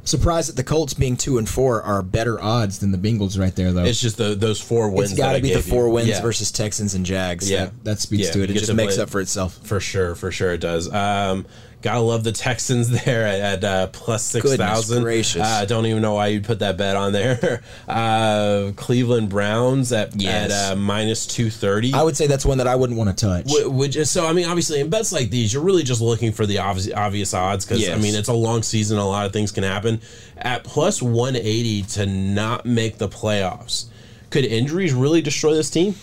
Surprised 0.09 0.49
that 0.49 0.55
the 0.55 0.63
Colts 0.63 0.95
being 0.95 1.15
two 1.15 1.37
and 1.37 1.47
four 1.47 1.83
are 1.83 2.01
better 2.01 2.41
odds 2.41 2.79
than 2.79 2.91
the 2.91 2.97
Bengals 2.97 3.39
right 3.39 3.55
there, 3.55 3.71
though. 3.71 3.83
It's 3.85 4.01
just 4.01 4.17
the 4.17 4.33
those 4.33 4.59
four 4.59 4.89
wins. 4.89 5.11
it's 5.11 5.19
got 5.19 5.33
to 5.33 5.41
be 5.41 5.49
the 5.49 5.55
gave 5.55 5.67
you. 5.67 5.71
four 5.71 5.89
wins 5.89 6.07
Yeah. 6.09 6.21
versus 6.21 6.51
Texans 6.51 6.95
and 6.95 7.05
Jags. 7.05 7.49
Yeah. 7.49 7.65
that, 7.65 7.83
that 7.83 7.99
speaks 7.99 8.25
Yeah, 8.27 8.31
to 8.33 8.43
it. 8.43 8.49
It 8.49 8.53
just 8.53 8.73
makes 8.73 8.95
play- 8.95 9.03
up 9.03 9.09
for 9.11 9.21
itself. 9.21 9.59
For 9.63 9.79
sure, 9.79 10.15
for 10.15 10.31
sure 10.31 10.51
it 10.53 10.61
does. 10.61 10.91
Um, 10.91 11.45
gotta 11.81 11.99
love 12.01 12.23
the 12.23 12.31
Texans 12.31 12.89
there 13.05 13.25
at, 13.25 13.39
at 13.39 13.63
uh, 13.63 13.87
plus 13.87 14.23
six 14.23 14.43
Goodness 14.45 14.93
gracious. 14.99 15.41
I 15.41 15.65
don't 15.65 15.85
even 15.85 16.01
know 16.01 16.15
why 16.15 16.27
you'd 16.27 16.43
put 16.43 16.59
that 16.59 16.77
bet 16.77 16.95
on 16.95 17.11
there. 17.13 17.61
Uh, 17.87 18.71
Cleveland 18.75 19.29
Browns 19.29 19.91
at 19.91 20.15
Yes. 20.15 20.51
at 20.51 20.71
uh, 20.71 20.75
minus 20.75 21.25
two 21.25 21.49
thirty. 21.49 21.93
I 21.93 22.03
would 22.03 22.15
say 22.15 22.27
that's 22.27 22.45
one 22.45 22.59
that 22.59 22.67
I 22.67 22.75
wouldn't 22.75 22.97
want 22.97 23.15
to 23.15 23.25
touch. 23.25 23.45
Which 23.65 23.95
is 23.95 24.09
so. 24.11 24.27
I 24.27 24.33
mean, 24.33 24.45
obviously, 24.45 24.79
in 24.79 24.89
bets 24.89 25.11
like 25.11 25.29
these, 25.29 25.53
you're 25.53 25.63
really 25.63 25.83
just 25.83 26.01
looking 26.01 26.31
for 26.31 26.45
the 26.45 26.59
obvious, 26.59 26.93
obvious 26.93 27.33
odds 27.33 27.65
because 27.65 27.87
I 27.89 27.97
mean, 27.97 28.15
it's 28.15 28.29
a 28.29 28.33
long 28.33 28.63
season. 28.63 28.97
A 28.97 29.07
lot 29.07 29.25
of 29.25 29.33
things 29.33 29.51
can 29.51 29.63
happen. 29.63 30.01
At 30.37 30.63
plus 30.63 31.01
180 31.01 31.81
to 31.83 32.05
not 32.05 32.65
make 32.65 32.97
the 32.97 33.09
playoffs, 33.09 33.85
could 34.29 34.45
injuries 34.45 34.93
really 34.93 35.21
destroy 35.21 35.53
this 35.53 35.69
team? 35.69 35.95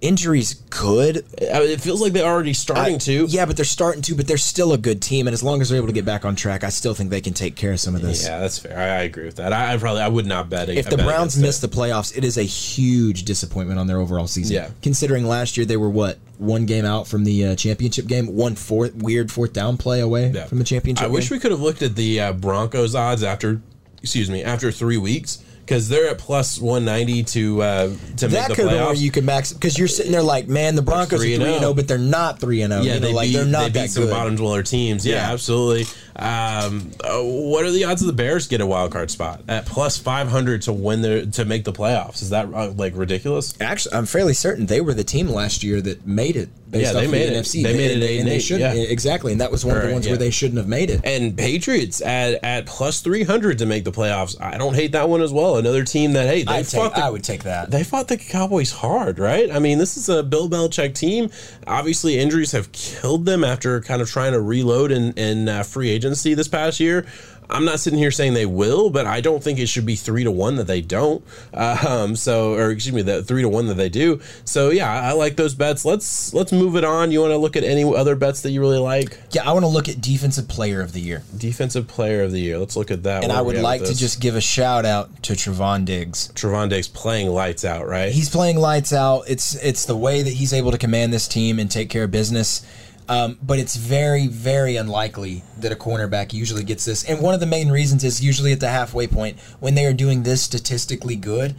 Injuries 0.00 0.62
could. 0.70 1.24
I 1.52 1.58
mean, 1.58 1.70
it 1.70 1.80
feels 1.80 2.00
like 2.00 2.12
they're 2.12 2.24
already 2.24 2.52
starting 2.52 2.94
I- 2.94 2.98
to. 2.98 3.26
Yeah, 3.26 3.46
but 3.46 3.56
they're 3.56 3.64
starting 3.64 4.00
to. 4.02 4.14
But 4.14 4.28
they're 4.28 4.36
still 4.36 4.72
a 4.72 4.78
good 4.78 5.02
team, 5.02 5.26
and 5.26 5.34
as 5.34 5.42
long 5.42 5.60
as 5.60 5.68
they're 5.68 5.76
able 5.76 5.88
to 5.88 5.92
get 5.92 6.04
back 6.04 6.24
on 6.24 6.36
track, 6.36 6.62
I 6.62 6.68
still 6.68 6.94
think 6.94 7.10
they 7.10 7.20
can 7.20 7.34
take 7.34 7.56
care 7.56 7.72
of 7.72 7.80
some 7.80 7.96
of 7.96 8.02
this. 8.02 8.24
Yeah, 8.24 8.38
that's 8.38 8.60
fair. 8.60 8.78
I, 8.78 9.00
I 9.00 9.02
agree 9.02 9.24
with 9.24 9.36
that. 9.36 9.52
I, 9.52 9.74
I 9.74 9.76
probably 9.76 10.02
I 10.02 10.06
would 10.08 10.24
not 10.26 10.48
bet. 10.48 10.68
If 10.68 10.88
the 10.88 10.98
Browns 10.98 11.36
miss 11.36 11.58
the 11.58 11.66
playoffs, 11.68 12.16
it 12.16 12.22
is 12.24 12.38
a 12.38 12.44
huge 12.44 13.24
disappointment 13.24 13.80
on 13.80 13.88
their 13.88 13.98
overall 13.98 14.28
season. 14.28 14.54
Yeah. 14.54 14.70
Considering 14.82 15.26
last 15.26 15.56
year 15.56 15.66
they 15.66 15.76
were 15.76 15.90
what 15.90 16.18
one 16.38 16.64
game 16.66 16.84
out 16.84 17.08
from 17.08 17.24
the 17.24 17.46
uh, 17.46 17.56
championship 17.56 18.06
game, 18.06 18.28
one 18.36 18.54
fourth 18.54 18.94
weird 18.94 19.32
fourth 19.32 19.52
down 19.52 19.76
play 19.76 19.98
away 19.98 20.30
Yeah. 20.30 20.44
from 20.46 20.58
the 20.58 20.64
championship. 20.64 21.04
I 21.06 21.08
wish 21.08 21.28
we 21.30 21.40
could 21.40 21.50
have 21.50 21.60
looked 21.60 21.82
at 21.82 21.96
the 21.96 22.20
uh, 22.20 22.32
Broncos 22.34 22.94
odds 22.94 23.24
after, 23.24 23.60
excuse 24.00 24.30
me, 24.30 24.44
after 24.44 24.70
three 24.70 24.96
weeks 24.96 25.42
because 25.68 25.88
they're 25.90 26.08
at 26.08 26.16
plus 26.18 26.58
one 26.58 26.86
ninety 26.86 27.22
to 27.22 27.60
uh, 27.62 27.88
to 28.16 28.28
that 28.28 28.30
make 28.32 28.48
the 28.48 28.54
could 28.54 28.64
have 28.64 28.72
been 28.78 28.84
where 28.86 28.94
you 28.94 29.10
could 29.10 29.24
max 29.24 29.52
because 29.52 29.78
you're 29.78 29.86
sitting 29.86 30.12
there 30.12 30.22
like, 30.22 30.48
man, 30.48 30.74
the 30.76 30.82
Broncos 30.82 31.20
are 31.20 31.24
3 31.24 31.26
three 31.26 31.34
and 31.34 31.42
and 31.42 31.50
0. 31.52 31.60
zero, 31.60 31.74
but 31.74 31.86
they're 31.86 31.98
not 31.98 32.40
three 32.40 32.62
and 32.62 32.72
zero. 32.72 32.82
yeah, 32.82 32.94
you 32.94 33.00
know, 33.00 33.06
they 33.08 33.12
like 33.12 33.28
beat, 33.28 33.36
they're 33.36 33.44
not 33.44 33.60
they 33.60 33.66
beat 33.68 33.72
that 33.80 33.90
some 33.90 34.04
good. 34.04 34.10
bottom 34.10 34.36
dweller 34.36 34.62
teams. 34.62 35.04
Yeah, 35.04 35.16
Yeah. 35.16 35.32
absolutely. 35.32 35.84
Um, 36.16 36.90
uh, 37.04 37.20
what 37.22 37.64
are 37.64 37.70
the 37.70 37.84
odds 37.84 38.02
of 38.02 38.06
the 38.06 38.12
Bears 38.12 38.48
get 38.48 38.60
a 38.60 38.66
wild 38.66 38.92
card 38.92 39.10
spot 39.10 39.42
at 39.48 39.66
plus 39.66 39.98
five 39.98 40.28
hundred 40.28 40.62
to 40.62 40.72
win 40.72 41.02
their 41.02 41.26
to 41.26 41.44
make 41.44 41.64
the 41.64 41.72
playoffs? 41.72 42.22
Is 42.22 42.30
that 42.30 42.52
uh, 42.52 42.70
like 42.72 42.96
ridiculous? 42.96 43.54
Actually, 43.60 43.94
I'm 43.94 44.06
fairly 44.06 44.34
certain 44.34 44.66
they 44.66 44.80
were 44.80 44.94
the 44.94 45.04
team 45.04 45.28
last 45.28 45.62
year 45.62 45.80
that 45.80 46.06
made 46.06 46.36
it. 46.36 46.48
Based 46.70 46.92
Yeah, 46.92 47.00
they 47.00 47.06
made 47.06 47.30
the 47.30 47.36
it. 47.38 47.44
NFC. 47.44 47.62
They 47.62 47.72
made 47.76 47.90
it 47.90 47.94
and 47.94 48.02
eight 48.02 48.18
and 48.18 48.28
and 48.28 48.28
they 48.28 48.40
should 48.40 48.60
yeah. 48.60 48.74
exactly, 48.74 49.32
and 49.32 49.40
that 49.40 49.50
was 49.50 49.64
one 49.64 49.76
of 49.76 49.84
the 49.84 49.92
ones 49.92 50.04
yeah. 50.04 50.12
where 50.12 50.18
they 50.18 50.30
shouldn't 50.30 50.58
have 50.58 50.68
made 50.68 50.90
it. 50.90 51.00
And 51.02 51.36
Patriots 51.36 52.02
at 52.02 52.44
at 52.44 52.66
plus 52.66 53.00
three 53.00 53.22
hundred 53.22 53.58
to 53.58 53.66
make 53.66 53.84
the 53.84 53.92
playoffs. 53.92 54.38
I 54.40 54.58
don't 54.58 54.74
hate 54.74 54.92
that 54.92 55.08
one 55.08 55.22
as 55.22 55.32
well. 55.32 55.56
Another 55.56 55.84
team 55.84 56.12
that 56.12 56.26
hey 56.26 56.42
they 56.42 56.64
fought 56.64 56.88
take, 56.88 56.94
the 56.96 57.04
I 57.04 57.10
would 57.10 57.24
take 57.24 57.44
that. 57.44 57.70
they 57.70 57.84
fought 57.84 58.08
the 58.08 58.18
Cowboys 58.18 58.72
hard, 58.72 59.18
right? 59.18 59.50
I 59.50 59.60
mean, 59.60 59.78
this 59.78 59.96
is 59.96 60.08
a 60.10 60.22
Bill 60.22 60.48
Belichick 60.48 60.94
team. 60.94 61.30
Obviously, 61.66 62.18
injuries 62.18 62.52
have 62.52 62.70
killed 62.72 63.24
them 63.24 63.44
after 63.44 63.80
kind 63.80 64.02
of 64.02 64.10
trying 64.10 64.32
to 64.32 64.40
reload 64.40 64.92
in, 64.92 65.12
in 65.12 65.48
uh, 65.48 65.62
free 65.62 65.90
agency 65.98 66.34
this 66.34 66.48
past 66.48 66.80
year. 66.80 67.06
I'm 67.50 67.64
not 67.64 67.80
sitting 67.80 67.98
here 67.98 68.10
saying 68.10 68.34
they 68.34 68.46
will, 68.46 68.90
but 68.90 69.06
I 69.06 69.20
don't 69.20 69.42
think 69.42 69.58
it 69.58 69.68
should 69.68 69.86
be 69.86 69.96
three 69.96 70.24
to 70.24 70.30
one 70.30 70.56
that 70.56 70.66
they 70.66 70.82
don't. 70.82 71.24
Um, 71.54 72.14
so, 72.14 72.54
or 72.54 72.70
excuse 72.70 72.94
me, 72.94 73.02
that 73.02 73.22
three 73.22 73.42
to 73.42 73.48
one 73.48 73.68
that 73.68 73.74
they 73.74 73.88
do. 73.88 74.20
So, 74.44 74.70
yeah, 74.70 74.90
I 74.90 75.12
like 75.12 75.36
those 75.36 75.54
bets. 75.54 75.84
Let's 75.84 76.34
let's 76.34 76.52
move 76.52 76.76
it 76.76 76.84
on. 76.84 77.10
You 77.10 77.20
want 77.20 77.32
to 77.32 77.38
look 77.38 77.56
at 77.56 77.64
any 77.64 77.84
other 77.84 78.16
bets 78.16 78.42
that 78.42 78.50
you 78.50 78.60
really 78.60 78.78
like? 78.78 79.18
Yeah, 79.30 79.48
I 79.48 79.52
want 79.52 79.64
to 79.64 79.68
look 79.68 79.88
at 79.88 80.00
defensive 80.00 80.46
player 80.46 80.82
of 80.82 80.92
the 80.92 81.00
year. 81.00 81.22
Defensive 81.36 81.88
Player 81.88 82.22
of 82.22 82.32
the 82.32 82.40
Year. 82.40 82.58
Let's 82.58 82.76
look 82.76 82.90
at 82.90 83.04
that. 83.04 83.24
And 83.24 83.32
I 83.32 83.40
would 83.40 83.56
like 83.56 83.82
to 83.84 83.94
just 83.94 84.20
give 84.20 84.36
a 84.36 84.40
shout 84.40 84.84
out 84.84 85.22
to 85.24 85.32
Trevon 85.32 85.84
Diggs. 85.84 86.30
Trevon 86.34 86.68
Diggs 86.68 86.88
playing 86.88 87.28
lights 87.28 87.64
out, 87.64 87.86
right? 87.86 88.12
He's 88.12 88.28
playing 88.28 88.58
lights 88.58 88.92
out. 88.92 89.24
It's 89.26 89.54
it's 89.64 89.86
the 89.86 89.96
way 89.96 90.22
that 90.22 90.34
he's 90.34 90.52
able 90.52 90.70
to 90.70 90.78
command 90.78 91.12
this 91.12 91.26
team 91.26 91.58
and 91.58 91.70
take 91.70 91.88
care 91.88 92.04
of 92.04 92.10
business. 92.10 92.66
Um, 93.08 93.38
but 93.42 93.58
it's 93.58 93.76
very, 93.76 94.26
very 94.26 94.76
unlikely 94.76 95.42
that 95.58 95.72
a 95.72 95.76
cornerback 95.76 96.32
usually 96.34 96.62
gets 96.62 96.84
this. 96.84 97.04
And 97.04 97.20
one 97.22 97.32
of 97.32 97.40
the 97.40 97.46
main 97.46 97.70
reasons 97.70 98.04
is 98.04 98.22
usually 98.22 98.52
at 98.52 98.60
the 98.60 98.68
halfway 98.68 99.06
point 99.06 99.38
when 99.60 99.74
they 99.74 99.86
are 99.86 99.94
doing 99.94 100.24
this 100.24 100.42
statistically 100.42 101.16
good, 101.16 101.54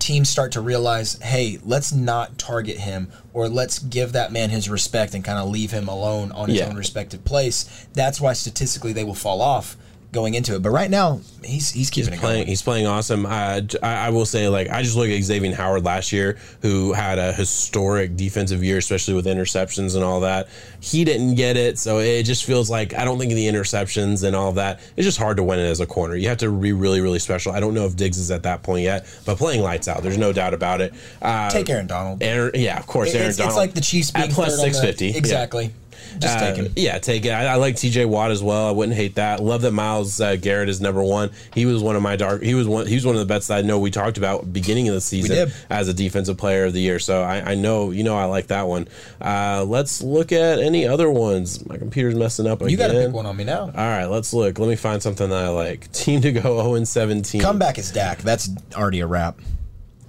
teams 0.00 0.28
start 0.28 0.52
to 0.52 0.60
realize, 0.60 1.18
hey, 1.22 1.58
let's 1.64 1.92
not 1.92 2.38
target 2.38 2.78
him 2.78 3.12
or 3.32 3.48
let's 3.48 3.78
give 3.78 4.12
that 4.12 4.32
man 4.32 4.50
his 4.50 4.68
respect 4.68 5.14
and 5.14 5.24
kind 5.24 5.38
of 5.38 5.48
leave 5.48 5.70
him 5.70 5.86
alone 5.88 6.32
on 6.32 6.48
his 6.48 6.58
Yeah. 6.58 6.66
own 6.68 6.76
respected 6.76 7.24
place. 7.24 7.64
That's 7.92 8.20
why 8.20 8.32
statistically 8.32 8.92
they 8.92 9.04
will 9.04 9.14
fall 9.14 9.40
off 9.40 9.76
going 10.10 10.34
into 10.34 10.54
it. 10.54 10.62
But 10.62 10.70
right 10.70 10.90
now, 10.90 11.20
he's 11.44 11.70
he's 11.70 11.90
keeping 11.90 12.12
He's 12.12 12.18
it 12.18 12.22
playing. 12.22 12.38
going. 12.40 12.46
He's 12.48 12.62
playing 12.62 12.86
awesome. 12.86 13.26
I, 13.26 13.66
I 13.82 14.06
I 14.06 14.10
will 14.10 14.24
say, 14.26 14.48
like, 14.48 14.70
I 14.70 14.82
just 14.82 14.96
look 14.96 15.08
at 15.08 15.18
Xavien 15.20 15.52
Howard 15.54 15.84
last 15.84 16.12
year, 16.12 16.38
who 16.62 16.92
had 16.92 17.18
a 17.18 17.32
historic 17.32 18.16
defensive 18.16 18.64
year, 18.64 18.78
especially 18.78 19.14
with 19.14 19.26
interceptions 19.26 19.94
and 19.94 20.04
all 20.04 20.20
that. 20.20 20.48
He 20.80 21.04
didn't 21.04 21.34
get 21.34 21.56
it, 21.56 21.78
so 21.78 21.98
it 21.98 22.22
just 22.22 22.44
feels 22.44 22.70
like 22.70 22.94
I 22.94 23.04
don't 23.04 23.18
think 23.18 23.32
the 23.32 23.46
interceptions 23.48 24.24
and 24.24 24.34
all 24.34 24.52
that. 24.52 24.80
It's 24.96 25.04
just 25.04 25.18
hard 25.18 25.36
to 25.38 25.42
win 25.42 25.58
it 25.58 25.66
as 25.66 25.80
a 25.80 25.86
corner. 25.86 26.14
You 26.16 26.28
have 26.28 26.38
to 26.38 26.50
be 26.50 26.72
really, 26.72 27.00
really 27.00 27.18
special. 27.18 27.52
I 27.52 27.60
don't 27.60 27.74
know 27.74 27.84
if 27.84 27.96
Diggs 27.96 28.18
is 28.18 28.30
at 28.30 28.44
that 28.44 28.62
point 28.62 28.84
yet, 28.84 29.06
but 29.26 29.36
playing 29.38 29.62
lights 29.62 29.88
out, 29.88 30.02
there's 30.02 30.18
no 30.18 30.32
doubt 30.32 30.54
about 30.54 30.80
it. 30.80 30.94
Uh, 31.20 31.50
Take 31.50 31.68
Aaron 31.68 31.86
Donald. 31.86 32.22
Aaron, 32.22 32.52
yeah, 32.54 32.78
of 32.78 32.86
course, 32.86 33.14
Aaron 33.14 33.28
it's, 33.28 33.36
Donald. 33.36 33.52
it's 33.52 33.58
like 33.58 33.74
the 33.74 33.80
Chiefs 33.80 34.10
being 34.10 34.28
at 34.28 34.32
plus 34.34 34.50
third 34.56 34.60
on 34.60 34.68
the- 34.68 34.74
six 34.74 34.80
fifty. 34.84 35.16
Exactly. 35.16 35.72
Just 36.18 36.36
Uh, 36.38 36.40
take 36.40 36.56
him. 36.56 36.72
Yeah, 36.76 36.98
take 36.98 37.24
it. 37.24 37.30
I, 37.30 37.46
I 37.46 37.54
like 37.56 37.76
T.J. 37.76 38.04
Watt 38.06 38.30
as 38.30 38.42
well. 38.42 38.66
I 38.68 38.70
wouldn't 38.70 38.96
hate 38.96 39.14
that. 39.16 39.40
Love 39.42 39.62
that 39.62 39.72
Myles 39.72 40.20
uh, 40.20 40.36
Garrett 40.36 40.68
is 40.68 40.80
number 40.80 41.02
one. 41.02 41.30
He 41.54 41.66
was 41.66 41.82
one 41.82 41.96
of 41.96 42.02
my 42.02 42.16
dark. 42.16 42.42
He 42.42 42.54
was 42.54 42.66
one. 42.66 42.86
He 42.86 42.94
was 42.94 43.04
one 43.06 43.14
of 43.14 43.20
the 43.20 43.26
bets 43.26 43.46
that 43.48 43.58
I 43.58 43.62
know 43.62 43.78
we 43.78 43.90
talked 43.90 44.18
about 44.18 44.52
beginning 44.52 44.88
of 44.88 44.94
the 44.94 45.00
season 45.00 45.50
as 45.70 45.88
a 45.88 45.94
defensive 45.94 46.36
player 46.36 46.64
of 46.66 46.72
the 46.72 46.80
year. 46.80 46.98
So 46.98 47.22
I, 47.22 47.52
I 47.52 47.54
know 47.54 47.90
you 47.90 48.02
know 48.04 48.16
I 48.16 48.24
like 48.24 48.48
that 48.48 48.66
one. 48.68 48.88
Uh, 49.20 49.64
let's 49.66 50.02
look 50.02 50.32
at 50.32 50.58
any 50.58 50.86
other 50.86 51.10
ones. 51.10 51.64
My 51.66 51.76
computer's 51.76 52.14
messing 52.14 52.46
up. 52.46 52.62
You 52.68 52.76
got 52.76 52.88
to 52.88 52.92
pick 52.94 53.12
one 53.12 53.26
on 53.26 53.36
me 53.36 53.44
now. 53.44 53.62
All 53.62 53.70
right, 53.72 54.06
let's 54.06 54.32
look. 54.32 54.58
Let 54.58 54.68
me 54.68 54.76
find 54.76 55.02
something 55.02 55.28
that 55.30 55.44
I 55.44 55.48
like. 55.48 55.90
Team 55.92 56.20
to 56.22 56.32
go 56.32 56.40
0 56.62 56.74
and 56.74 56.88
17. 56.88 57.40
Comeback 57.40 57.78
is 57.78 57.90
Dak. 57.92 58.18
That's 58.18 58.48
already 58.74 59.00
a 59.00 59.06
wrap. 59.06 59.38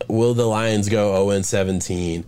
Will 0.08 0.34
the 0.34 0.46
Lions 0.46 0.90
go 0.90 1.14
0 1.14 1.30
and 1.32 1.46
17? 1.46 2.24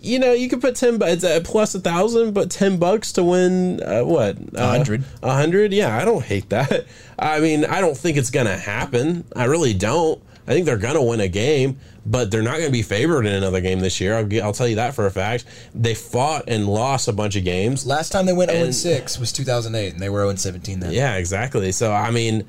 You 0.00 0.18
know, 0.18 0.32
you 0.32 0.48
could 0.48 0.60
put 0.60 0.76
ten. 0.76 0.98
bu- 0.98 1.06
It's 1.06 1.24
at 1.24 1.44
plus 1.44 1.74
a 1.74 1.80
thousand, 1.80 2.32
but 2.32 2.50
ten 2.50 2.78
bucks 2.78 3.12
to 3.12 3.24
win 3.24 3.82
uh, 3.82 4.02
what? 4.02 4.36
A 4.54 4.66
hundred. 4.68 5.04
A 5.22 5.32
hundred. 5.32 5.72
Yeah, 5.72 5.96
I 5.96 6.04
don't 6.04 6.22
hate 6.22 6.50
that. 6.50 6.86
I 7.18 7.40
mean, 7.40 7.64
I 7.64 7.80
don't 7.80 7.96
think 7.96 8.16
it's 8.16 8.30
gonna 8.30 8.56
happen. 8.56 9.24
I 9.34 9.44
really 9.44 9.74
don't. 9.74 10.22
I 10.46 10.52
think 10.52 10.66
they're 10.66 10.76
gonna 10.76 11.02
win 11.02 11.20
a 11.20 11.28
game, 11.28 11.78
but 12.06 12.30
they're 12.30 12.42
not 12.42 12.52
going 12.52 12.66
to 12.66 12.72
be 12.72 12.82
favored 12.82 13.26
in 13.26 13.32
another 13.32 13.60
game 13.60 13.80
this 13.80 14.00
year. 14.00 14.16
I'll, 14.16 14.42
I'll, 14.44 14.52
tell 14.52 14.68
you 14.68 14.76
that 14.76 14.94
for 14.94 15.06
a 15.06 15.10
fact. 15.10 15.44
They 15.74 15.94
fought 15.94 16.44
and 16.46 16.68
lost 16.68 17.08
a 17.08 17.12
bunch 17.12 17.34
of 17.34 17.44
games. 17.44 17.84
Last 17.84 18.10
time 18.10 18.26
they 18.26 18.32
went 18.32 18.52
0 18.52 18.70
6 18.70 19.18
was 19.18 19.32
2008, 19.32 19.94
and 19.94 20.00
they 20.00 20.08
were 20.08 20.24
0 20.24 20.36
17 20.36 20.80
then. 20.80 20.92
Yeah, 20.92 21.16
exactly. 21.16 21.72
So 21.72 21.92
I 21.92 22.12
mean, 22.12 22.44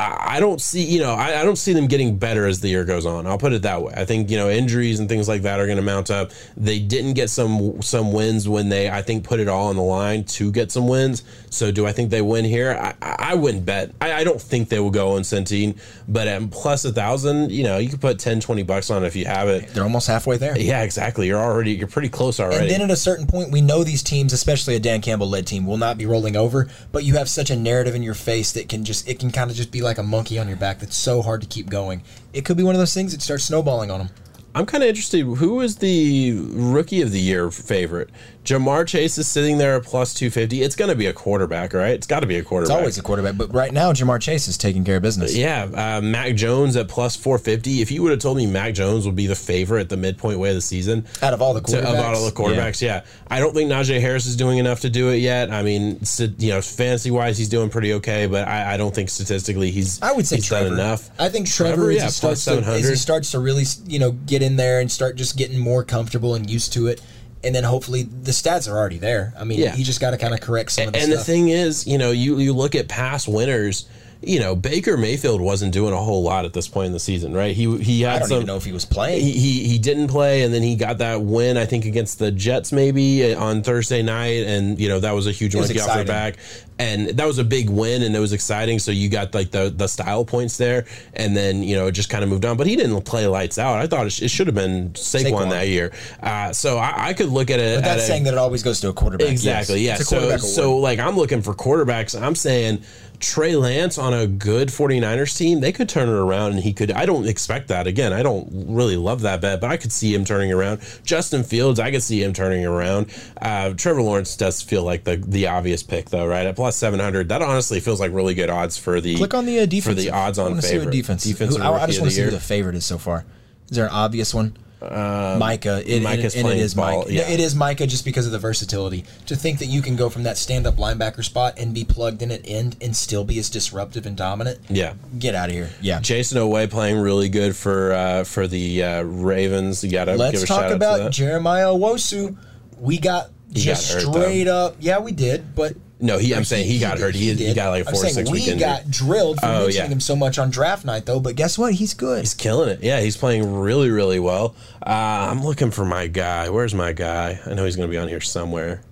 I 0.00 0.38
don't 0.38 0.60
see, 0.60 0.84
you 0.84 1.00
know, 1.00 1.14
I, 1.14 1.40
I, 1.40 1.44
don't 1.44 1.56
see 1.56 1.72
them 1.72 1.88
getting 1.88 2.18
better 2.18 2.46
as 2.46 2.60
the 2.60 2.68
year 2.68 2.84
goes 2.84 3.04
on. 3.04 3.26
I'll 3.26 3.38
put 3.38 3.52
it 3.52 3.62
that 3.62 3.82
way. 3.82 3.92
I 3.96 4.04
think, 4.04 4.30
you 4.30 4.36
know, 4.36 4.48
injuries 4.48 5.00
and 5.00 5.08
things 5.08 5.26
like 5.26 5.42
that 5.42 5.58
are 5.58 5.66
going 5.66 5.78
to 5.78 5.82
mount 5.82 6.08
up. 6.08 6.30
They 6.56 6.78
didn't 6.78 7.14
get 7.14 7.30
some 7.30 7.82
some 7.82 8.12
wins 8.12 8.48
when 8.48 8.68
they, 8.68 8.88
I 8.88 9.02
think, 9.02 9.24
put 9.24 9.40
it 9.40 9.48
all 9.48 9.68
on 9.68 9.76
the 9.76 9.82
line 9.82 10.22
to 10.24 10.52
get 10.52 10.70
some 10.70 10.86
wins. 10.86 11.24
So 11.50 11.72
do 11.72 11.84
I 11.84 11.92
think 11.92 12.10
they 12.10 12.22
win 12.22 12.44
here? 12.44 12.94
I, 13.02 13.16
I 13.30 13.34
wouldn't 13.34 13.64
bet. 13.64 13.92
I, 14.00 14.12
I, 14.12 14.24
don't 14.24 14.40
think 14.40 14.68
they 14.68 14.78
will 14.78 14.90
go 14.90 15.16
on 15.16 15.22
Centene, 15.22 15.76
but 16.06 16.28
at 16.28 16.48
plus 16.50 16.84
a 16.84 16.92
thousand, 16.92 17.50
you 17.50 17.64
know, 17.64 17.78
you 17.78 17.88
could 17.88 18.00
put 18.00 18.20
10, 18.20 18.40
20 18.40 18.62
bucks 18.62 18.90
on 18.90 19.02
it 19.02 19.06
if 19.06 19.16
you 19.16 19.24
have 19.24 19.48
it. 19.48 19.68
They're 19.68 19.82
almost 19.82 20.06
halfway 20.06 20.36
there. 20.36 20.56
Yeah, 20.58 20.82
exactly. 20.82 21.26
You're 21.26 21.40
already, 21.40 21.72
you're 21.72 21.88
pretty 21.88 22.08
close 22.08 22.38
already. 22.38 22.60
And 22.60 22.70
then 22.70 22.82
at 22.82 22.90
a 22.90 22.96
certain 22.96 23.26
point, 23.26 23.50
we 23.50 23.60
know 23.60 23.82
these 23.82 24.02
teams, 24.02 24.32
especially 24.32 24.76
a 24.76 24.80
Dan 24.80 25.00
Campbell 25.00 25.28
led 25.28 25.46
team, 25.46 25.66
will 25.66 25.76
not 25.76 25.98
be 25.98 26.06
rolling 26.06 26.36
over, 26.36 26.68
but 26.92 27.02
you 27.02 27.14
have 27.14 27.28
such 27.28 27.50
a 27.50 27.56
narrative 27.56 27.94
in 27.94 28.02
your 28.02 28.14
face 28.14 28.52
that 28.52 28.68
can 28.68 28.84
just, 28.84 29.08
it 29.08 29.18
can 29.18 29.32
kind 29.32 29.50
of 29.50 29.56
just 29.56 29.72
be 29.72 29.80
like 29.80 29.87
a 29.96 30.02
monkey 30.02 30.38
on 30.38 30.46
your 30.46 30.58
back 30.58 30.68
back 30.68 30.80
that's 30.80 30.96
so 30.96 31.22
hard 31.22 31.40
to 31.40 31.46
keep 31.46 31.70
going. 31.70 32.02
It 32.34 32.44
could 32.44 32.58
be 32.58 32.62
one 32.62 32.74
of 32.74 32.78
those 32.78 32.92
things 32.92 33.12
that 33.12 33.22
starts 33.22 33.44
snowballing 33.44 33.90
on 33.90 34.00
them. 34.00 34.10
I'm 34.54 34.66
kind 34.66 34.82
of 34.82 34.88
interested. 34.88 35.22
Who 35.24 35.60
is 35.60 35.76
the 35.76 36.32
rookie 36.52 37.00
of 37.00 37.10
the 37.10 37.20
year 37.20 37.50
favorite? 37.50 38.10
Ja'Marr 38.48 38.86
Chase 38.86 39.18
is 39.18 39.28
sitting 39.28 39.58
there 39.58 39.76
at 39.76 39.84
plus 39.84 40.14
250. 40.14 40.62
It's 40.62 40.74
going 40.74 40.88
to 40.88 40.96
be 40.96 41.04
a 41.04 41.12
quarterback, 41.12 41.74
right? 41.74 41.90
It's 41.90 42.06
got 42.06 42.20
to 42.20 42.26
be 42.26 42.36
a 42.36 42.42
quarterback. 42.42 42.72
It's 42.72 42.80
always 42.80 42.98
a 42.98 43.02
quarterback, 43.02 43.36
but 43.36 43.52
right 43.52 43.70
now 43.70 43.92
Ja'Marr 43.92 44.22
Chase 44.22 44.48
is 44.48 44.56
taking 44.56 44.84
care 44.84 44.96
of 44.96 45.02
business. 45.02 45.36
Yeah, 45.36 45.64
uh, 45.64 46.00
Mac 46.00 46.34
Jones 46.34 46.74
at 46.74 46.88
plus 46.88 47.14
450. 47.14 47.82
If 47.82 47.90
you 47.90 48.02
would 48.02 48.10
have 48.10 48.20
told 48.20 48.38
me 48.38 48.46
Mac 48.46 48.72
Jones 48.72 49.04
would 49.04 49.16
be 49.16 49.26
the 49.26 49.34
favorite 49.34 49.82
at 49.82 49.88
the 49.90 49.98
midpoint 49.98 50.38
way 50.38 50.48
of 50.48 50.54
the 50.54 50.62
season, 50.62 51.04
out 51.20 51.34
of 51.34 51.42
all 51.42 51.52
the 51.52 51.60
quarterbacks, 51.60 51.92
to, 51.92 52.02
all 52.02 52.24
the 52.24 52.30
quarterbacks, 52.30 52.80
yeah. 52.80 53.02
yeah. 53.04 53.04
I 53.30 53.38
don't 53.40 53.52
think 53.52 53.70
Najee 53.70 54.00
Harris 54.00 54.24
is 54.24 54.34
doing 54.34 54.56
enough 54.56 54.80
to 54.80 54.88
do 54.88 55.10
it 55.10 55.18
yet. 55.18 55.50
I 55.50 55.62
mean, 55.62 56.00
you 56.38 56.50
know, 56.50 56.62
fantasy 56.62 57.10
wise, 57.10 57.36
he's 57.36 57.50
doing 57.50 57.68
pretty 57.68 57.92
okay, 57.94 58.26
but 58.26 58.48
I, 58.48 58.74
I 58.74 58.76
don't 58.78 58.94
think 58.94 59.10
statistically 59.10 59.70
he's. 59.70 60.00
I 60.00 60.12
would 60.12 60.26
say 60.26 60.36
he's 60.36 60.46
Trevor. 60.46 60.70
done 60.70 60.78
enough. 60.78 61.10
I 61.18 61.28
think 61.28 61.48
Trevor, 61.50 61.74
Trevor 61.74 61.92
yeah, 61.92 62.06
starts 62.06 62.46
to, 62.46 62.52
as 62.52 62.88
he 62.88 62.96
starts 62.96 63.32
to 63.32 63.40
really, 63.40 63.64
you 63.86 63.98
know, 63.98 64.12
get 64.12 64.40
in 64.40 64.56
there 64.56 64.80
and 64.80 64.90
start 64.90 65.16
just 65.16 65.36
getting 65.36 65.58
more 65.58 65.84
comfortable 65.84 66.34
and 66.34 66.48
used 66.48 66.72
to 66.72 66.86
it 66.86 67.02
and 67.44 67.54
then 67.54 67.64
hopefully 67.64 68.02
the 68.02 68.32
stats 68.32 68.70
are 68.70 68.76
already 68.76 68.98
there. 68.98 69.32
I 69.38 69.44
mean, 69.44 69.60
yeah. 69.60 69.74
you 69.74 69.84
just 69.84 70.00
got 70.00 70.10
to 70.10 70.18
kind 70.18 70.34
of 70.34 70.40
correct 70.40 70.72
some 70.72 70.88
of 70.88 70.92
the 70.92 70.98
And 70.98 71.12
stuff. 71.12 71.18
the 71.18 71.32
thing 71.32 71.48
is, 71.48 71.86
you 71.86 71.98
know, 71.98 72.10
you 72.10 72.38
you 72.38 72.52
look 72.52 72.74
at 72.74 72.88
past 72.88 73.28
winners 73.28 73.88
you 74.20 74.40
know, 74.40 74.56
Baker 74.56 74.96
Mayfield 74.96 75.40
wasn't 75.40 75.72
doing 75.72 75.92
a 75.92 75.96
whole 75.96 76.22
lot 76.22 76.44
at 76.44 76.52
this 76.52 76.66
point 76.66 76.86
in 76.86 76.92
the 76.92 76.98
season, 76.98 77.34
right? 77.34 77.54
He 77.54 77.78
he 77.78 78.02
had 78.02 78.16
I 78.16 78.18
don't 78.18 78.28
some, 78.28 78.36
even 78.38 78.46
know 78.48 78.56
if 78.56 78.64
he 78.64 78.72
was 78.72 78.84
playing. 78.84 79.20
He, 79.20 79.32
he, 79.32 79.68
he 79.68 79.78
didn't 79.78 80.08
play, 80.08 80.42
and 80.42 80.52
then 80.52 80.62
he 80.62 80.74
got 80.74 80.98
that 80.98 81.22
win, 81.22 81.56
I 81.56 81.66
think, 81.66 81.84
against 81.84 82.18
the 82.18 82.32
Jets 82.32 82.72
maybe 82.72 83.32
uh, 83.32 83.40
on 83.40 83.62
Thursday 83.62 84.02
night, 84.02 84.44
and 84.44 84.78
you 84.78 84.88
know 84.88 84.98
that 85.00 85.12
was 85.12 85.28
a 85.28 85.32
huge 85.32 85.54
monkey 85.54 85.80
off 85.80 85.94
their 85.94 86.04
back, 86.04 86.36
and 86.78 87.08
that 87.08 87.26
was 87.26 87.38
a 87.38 87.44
big 87.44 87.70
win, 87.70 88.02
and 88.02 88.14
it 88.14 88.20
was 88.20 88.32
exciting. 88.32 88.78
So 88.78 88.90
you 88.90 89.08
got 89.08 89.34
like 89.34 89.50
the 89.50 89.72
the 89.74 89.86
style 89.86 90.24
points 90.24 90.56
there, 90.56 90.86
and 91.14 91.36
then 91.36 91.62
you 91.62 91.76
know 91.76 91.88
it 91.88 91.92
just 91.92 92.10
kind 92.10 92.22
of 92.22 92.30
moved 92.30 92.44
on. 92.44 92.56
But 92.56 92.66
he 92.66 92.76
didn't 92.76 93.00
play 93.02 93.26
lights 93.26 93.58
out. 93.58 93.78
I 93.78 93.86
thought 93.86 94.06
it, 94.06 94.22
it 94.22 94.28
should 94.28 94.46
have 94.46 94.54
been 94.54 94.90
Saquon, 94.90 95.32
Saquon, 95.32 95.50
that 95.50 95.68
year. 95.68 95.92
Uh, 96.22 96.52
so 96.52 96.78
I, 96.78 97.08
I, 97.08 97.12
could 97.14 97.28
look 97.28 97.50
at 97.50 97.58
it. 97.58 97.76
But 97.76 97.84
that's 97.84 98.06
saying 98.06 98.22
a, 98.22 98.24
that 98.26 98.34
it 98.34 98.38
always 98.38 98.62
goes 98.62 98.80
to 98.80 98.88
a 98.88 98.92
quarterback. 98.92 99.28
Exactly. 99.28 99.80
Yes. 99.80 100.10
Yeah. 100.10 100.36
So 100.36 100.36
so 100.36 100.76
like 100.76 100.98
I'm 100.98 101.16
looking 101.16 101.42
for 101.42 101.54
quarterbacks. 101.54 102.20
I'm 102.20 102.34
saying 102.34 102.82
Trey 103.20 103.56
Lance 103.56 103.98
on 103.98 104.14
a 104.14 104.26
good 104.26 104.68
49ers 104.68 105.36
team, 105.36 105.60
they 105.60 105.72
could 105.72 105.88
turn 105.88 106.08
it 106.08 106.12
around 106.12 106.52
and 106.52 106.60
he 106.60 106.72
could. 106.72 106.92
I 106.92 107.04
don't 107.04 107.26
expect 107.26 107.68
that. 107.68 107.86
Again, 107.86 108.12
I 108.12 108.22
don't 108.22 108.48
really 108.68 108.96
love 108.96 109.22
that 109.22 109.40
bet, 109.40 109.60
but 109.60 109.70
I 109.70 109.76
could 109.76 109.92
see 109.92 110.14
him 110.14 110.24
turning 110.24 110.52
around. 110.52 110.80
Justin 111.04 111.42
Fields, 111.42 111.80
I 111.80 111.90
could 111.90 112.02
see 112.02 112.22
him 112.22 112.32
turning 112.32 112.64
around. 112.64 113.12
Uh, 113.40 113.74
Trevor 113.74 114.02
Lawrence 114.02 114.36
does 114.36 114.62
feel 114.62 114.84
like 114.84 115.04
the 115.04 115.16
the 115.16 115.48
obvious 115.48 115.82
pick, 115.82 116.10
though, 116.10 116.26
right? 116.26 116.46
At 116.46 116.56
plus 116.68 116.76
700, 116.76 117.30
that 117.30 117.40
honestly 117.40 117.80
feels 117.80 117.98
like 117.98 118.12
really 118.12 118.34
good 118.34 118.50
odds 118.50 118.76
for 118.76 119.00
the. 119.00 119.16
Click 119.16 119.32
on 119.32 119.46
the 119.46 119.60
uh, 119.60 119.66
defense. 119.66 119.84
For 119.84 119.94
the 119.94 120.10
odds 120.10 120.38
on 120.38 120.60
favorite. 120.60 120.92
defense. 120.92 121.24
defense 121.24 121.56
who, 121.56 121.62
I, 121.62 121.82
I 121.82 121.86
just 121.86 121.98
want 122.00 122.10
to 122.10 122.16
see 122.16 122.22
who 122.22 122.30
the 122.30 122.40
favorite 122.40 122.74
is 122.74 122.84
so 122.84 122.98
far. 122.98 123.24
Is 123.70 123.76
there 123.76 123.86
an 123.86 123.90
obvious 123.90 124.34
one? 124.34 124.54
Uh, 124.82 125.36
Micah. 125.40 125.82
It, 125.84 126.02
Micah's 126.02 126.36
and, 126.36 126.46
and 126.46 126.58
it 126.58 126.62
is 126.62 126.74
ball, 126.74 127.00
Micah. 127.00 127.12
Yeah. 127.12 127.28
It 127.30 127.40
is 127.40 127.54
Micah 127.54 127.86
just 127.86 128.04
because 128.04 128.26
of 128.26 128.32
the 128.32 128.38
versatility. 128.38 129.04
To 129.26 129.34
think 129.34 129.60
that 129.60 129.66
you 129.66 129.80
can 129.80 129.96
go 129.96 130.10
from 130.10 130.24
that 130.24 130.36
stand-up 130.36 130.76
linebacker 130.76 131.24
spot 131.24 131.58
and 131.58 131.72
be 131.72 131.84
plugged 131.84 132.20
in 132.20 132.30
at 132.30 132.42
end 132.44 132.76
and 132.82 132.94
still 132.94 133.24
be 133.24 133.38
as 133.38 133.48
disruptive 133.48 134.04
and 134.04 134.16
dominant. 134.16 134.60
Yeah. 134.68 134.92
Get 135.18 135.34
out 135.34 135.48
of 135.48 135.54
here. 135.54 135.70
Yeah. 135.80 136.00
Jayson 136.00 136.36
Oweh 136.36 136.70
playing 136.70 136.98
really 136.98 137.30
good 137.30 137.56
for 137.56 137.92
uh, 137.92 138.24
for 138.24 138.46
the 138.46 138.82
uh, 138.84 139.02
Ravens. 139.02 139.82
You 139.82 139.90
got 139.90 140.04
to 140.04 140.16
Let's 140.16 140.44
talk 140.44 140.70
about 140.70 141.12
Jeremiah 141.12 141.68
Owusu. 141.68 142.36
We 142.78 142.98
got 142.98 143.30
he 143.52 143.62
just 143.62 143.90
got 143.90 144.02
straight 144.02 144.44
though. 144.44 144.66
up. 144.66 144.76
Yeah, 144.78 144.98
we 144.98 145.12
did, 145.12 145.54
but 145.54 145.74
no, 146.00 146.18
he. 146.18 146.34
I'm 146.34 146.44
saying 146.44 146.66
he, 146.66 146.74
he 146.74 146.78
got 146.78 146.98
hurt. 146.98 147.14
He, 147.14 147.32
he, 147.34 147.48
he 147.48 147.54
got 147.54 147.70
like 147.70 147.82
a 147.82 147.90
four 147.90 148.04
or 148.04 148.08
six 148.08 148.30
we 148.30 148.46
week 148.46 148.58
got 148.58 148.88
drilled 148.90 149.40
for 149.40 149.46
oh, 149.46 149.60
mentioning 149.62 149.90
yeah. 149.90 149.92
him 149.92 150.00
so 150.00 150.14
much 150.14 150.38
on 150.38 150.50
draft 150.50 150.84
night, 150.84 151.06
though. 151.06 151.18
But 151.18 151.34
guess 151.34 151.58
what? 151.58 151.74
He's 151.74 151.94
good. 151.94 152.20
He's 152.20 152.34
killing 152.34 152.68
it. 152.68 152.82
Yeah, 152.82 153.00
he's 153.00 153.16
playing 153.16 153.52
really, 153.60 153.90
really 153.90 154.20
well. 154.20 154.54
Uh, 154.80 155.28
I'm 155.30 155.42
looking 155.42 155.70
for 155.70 155.84
my 155.84 156.06
guy. 156.06 156.50
Where's 156.50 156.74
my 156.74 156.92
guy? 156.92 157.40
I 157.44 157.54
know 157.54 157.64
he's 157.64 157.76
going 157.76 157.88
to 157.88 157.90
be 157.90 157.98
on 157.98 158.08
here 158.08 158.20
somewhere. 158.20 158.82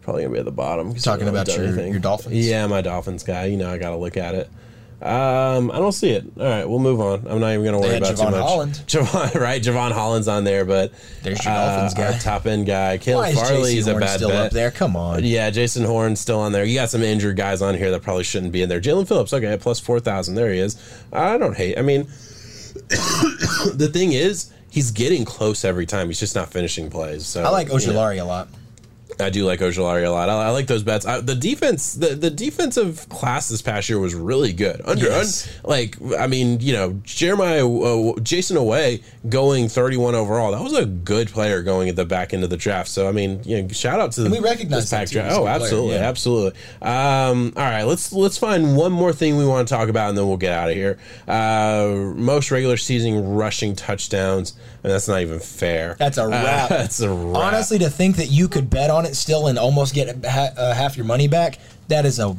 Probably 0.00 0.22
going 0.22 0.32
to 0.32 0.34
be 0.34 0.38
at 0.40 0.44
the 0.44 0.50
bottom. 0.50 0.94
Talking 0.96 1.28
about 1.28 1.46
your, 1.56 1.80
your 1.86 2.00
Dolphins. 2.00 2.34
Yeah, 2.34 2.66
my 2.66 2.80
Dolphins 2.80 3.22
guy. 3.22 3.44
You 3.44 3.56
know, 3.56 3.70
I 3.70 3.78
got 3.78 3.90
to 3.90 3.96
look 3.96 4.16
at 4.16 4.34
it. 4.34 4.50
Um, 5.02 5.72
I 5.72 5.78
don't 5.78 5.92
see 5.92 6.10
it. 6.10 6.24
All 6.38 6.44
right, 6.44 6.68
we'll 6.68 6.78
move 6.78 7.00
on. 7.00 7.26
I'm 7.26 7.40
not 7.40 7.52
even 7.52 7.64
going 7.64 7.72
to 7.72 7.80
worry 7.80 7.96
about 7.96 8.14
Jevon 8.14 8.18
too 8.18 8.30
much. 8.30 8.40
Holland. 8.40 8.72
Jevon, 8.86 9.40
right? 9.40 9.60
Jevon 9.60 9.90
Holland's 9.90 10.28
on 10.28 10.44
there, 10.44 10.64
but 10.64 10.92
there's 11.22 11.44
your 11.44 11.52
Dolphins 11.52 11.94
uh, 11.94 12.12
guy, 12.12 12.18
top 12.18 12.46
end 12.46 12.66
guy. 12.66 12.98
Caleb 12.98 13.34
Farley 13.34 13.78
is 13.78 13.88
a 13.88 13.94
bad 13.94 14.16
still 14.16 14.28
bet. 14.28 14.46
up 14.46 14.52
there. 14.52 14.70
Come 14.70 14.94
on. 14.94 15.24
Yeah, 15.24 15.50
Jaycee 15.50 15.84
Horn's 15.84 16.20
still 16.20 16.38
on 16.38 16.52
there. 16.52 16.64
You 16.64 16.76
got 16.76 16.88
some 16.88 17.02
injured 17.02 17.36
guys 17.36 17.62
on 17.62 17.74
here 17.74 17.90
that 17.90 18.02
probably 18.02 18.22
shouldn't 18.22 18.52
be 18.52 18.62
in 18.62 18.68
there. 18.68 18.80
Jaelan 18.80 19.08
Phillips, 19.08 19.32
okay, 19.32 19.56
plus 19.60 19.80
four 19.80 19.98
thousand. 19.98 20.36
There 20.36 20.52
he 20.52 20.60
is. 20.60 20.80
I 21.12 21.36
don't 21.36 21.56
hate. 21.56 21.76
I 21.78 21.82
mean, 21.82 22.02
the 22.74 23.90
thing 23.92 24.12
is, 24.12 24.52
he's 24.70 24.92
getting 24.92 25.24
close 25.24 25.64
every 25.64 25.86
time. 25.86 26.06
He's 26.06 26.20
just 26.20 26.36
not 26.36 26.52
finishing 26.52 26.90
plays. 26.90 27.26
So 27.26 27.42
I 27.42 27.48
like 27.48 27.68
Ojulari 27.68 28.20
a 28.20 28.24
lot. 28.24 28.48
I 29.20 29.30
do 29.30 29.44
like 29.44 29.60
Ojulari 29.60 30.04
a 30.06 30.10
lot. 30.10 30.28
I, 30.28 30.46
I 30.46 30.50
like 30.50 30.66
those 30.66 30.82
bets. 30.82 31.06
I, 31.06 31.20
the 31.20 31.34
defense, 31.34 31.94
the, 31.94 32.14
the 32.14 32.30
defensive 32.30 33.08
class 33.08 33.48
this 33.48 33.62
past 33.62 33.88
year 33.88 33.98
was 33.98 34.14
really 34.14 34.52
good. 34.52 34.80
Under, 34.84 35.04
yes. 35.04 35.46
un, 35.46 35.70
like, 35.70 35.96
I 36.18 36.26
mean, 36.26 36.60
you 36.60 36.72
know, 36.72 37.00
Jeremiah, 37.04 37.66
uh, 37.66 38.14
Jayson 38.20 38.56
Oweh 38.56 39.02
going 39.28 39.68
31 39.68 40.14
overall. 40.14 40.52
That 40.52 40.62
was 40.62 40.74
a 40.74 40.86
good 40.86 41.28
player 41.28 41.62
going 41.62 41.88
at 41.88 41.96
the 41.96 42.04
back 42.04 42.32
end 42.34 42.44
of 42.44 42.50
the 42.50 42.56
draft. 42.56 42.88
So, 42.88 43.08
I 43.08 43.12
mean, 43.12 43.40
you 43.44 43.62
know, 43.62 43.68
shout 43.68 44.00
out 44.00 44.12
to 44.12 44.24
and 44.24 44.32
we 44.32 44.40
recognize 44.40 44.90
pack 44.90 45.10
draft. 45.10 45.34
Oh, 45.34 45.46
absolutely, 45.46 45.90
player, 45.90 46.00
yeah. 46.00 46.08
absolutely. 46.08 46.60
Um, 46.80 47.52
all 47.56 47.62
right, 47.62 47.84
let's 47.84 48.12
let's 48.12 48.38
find 48.38 48.76
one 48.76 48.92
more 48.92 49.12
thing 49.12 49.36
we 49.36 49.46
want 49.46 49.68
to 49.68 49.74
talk 49.74 49.88
about, 49.88 50.08
and 50.08 50.18
then 50.18 50.26
we'll 50.26 50.36
get 50.36 50.52
out 50.52 50.70
of 50.70 50.76
here. 50.76 50.98
Uh, 51.26 52.12
most 52.16 52.50
regular 52.50 52.76
season 52.76 53.34
rushing 53.34 53.74
touchdowns. 53.74 54.54
Mean, 54.82 54.92
that's 54.92 55.06
not 55.06 55.20
even 55.20 55.38
fair. 55.38 55.94
That's 55.98 56.18
a 56.18 56.26
wrap. 56.26 56.70
Uh, 56.70 56.76
that's 56.76 57.00
a 57.00 57.10
wrap. 57.10 57.36
Honestly, 57.36 57.78
to 57.78 57.90
think 57.90 58.16
that 58.16 58.30
you 58.30 58.48
could 58.48 58.68
bet 58.68 58.90
on 58.90 59.01
it 59.06 59.16
still 59.16 59.46
and 59.46 59.58
almost 59.58 59.94
get 59.94 60.24
uh, 60.24 60.74
half 60.74 60.96
your 60.96 61.06
money 61.06 61.28
back, 61.28 61.58
that 61.88 62.04
is 62.06 62.18
a 62.18 62.36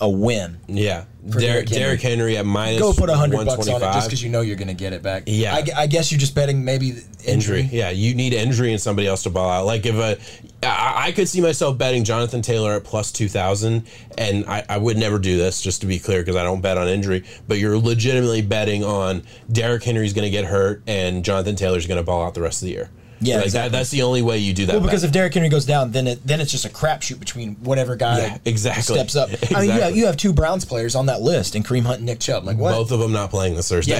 a 0.00 0.08
win. 0.08 0.58
Yeah. 0.66 1.04
Derrick 1.26 1.68
Henry. 1.68 1.84
Derrick 1.84 2.00
Henry 2.02 2.36
at 2.36 2.44
minus 2.44 2.80
Go 2.80 2.92
put 2.92 3.08
a 3.08 3.16
hundred 3.16 3.46
bucks 3.46 3.68
on 3.68 3.76
it 3.76 3.84
just 3.94 4.08
because 4.08 4.22
you 4.22 4.28
know 4.28 4.42
you're 4.42 4.56
going 4.56 4.68
to 4.68 4.74
get 4.74 4.92
it 4.92 5.02
back. 5.02 5.24
Yeah. 5.26 5.54
I, 5.54 5.82
I, 5.82 5.86
guess 5.86 6.12
you're 6.12 6.18
just 6.18 6.34
betting 6.34 6.64
maybe 6.64 6.90
injury. 7.24 7.60
injury. 7.60 7.68
Yeah, 7.72 7.90
you 7.90 8.14
need 8.14 8.34
injury 8.34 8.72
and 8.72 8.80
somebody 8.80 9.08
else 9.08 9.22
to 9.22 9.30
ball 9.30 9.48
out. 9.48 9.64
Like 9.66 9.86
if 9.86 9.94
a, 9.94 10.18
I, 10.66 11.06
I 11.06 11.12
could 11.12 11.28
see 11.28 11.40
myself 11.40 11.78
betting 11.78 12.04
Jonathan 12.04 12.42
Taylor 12.42 12.72
at 12.74 12.84
plus 12.84 13.10
two 13.10 13.28
thousand, 13.28 13.86
and 14.18 14.44
I, 14.46 14.64
I 14.68 14.78
would 14.78 14.98
never 14.98 15.18
do 15.18 15.38
this 15.38 15.62
just 15.62 15.80
to 15.80 15.86
be 15.86 15.98
clear 15.98 16.20
because 16.20 16.36
I 16.36 16.42
don't 16.42 16.60
bet 16.60 16.76
on 16.76 16.88
injury. 16.88 17.24
But 17.48 17.58
you're 17.58 17.78
legitimately 17.78 18.42
betting 18.42 18.84
on 18.84 19.22
Derrick 19.50 19.82
Henry's 19.82 20.12
going 20.12 20.26
to 20.26 20.30
get 20.30 20.44
hurt 20.44 20.82
and 20.86 21.24
Jonathan 21.24 21.56
Taylor's 21.56 21.86
going 21.86 21.98
to 21.98 22.04
ball 22.04 22.26
out 22.26 22.34
the 22.34 22.42
rest 22.42 22.62
of 22.62 22.66
the 22.66 22.72
year. 22.72 22.90
Yeah, 23.24 23.36
like 23.36 23.46
exactly. 23.46 23.70
that, 23.70 23.76
that's 23.78 23.90
the 23.90 24.02
only 24.02 24.22
way 24.22 24.38
you 24.38 24.52
do 24.52 24.66
that. 24.66 24.72
Well, 24.74 24.82
because 24.82 25.02
bet. 25.02 25.08
if 25.08 25.12
Derrick 25.12 25.34
Henry 25.34 25.48
goes 25.48 25.64
down, 25.64 25.92
then 25.92 26.06
it 26.06 26.26
then 26.26 26.40
it's 26.40 26.50
just 26.50 26.64
a 26.64 26.68
crapshoot 26.68 27.18
between 27.18 27.54
whatever 27.56 27.96
guy 27.96 28.18
yeah, 28.18 28.38
exactly. 28.44 28.96
steps 28.96 29.16
up. 29.16 29.30
Exactly. 29.30 29.56
I 29.56 29.60
mean, 29.60 29.76
yeah, 29.76 29.88
you 29.88 30.06
have 30.06 30.16
two 30.16 30.32
Browns 30.32 30.64
players 30.64 30.94
on 30.94 31.06
that 31.06 31.20
list, 31.20 31.54
and 31.54 31.64
Kareem 31.64 31.82
Hunt 31.82 31.98
and 31.98 32.06
Nick 32.06 32.20
Chubb. 32.20 32.44
Like 32.44 32.58
what? 32.58 32.72
Both 32.72 32.92
of 32.92 33.00
them 33.00 33.12
not 33.12 33.30
playing 33.30 33.56
this 33.56 33.68
Thursday. 33.68 33.94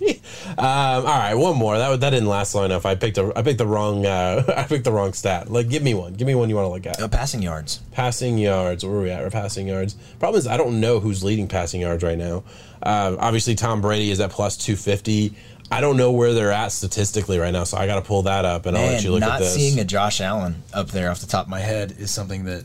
Yeah. 0.00 0.12
um, 0.58 1.06
all 1.06 1.18
right, 1.18 1.34
one 1.34 1.56
more. 1.56 1.76
That 1.76 2.00
that 2.00 2.10
didn't 2.10 2.28
last 2.28 2.54
long 2.54 2.66
enough. 2.66 2.86
I 2.86 2.94
picked 2.94 3.18
a 3.18 3.32
I 3.36 3.42
picked 3.42 3.58
the 3.58 3.66
wrong 3.66 4.06
uh, 4.06 4.44
I 4.56 4.64
picked 4.64 4.84
the 4.84 4.92
wrong 4.92 5.12
stat. 5.12 5.50
Like, 5.50 5.68
give 5.68 5.82
me 5.82 5.94
one. 5.94 6.14
Give 6.14 6.26
me 6.26 6.34
one 6.34 6.48
you 6.48 6.56
want 6.56 6.66
to 6.66 6.70
look 6.70 6.86
at. 6.86 7.00
Uh, 7.00 7.08
passing 7.08 7.42
yards. 7.42 7.80
Passing 7.92 8.38
yards. 8.38 8.84
Where 8.84 8.96
are 8.96 9.02
we 9.02 9.10
at? 9.10 9.22
We're 9.22 9.30
passing 9.30 9.68
yards. 9.68 9.94
Problem 10.18 10.38
is, 10.38 10.46
I 10.46 10.56
don't 10.56 10.80
know 10.80 11.00
who's 11.00 11.24
leading 11.24 11.48
passing 11.48 11.80
yards 11.80 12.02
right 12.02 12.18
now. 12.18 12.44
Uh, 12.82 13.16
obviously, 13.18 13.54
Tom 13.54 13.80
Brady 13.80 14.10
is 14.10 14.20
at 14.20 14.30
plus 14.30 14.56
two 14.56 14.76
fifty. 14.76 15.34
I 15.70 15.80
don't 15.80 15.96
know 15.96 16.12
where 16.12 16.32
they're 16.32 16.52
at 16.52 16.72
statistically 16.72 17.38
right 17.38 17.52
now, 17.52 17.64
so 17.64 17.76
I 17.76 17.86
got 17.86 17.96
to 17.96 18.02
pull 18.02 18.22
that 18.22 18.44
up 18.44 18.66
and 18.66 18.74
Man, 18.74 18.84
I'll 18.84 18.92
let 18.92 19.04
you 19.04 19.10
look 19.10 19.22
at 19.22 19.38
this. 19.40 19.54
Not 19.54 19.60
seeing 19.60 19.80
a 19.80 19.84
Josh 19.84 20.20
Allen 20.20 20.62
up 20.72 20.88
there 20.88 21.10
off 21.10 21.20
the 21.20 21.26
top 21.26 21.46
of 21.46 21.50
my 21.50 21.60
head 21.60 21.96
is 21.98 22.10
something 22.10 22.44
that 22.44 22.64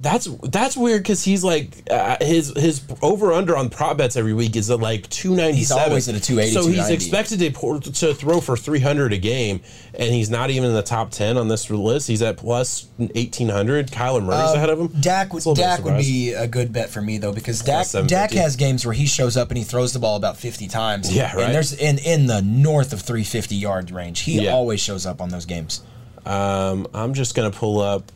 That's 0.00 0.26
that's 0.26 0.76
weird 0.76 1.02
because 1.02 1.24
he's 1.24 1.42
like 1.42 1.82
uh, 1.90 2.18
his 2.20 2.52
his 2.56 2.82
over 3.02 3.32
under 3.32 3.56
on 3.56 3.68
prop 3.68 3.96
bets 3.96 4.14
every 4.14 4.32
week 4.32 4.54
is 4.54 4.70
at 4.70 4.78
like 4.78 5.08
two 5.10 5.34
ninety 5.34 5.64
seven. 5.64 5.82
He's 5.82 5.88
always 5.90 6.08
at 6.08 6.14
a 6.14 6.20
280, 6.20 6.54
So 6.54 6.68
he's 6.68 6.88
expected 6.88 7.40
to 7.40 7.50
pour, 7.50 7.80
to 7.80 8.14
throw 8.14 8.40
for 8.40 8.56
three 8.56 8.78
hundred 8.78 9.12
a 9.12 9.18
game, 9.18 9.60
and 9.94 10.12
he's 10.14 10.30
not 10.30 10.50
even 10.50 10.68
in 10.68 10.74
the 10.76 10.84
top 10.84 11.10
ten 11.10 11.36
on 11.36 11.48
this 11.48 11.68
list. 11.68 12.06
He's 12.06 12.22
at 12.22 12.36
plus 12.36 12.86
eighteen 13.16 13.48
hundred. 13.48 13.88
Kyler 13.88 14.22
Murray's 14.22 14.54
ahead 14.54 14.70
of 14.70 14.78
him. 14.78 14.86
Dak 15.00 15.32
would 15.32 15.38
It's 15.38 15.46
a 15.46 15.48
little 15.48 15.64
bit 15.64 15.68
Dak 15.68 15.84
would 15.84 15.98
be 15.98 16.32
a 16.32 16.46
good 16.46 16.72
bet 16.72 16.90
for 16.90 17.02
me 17.02 17.18
though 17.18 17.32
because 17.32 17.60
Dak 17.62 17.88
Dak 18.06 18.30
has 18.30 18.54
games 18.54 18.86
where 18.86 18.94
he 18.94 19.04
shows 19.06 19.36
up 19.36 19.48
and 19.48 19.58
he 19.58 19.64
throws 19.64 19.92
the 19.92 19.98
ball 19.98 20.14
about 20.14 20.36
fifty 20.36 20.68
times. 20.68 21.12
Yeah, 21.12 21.34
right. 21.34 21.46
And 21.46 21.54
there's 21.56 21.72
in 21.72 21.98
in 21.98 22.26
the 22.26 22.40
north 22.42 22.92
of 22.92 23.00
three 23.00 23.24
fifty 23.24 23.56
yard 23.56 23.90
range. 23.90 24.20
He 24.20 24.42
Yeah. 24.44 24.52
always 24.52 24.78
shows 24.80 25.06
up 25.06 25.20
on 25.20 25.30
those 25.30 25.44
games. 25.44 25.82
Um, 26.24 26.86
I'm 26.94 27.14
just 27.14 27.34
gonna 27.34 27.50
pull 27.50 27.80
up 27.80 28.12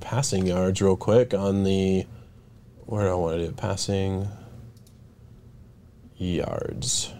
passing 0.00 0.46
yards 0.46 0.80
real 0.82 0.96
quick 0.96 1.34
on 1.34 1.64
the 1.64 2.06
where 2.86 3.04
do 3.04 3.10
I 3.10 3.14
want 3.14 3.38
to 3.38 3.46
do 3.46 3.52
passing 3.52 4.28
yards. 6.16 7.12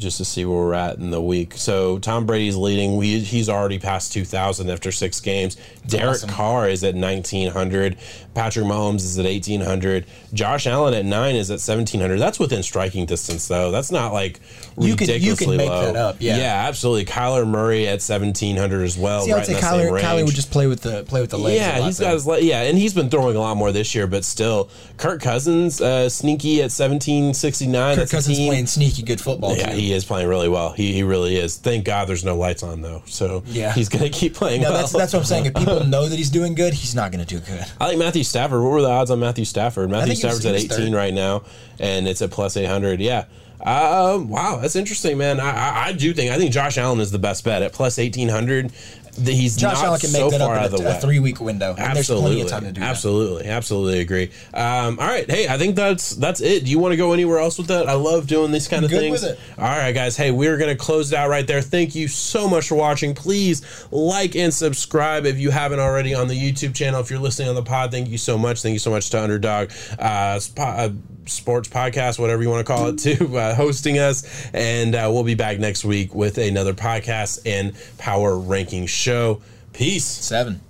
Just 0.00 0.16
to 0.16 0.24
see 0.24 0.46
where 0.46 0.56
we're 0.58 0.72
at 0.74 0.96
in 0.96 1.10
the 1.10 1.20
week. 1.20 1.52
So 1.56 1.98
Tom 1.98 2.24
Brady's 2.24 2.56
leading. 2.56 2.96
We, 2.96 3.20
he's 3.20 3.50
already 3.50 3.78
passed 3.78 4.12
2,000 4.14 4.70
after 4.70 4.90
six 4.90 5.20
games. 5.20 5.58
Derek 5.86 6.14
awesome. 6.16 6.30
Carr 6.30 6.68
is 6.70 6.82
at 6.82 6.94
1,900. 6.94 7.98
Patrick 8.32 8.64
Mahomes 8.64 8.96
is 9.04 9.18
at 9.18 9.26
1,800. 9.26 10.06
Josh 10.32 10.66
Allen 10.66 10.94
at 10.94 11.04
nine 11.04 11.36
is 11.36 11.50
at 11.50 11.54
1,700. 11.60 12.18
That's 12.18 12.38
within 12.38 12.62
striking 12.62 13.04
distance, 13.04 13.46
though. 13.46 13.70
That's 13.70 13.90
not 13.92 14.12
like 14.14 14.40
You 14.78 14.96
could- 14.96 15.08
you 15.08 15.14
ridiculously 15.14 15.46
could 15.46 15.56
make 15.58 15.68
low. 15.68 15.84
that 15.92 15.96
up, 15.96 16.16
yeah. 16.18 16.38
yeah, 16.38 16.64
absolutely. 16.66 17.04
Kyler 17.04 17.46
Murray 17.46 17.86
at 17.86 18.00
1,700 18.00 18.82
as 18.84 18.96
well. 18.96 19.22
See, 19.26 19.32
I'd 19.32 19.44
say 19.44 19.54
in 19.54 19.60
that 19.60 19.70
same 19.70 19.80
Kyler, 19.90 20.00
Kyler 20.00 20.24
would 20.24 20.34
just 20.34 20.50
play 20.50 20.66
with 20.66 20.80
the 20.80 21.04
play 21.04 21.20
with 21.20 21.30
the 21.30 21.38
legs. 21.38 21.60
Yeah, 21.60 21.80
he's 21.84 22.00
got 22.00 22.14
his 22.14 22.26
le- 22.26 22.40
yeah, 22.40 22.62
and 22.62 22.78
he's 22.78 22.94
been 22.94 23.10
throwing 23.10 23.36
a 23.36 23.40
lot 23.40 23.56
more 23.58 23.70
this 23.72 23.94
year, 23.94 24.06
but 24.06 24.24
still, 24.24 24.70
Kirk 24.96 25.20
Cousins 25.20 25.80
uh, 25.82 26.08
sneaky 26.08 26.62
at 26.62 26.72
seventeen 26.72 27.34
sixty 27.34 27.66
nine. 27.66 27.96
Kirk 27.96 28.02
That's 28.08 28.12
Cousins 28.12 28.38
playing 28.38 28.66
sneaky 28.66 29.02
good 29.02 29.20
football. 29.20 29.54
Yeah, 29.56 29.70
too. 29.72 29.76
he 29.76 29.89
is 29.92 30.04
playing 30.04 30.28
really 30.28 30.48
well. 30.48 30.72
He, 30.72 30.92
he 30.92 31.02
really 31.02 31.36
is. 31.36 31.56
Thank 31.56 31.84
God 31.84 32.08
there's 32.08 32.24
no 32.24 32.36
lights 32.36 32.62
on 32.62 32.82
though, 32.82 33.02
so 33.06 33.42
Yeah. 33.46 33.72
he's 33.72 33.88
gonna 33.88 34.08
keep 34.10 34.34
playing. 34.34 34.62
No, 34.62 34.70
well. 34.70 34.80
that's 34.80 34.92
that's 34.92 35.12
what 35.12 35.20
I'm 35.20 35.24
saying. 35.24 35.46
If 35.46 35.54
people 35.54 35.84
know 35.86 36.08
that 36.08 36.16
he's 36.16 36.30
doing 36.30 36.54
good, 36.54 36.74
he's 36.74 36.94
not 36.94 37.12
going 37.12 37.24
to 37.24 37.34
do 37.34 37.40
good. 37.40 37.64
I 37.80 37.86
like 37.88 37.98
Matthew 37.98 38.24
Stafford. 38.24 38.62
What 38.62 38.70
were 38.72 38.82
the 38.82 38.88
odds 38.90 39.10
on 39.10 39.20
Matthew 39.20 39.44
Stafford? 39.44 39.90
Matthew 39.90 40.14
Stafford's 40.14 40.46
at 40.46 40.54
18 40.54 40.68
third. 40.68 40.92
right 40.92 41.12
now, 41.14 41.42
and 41.78 42.06
it's 42.08 42.22
at 42.22 42.30
plus 42.30 42.56
800. 42.56 43.00
Yeah. 43.00 43.24
Um, 43.62 44.30
wow, 44.30 44.56
that's 44.56 44.74
interesting, 44.74 45.18
man. 45.18 45.38
I, 45.38 45.50
I, 45.50 45.84
I 45.88 45.92
do 45.92 46.14
think 46.14 46.32
I 46.32 46.38
think 46.38 46.50
Josh 46.50 46.78
Allen 46.78 46.98
is 46.98 47.10
the 47.10 47.18
best 47.18 47.44
bet 47.44 47.60
at 47.62 47.74
plus 47.74 47.98
1800. 47.98 48.72
The- 49.18 49.32
He's 49.32 49.56
Josh 49.56 49.74
not 49.74 49.84
Allen 49.84 50.00
can 50.00 50.12
make 50.12 50.20
so 50.20 50.30
that 50.30 50.40
up 50.40 50.72
in 50.72 50.76
the 50.82 50.88
a, 50.88 50.96
a 50.96 51.00
three 51.00 51.18
week 51.18 51.40
window. 51.40 51.74
And 51.76 51.96
there's 51.96 52.06
plenty 52.06 52.40
Absolutely, 52.40 52.40
of 52.42 52.48
time 52.48 52.64
to 52.64 52.72
do 52.72 52.80
that. 52.80 52.90
absolutely, 52.90 53.46
absolutely 53.46 54.00
agree. 54.00 54.30
Um, 54.54 54.98
all 54.98 55.06
right, 55.06 55.28
hey, 55.30 55.48
I 55.48 55.58
think 55.58 55.76
that's 55.76 56.10
that's 56.16 56.40
it. 56.40 56.64
Do 56.64 56.70
you 56.70 56.78
want 56.78 56.92
to 56.92 56.96
go 56.96 57.12
anywhere 57.12 57.38
else 57.38 57.58
with 57.58 57.68
that? 57.68 57.88
I 57.88 57.94
love 57.94 58.26
doing 58.26 58.50
these 58.52 58.68
kind 58.68 58.84
of 58.84 58.90
things. 58.90 59.24
All 59.24 59.34
right, 59.58 59.92
guys. 59.92 60.16
Hey, 60.16 60.30
we're 60.30 60.58
gonna 60.58 60.76
close 60.76 61.12
it 61.12 61.16
out 61.16 61.28
right 61.28 61.46
there. 61.46 61.60
Thank 61.62 61.94
you 61.94 62.08
so 62.08 62.48
much 62.48 62.68
for 62.68 62.74
watching. 62.74 63.14
Please 63.14 63.86
like 63.90 64.36
and 64.36 64.52
subscribe 64.52 65.26
if 65.26 65.38
you 65.38 65.50
haven't 65.50 65.80
already 65.80 66.14
on 66.14 66.28
the 66.28 66.34
YouTube 66.34 66.74
channel. 66.74 67.00
If 67.00 67.10
you're 67.10 67.18
listening 67.20 67.48
on 67.48 67.54
the 67.54 67.62
pod, 67.62 67.90
thank 67.90 68.08
you 68.08 68.18
so 68.18 68.36
much. 68.38 68.62
Thank 68.62 68.72
you 68.74 68.78
so 68.78 68.90
much 68.90 69.10
to 69.10 69.22
Underdog 69.22 69.70
uh, 69.98 70.36
spo- 70.38 70.90
uh, 70.90 70.90
Sports 71.26 71.68
Podcast, 71.68 72.18
whatever 72.18 72.42
you 72.42 72.48
want 72.50 72.66
to 72.66 72.72
call 72.72 72.88
it, 72.88 72.98
to 73.00 73.36
uh, 73.36 73.54
hosting 73.54 73.98
us. 73.98 74.50
And 74.52 74.94
uh, 74.94 75.08
we'll 75.12 75.22
be 75.24 75.34
back 75.36 75.58
next 75.58 75.84
week 75.84 76.14
with 76.14 76.38
another 76.38 76.74
podcast 76.74 77.40
and 77.46 77.72
power 77.98 78.36
ranking 78.38 78.86
show. 79.00 79.40
Peace. 79.72 80.04
Seven. 80.04 80.60